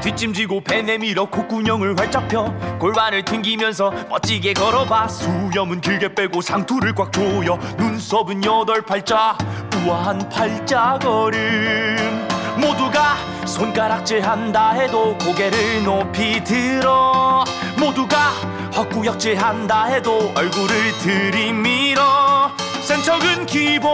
[0.00, 2.52] 뒷짐지고 배 내밀어 콧구녕을 활짝 펴.
[2.78, 5.08] 골반을 튕기면서 멋지게 걸어봐.
[5.08, 7.58] 수염은 길게 빼고 상투를 꽉 조여.
[7.76, 9.36] 눈썹은 여덟 팔자
[9.86, 12.28] 우아한 팔자걸음
[12.58, 17.44] 모두가 손가락질 한다 해도 고개를 높이 들어.
[17.78, 18.30] 모두가
[18.74, 22.50] 헛구역질 한다 해도 얼굴을 들이밀어.
[22.82, 23.90] 센 척은 기본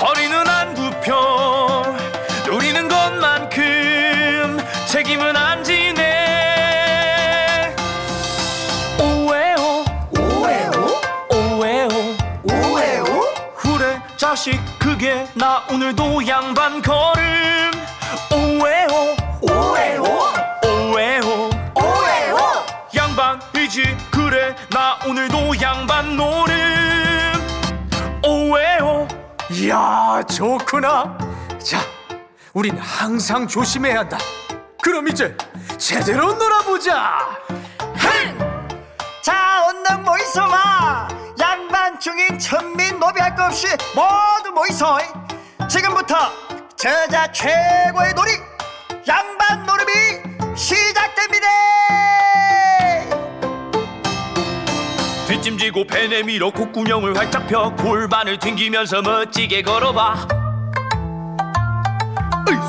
[0.00, 1.84] 허리는 안 굽혀
[2.46, 3.79] 누리는 것만큼
[4.90, 6.02] 책임은 안 지네.
[8.98, 9.84] 오에오
[10.18, 11.00] 오에오
[11.32, 13.04] 오에오 오에오
[13.56, 17.70] 그래 자식 그게 나 오늘도 양반 걸음.
[18.32, 20.02] 오에오 오에오
[20.66, 22.38] 오에오 오에오
[22.92, 26.56] 양반이지 그래 나 오늘도 양반 노름.
[28.26, 29.06] 오에오
[29.52, 31.16] 이야 좋구나.
[31.62, 31.78] 자
[32.52, 34.18] 우린 항상 조심해야 한다
[34.82, 35.36] 그럼 이제
[35.78, 37.38] 제대로 놀아보자
[39.22, 41.08] 자, 언능 모이소마!
[41.38, 44.86] 양반 중인 천민 노비할 것 없이 모두 모이소!
[45.68, 46.16] 지금부터
[46.76, 48.30] 저자 최고의 놀이
[49.06, 51.46] 양반 노름이 시작됩니다!
[55.28, 60.39] 뒷짐지고 배 내밀어 콧구녕을 활짝 펴 골반을 튕기면서 멋지게 걸어봐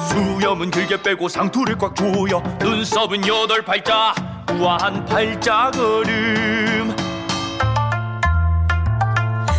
[0.10, 4.14] 수염은 길게 빼고 상투를 꽉 조여 눈썹은 여덟 팔자
[4.60, 6.96] 우아한 팔자 걸음.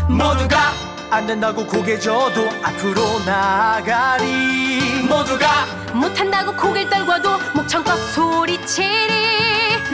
[0.08, 0.72] 모두가
[1.10, 5.02] 안 된다고 고개 저도 앞으로 나가리.
[5.08, 8.86] 모두가 못한다고 고개를 떨궈도 목청껏 소리치리.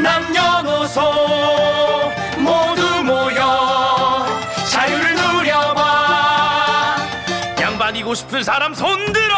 [0.03, 1.01] 남녀노소
[2.39, 4.27] 모두 모여
[4.71, 6.97] 자유를 누려봐.
[7.61, 9.35] 양반이고 싶은 사람 손들어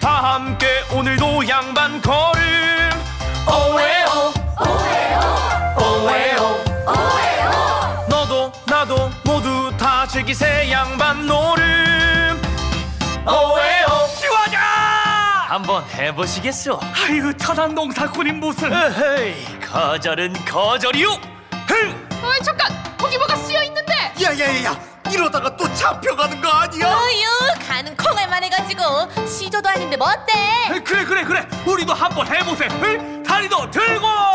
[0.00, 2.90] 다 함께 오늘도 양반 걸음.
[3.46, 4.32] 오에오
[5.76, 6.58] 오에오
[8.08, 11.64] 너도 나도 모두 다 즐기세 양반 노름.
[13.26, 14.58] 오에오 찌와자!
[15.48, 16.78] 한번 해보시겠소?
[16.82, 21.08] 아유 타단 농사꾼인 무슨 에헤이 거절은 거절이요
[21.66, 22.08] 흥!
[22.22, 22.74] 어이 잠깐!
[22.98, 23.92] 거기 뭐가 쓰여 있는데?
[24.22, 24.76] 야야야야!
[25.10, 26.86] 이러다가 또 잡혀가는 거 아니야?
[26.86, 28.82] 어휴 가는 콩알만 해가지고
[29.26, 33.22] 시조도 아닌데 뭐 어때 그래 그래 그래 우리도 한번 해보세 응?
[33.22, 34.27] 다리도 들고!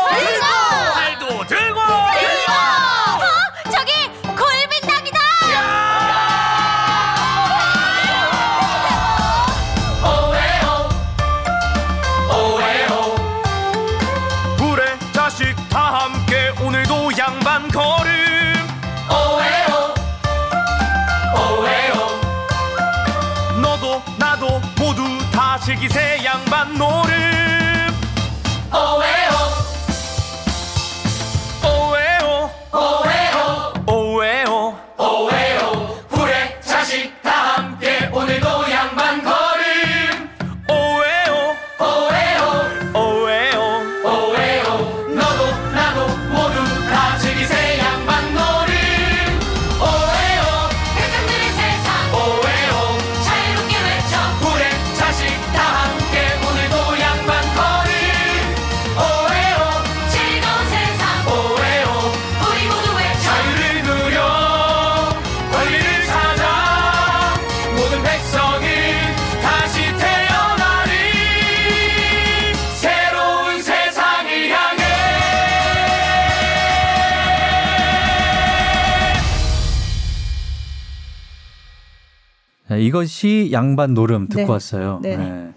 [82.84, 84.50] 이것이 양반 노름 듣고 네.
[84.50, 85.00] 왔어요.
[85.02, 85.52] 네.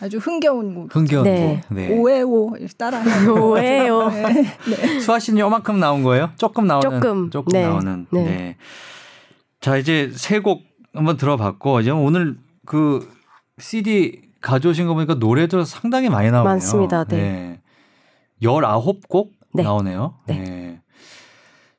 [0.00, 0.94] 아주 흥겨운 곡.
[0.96, 1.62] 흥겨운 네.
[1.68, 1.74] 곡.
[1.76, 1.88] 네.
[1.96, 3.34] 오에오 이렇게 따라해요.
[3.50, 4.08] 오해요.
[4.10, 4.98] 네.
[5.00, 6.30] 수아 씨는 요만큼 나온 거예요?
[6.36, 7.30] 조금 나오는 조금.
[7.30, 7.62] 조금 네.
[7.66, 8.06] 나오는.
[8.10, 8.22] 네.
[8.24, 8.56] 네.
[9.60, 10.62] 자, 이제 세 곡
[10.92, 13.08] 한번 들어봤고 이제 오늘 그
[13.58, 16.44] CD 가져오신 거 보니까 노래도 상당히 많이 나오네요.
[16.44, 17.04] 많습니다.
[17.04, 17.60] 네.
[18.42, 19.62] 19곡 네.
[19.62, 20.14] 나오네요.
[20.26, 20.80] 네.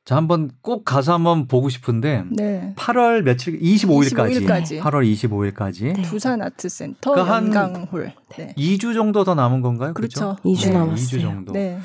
[0.04, 0.08] 네.
[0.10, 2.74] 자, 한번 꼭 가서 한번 보고 싶은데 네.
[2.76, 4.46] 8월 며칠 25일까지.
[4.46, 4.80] 25일까지.
[4.80, 5.94] 8월 25일까지.
[5.96, 6.02] 네.
[6.02, 8.12] 두산 아트 센터 그 한- 연강홀.
[8.36, 8.54] 네.
[8.56, 9.94] 2주 정도 더 남은 건가요?
[9.94, 10.36] 그렇죠.
[10.44, 10.74] 이주 네.
[10.78, 10.96] 남았어요.
[10.96, 11.52] 2주 정도.
[11.52, 11.78] 네.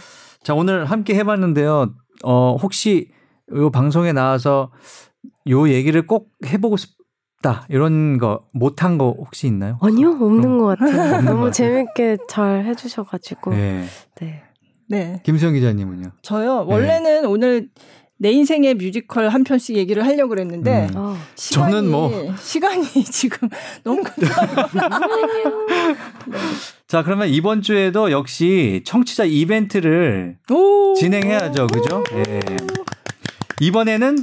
[0.43, 1.93] 자, 오늘 함께 해 봤는데요.
[2.25, 3.09] 어, 혹시
[3.55, 4.71] 요 방송에 나와서
[5.49, 7.65] 요 얘기를 꼭 해보고 싶다.
[7.69, 9.77] 이런 거, 못한 거 혹시 있나요?
[9.81, 10.89] 아니요, 없는 것 같아요.
[10.89, 11.51] 없는 것 너무 같아요.
[11.51, 13.51] 재밌게 잘 해주셔가지고.
[13.51, 13.85] 네.
[14.19, 14.43] 네.
[14.89, 15.21] 네.
[15.23, 16.11] 김수영 기자님은요?
[16.21, 16.65] 저요.
[16.65, 16.73] 네.
[16.73, 17.69] 원래는 오늘
[18.21, 20.97] 내 인생의 뮤지컬 한 편씩 얘기를 하려고 그랬는데 음.
[20.97, 23.47] 어, 시간이, 저는 뭐- 시간이 지금
[23.83, 24.99] 너무 급하거나
[26.87, 30.95] 자, 그러면 이번 주에도 역시 청취자 이벤트를 오.
[30.99, 31.67] 진행해야죠.
[31.67, 32.03] 그죠?
[32.13, 32.39] 예.
[33.61, 34.17] 이번에는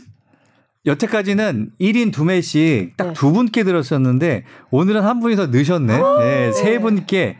[0.85, 3.13] 여태까지는 1인 2매씩 딱 네.
[3.15, 5.99] 두 분께 들었었는데 오늘은 한 분이 더 넣으셨네.
[6.21, 6.79] 네, 세 네.
[6.81, 7.39] 분께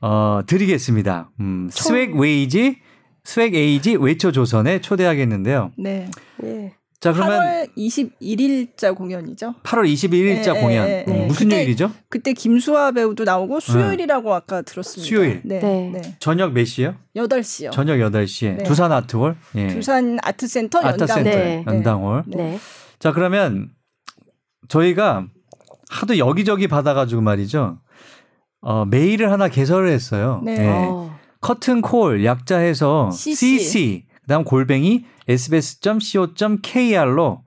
[0.00, 1.30] 어, 드리겠습니다.
[1.40, 2.76] 음, 스웩 웨이지,
[3.24, 5.72] 스웩 에이지 외쳐 조선에 초대하겠는데요.
[5.78, 6.10] 네.
[6.44, 6.74] 예.
[7.00, 9.54] 자, 그러면 8월 21일자 공연이죠.
[9.62, 10.86] 8월 21일자 네, 공연.
[10.86, 11.26] 네, 네.
[11.26, 11.90] 무슨 그때- 요일이죠?
[12.08, 15.06] 그때 김수아 배우도 나오고 수요일이라고 아까 들었습니다.
[15.06, 15.42] 수요일.
[15.44, 15.58] 네.
[15.58, 15.90] 네.
[15.92, 16.16] 네.
[16.18, 16.94] 저녁 몇 시요?
[17.16, 17.72] 8시요.
[17.72, 18.62] 저녁 8시에 네.
[18.64, 19.36] 두산 아트홀.
[19.56, 19.68] 예.
[19.68, 21.22] 두산 아트센터 아트센터.
[21.22, 21.64] 네.
[21.66, 22.24] 연당홀.
[22.28, 22.58] 네.
[22.98, 23.68] 자, 그러면
[24.68, 25.26] 저희가
[25.90, 27.78] 하도 여기저기 받아 가지고 말이죠.
[28.62, 30.40] 어, 메일을 하나 개설을 했어요.
[30.42, 30.56] 네.
[30.58, 30.66] 예.
[30.68, 31.13] 어,
[31.44, 33.58] 커튼콜 약자해서 CC.
[33.58, 37.42] CC, 그다음 골뱅이 sbs.co.kr로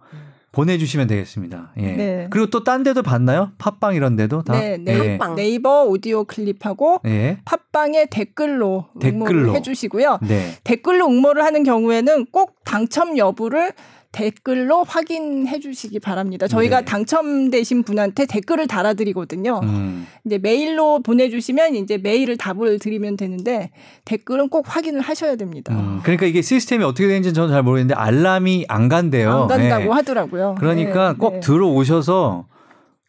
[0.51, 1.71] 보내주시면 되겠습니다.
[1.77, 1.91] 예.
[1.93, 2.27] 네.
[2.31, 3.51] 그리고 또 딴 데도 봤나요?
[3.59, 4.59] 팟빵 이런 데도 다.
[4.59, 5.13] 네, 네.
[5.13, 5.17] 예.
[5.17, 5.35] 팟빵.
[5.35, 7.37] 네이버 오디오 클립하고 예.
[7.45, 9.55] 팟빵에 댓글로 댓글로.
[9.55, 10.19] 해주시고요.
[10.27, 10.53] 네.
[10.63, 13.71] 댓글로 응모를 하는 경우에는 꼭 당첨 여부를
[14.11, 16.47] 댓글로 확인해 주시기 바랍니다.
[16.47, 16.85] 저희가 네.
[16.85, 19.59] 당첨되신 분한테 댓글을 달아드리거든요.
[19.63, 20.07] 음.
[20.25, 23.69] 이제 메일로 보내주시면 이제 메일을 답을 드리면 되는데
[24.05, 25.73] 댓글은 꼭 확인을 하셔야 됩니다.
[25.75, 25.99] 음.
[26.03, 29.41] 그러니까 이게 시스템이 어떻게 되는지는 저는 잘 모르겠는데 알람이 안 간대요.
[29.43, 29.89] 안 간다고 예.
[29.89, 30.55] 하더라고요.
[30.57, 31.39] 그러니까 네, 꼭 네.
[31.41, 32.47] 들어오셔서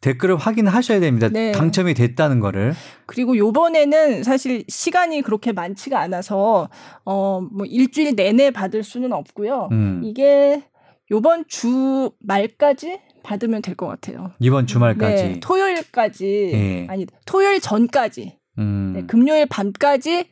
[0.01, 1.29] 댓글을 확인하셔야 됩니다.
[1.29, 1.51] 네.
[1.53, 2.75] 당첨이 됐다는 거를.
[3.07, 6.69] 그리고 요번에는 사실 시간이 그렇게 많지가 않아서
[7.05, 9.69] 어 뭐 일주일 내내 받을 수는 없고요.
[9.73, 10.03] 음.
[10.05, 10.63] 이게
[11.11, 14.33] 요번 주 말까지 받으면 될 것 같아요.
[14.41, 15.23] 이번 주말까지.
[15.25, 16.87] 네, 토요일까지 예.
[16.89, 18.93] 아니 토요일 전까지 음.
[18.95, 20.27] 네, 금요일 밤까지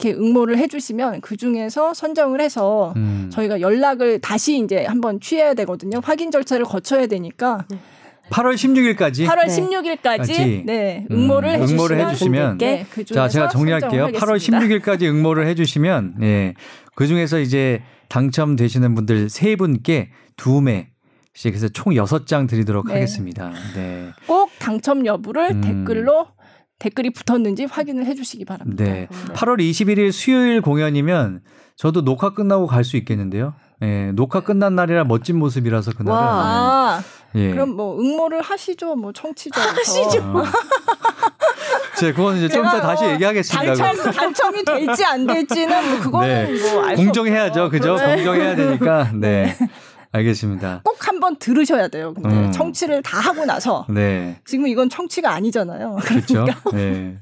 [0.00, 3.30] 이렇게 응모를 해주시면 그 중에서 선정을 해서 음.
[3.32, 6.00] 저희가 연락을 다시 이제 한번 취해야 되거든요.
[6.02, 7.66] 확인 절차를 거쳐야 되니까
[8.30, 9.26] 8월 16일까지.
[9.26, 9.56] 8월 네.
[9.56, 10.62] 16일까지 까지.
[10.66, 13.90] 네 응모를 음, 해주시면, 응모를 해주시면 네, 그 자, 제가 정리할게요.
[13.90, 14.58] 선정을 8월 하겠습니다.
[14.66, 16.54] 16일까지 응모를 해주시면, 예.
[16.94, 22.94] 그 중에서 이제 당첨되시는 분들 세 분께 두 매씩 해서 총 여섯 장 드리도록 네.
[22.94, 23.52] 하겠습니다.
[23.74, 24.10] 네.
[24.26, 25.60] 꼭 당첨 여부를 음.
[25.60, 26.28] 댓글로
[26.78, 28.84] 댓글이 붙었는지 확인을 해주시기 바랍니다.
[28.84, 29.08] 네.
[29.34, 31.40] 8월 21일 수요일 공연이면
[31.76, 33.54] 저도 녹화 끝나고 갈 수 있겠는데요.
[33.82, 34.10] 예.
[34.12, 36.18] 녹화 끝난 날이라 멋진 모습이라서 그날은.
[36.18, 37.00] 아,
[37.36, 37.50] 예.
[37.50, 40.20] 그럼 뭐 응모를 하시죠, 뭐 청취자 하시죠.
[40.22, 40.42] 어.
[41.98, 43.74] 제 그거는 이제 좀 이따 다시 뭐 얘기하겠습니다.
[43.74, 46.70] 당첨 당첨이 될지 안 될지는 뭐 그거는 네.
[46.72, 47.70] 뭐알수 공정해야죠.
[47.70, 47.96] 그죠?
[47.96, 49.10] 공정해야 되니까.
[49.16, 49.56] 네.
[50.12, 50.80] 알겠습니다.
[50.84, 52.14] 꼭 한번 들으셔야 돼요.
[52.14, 52.52] 근데 음.
[52.52, 54.40] 청취를 다 하고 나서 네.
[54.44, 55.98] 지금 이건 청취가 아니잖아요.
[56.02, 56.46] 그렇죠.
[56.72, 57.18] 네.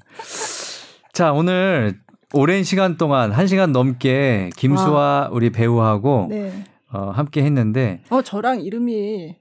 [1.12, 1.98] 자, 오늘
[2.32, 6.64] 오랜 시간 동안 한 시간 넘게 김수아 우리 배우하고 네.
[6.92, 9.36] 어, 함께 했는데 어 저랑 이름이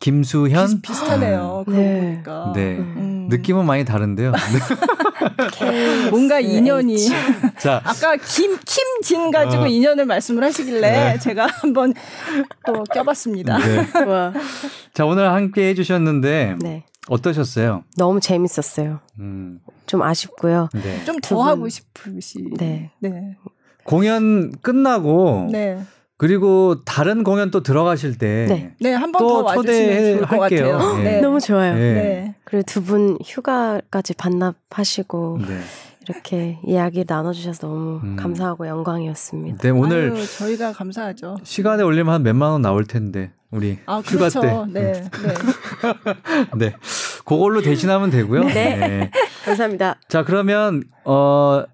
[0.00, 1.62] 김수현 비슷, 비슷하네요.
[1.66, 2.00] 그거 네.
[2.00, 2.52] 보니까.
[2.56, 2.78] 네.
[2.78, 3.28] 음.
[3.28, 4.32] 느낌은 많이 다른데요.
[6.10, 6.96] 뭔가 인연이.
[7.60, 9.66] 자, 아까 김, 김진 가지고 어.
[9.66, 11.18] 인연을 말씀을 하시길래 네.
[11.18, 11.92] 제가 한번
[12.66, 13.58] 또 껴봤습니다.
[13.58, 13.86] 네.
[14.08, 14.32] 와.
[14.94, 16.84] 자 오늘 함께 해주셨는데 네.
[17.08, 17.84] 어떠셨어요?
[17.98, 19.00] 너무 재밌었어요.
[19.18, 20.70] 음, 좀 아쉽고요.
[20.72, 21.04] 네.
[21.04, 21.46] 좀두더 분.
[21.46, 22.38] 하고 싶으시.
[22.56, 22.90] 네.
[23.00, 23.36] 네.
[23.84, 25.78] 공연 끝나고 네.
[26.20, 28.74] 그리고 다른 공연 또 들어가실 때 네.
[28.78, 30.38] 네, 한 번더또 와주시면 좋을.
[30.38, 30.96] 같아요.
[30.98, 31.02] 네.
[31.02, 31.20] 네.
[31.22, 31.72] 너무 좋아요.
[31.74, 31.80] 네.
[31.94, 32.34] 네.
[32.44, 35.60] 그리고 두 분 휴가까지 반납하시고 네.
[36.02, 38.16] 이렇게 이야기 나눠주셔서 너무 음.
[38.16, 39.56] 감사하고 영광이었습니다.
[39.62, 41.38] 네, 오늘 아유, 저희가 감사하죠.
[41.42, 44.42] 시간에 올리면 한 몇만 원 나올 텐데 우리 아, 휴가 그렇죠.
[44.42, 44.78] 때.
[44.78, 44.92] 네.
[44.92, 45.08] 네.
[46.58, 46.74] 네.
[47.24, 48.44] 그걸로 대신하면 되고요.
[48.44, 49.10] 네.
[49.46, 49.96] 감사합니다.
[50.08, 51.64] 자, 그러면 어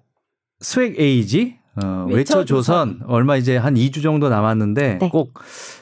[0.61, 5.09] 스웩 에이지 어, 외쳐 외쳐 조선 얼마 이제 한 2주 정도 남았는데 네.
[5.09, 5.33] 꼭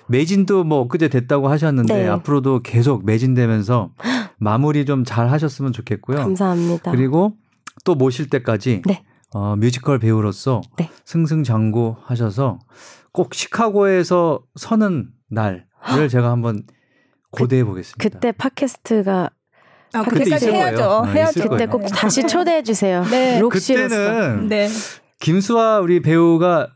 [0.07, 2.07] 매진도 뭐 엊그제 됐다고 하셨는데 네.
[2.07, 3.91] 앞으로도 계속 매진되면서
[4.37, 6.17] 마무리 좀 잘 하셨으면 좋겠고요.
[6.17, 6.91] 감사합니다.
[6.91, 7.33] 그리고
[7.83, 9.03] 또 모실 때까지 네.
[9.33, 10.89] 어, 뮤지컬 배우로서 네.
[11.05, 12.59] 승승장구 하셔서
[13.11, 15.65] 꼭 시카고에서 서는 날을
[16.09, 16.63] 제가 한번
[17.31, 17.97] 고대해 보겠습니다.
[18.01, 19.29] 그때 팟캐스트가
[19.93, 20.83] 아, 그때 해야죠.
[20.83, 21.49] 아, 해야죠.
[21.49, 21.65] 그때.
[21.67, 21.87] 꼭 네.
[21.93, 23.03] 다시 초대해 주세요.
[23.05, 23.39] 네.
[23.39, 23.87] 록시로서.
[23.95, 24.67] 그때는 네.
[25.19, 26.67] 김수아 우리 배우가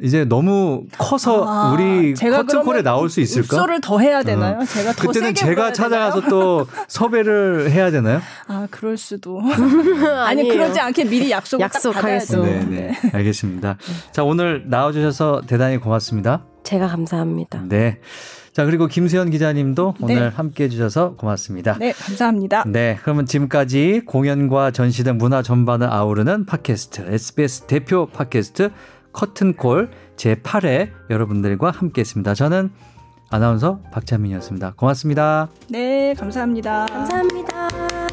[0.00, 3.46] 이제 너무 커서 아, 우리 커튼콜에 나올 수 있을까?
[3.46, 4.64] 입소를 더 해야 되나요?
[4.64, 6.30] 제가 더 그때는 세게 제가 찾아가서 되나요?
[6.30, 8.20] 또 섭외를 해야 되나요?
[8.46, 9.40] 아, 그럴 수도.
[10.24, 10.48] 아니.
[10.48, 12.48] 그러지 않게 미리 약속을 딱 약속하겠습니다.
[12.48, 12.70] 받아야죠.
[12.70, 13.10] 네, 네.
[13.12, 13.76] 알겠습니다.
[14.12, 16.44] 자, 오늘 나와주셔서 대단히 고맙습니다.
[16.62, 17.62] 제가 감사합니다.
[17.68, 17.98] 네.
[18.58, 20.16] 자, 그리고 김수현 기자님도 네.
[20.16, 21.76] 오늘 함께 해주셔서 고맙습니다.
[21.78, 22.64] 네, 감사합니다.
[22.66, 28.70] 네, 그러면 지금까지 공연과 전시 등 문화 전반을 아우르는 팟캐스트, SBS 대표 팟캐스트
[29.12, 32.34] 커튼콜 제8회 여러분들과 함께 했습니다.
[32.34, 32.72] 저는
[33.30, 34.72] 아나운서 박찬민이었습니다.
[34.74, 35.50] 고맙습니다.
[35.70, 36.86] 네, 감사합니다.
[36.86, 38.07] 감사합니다.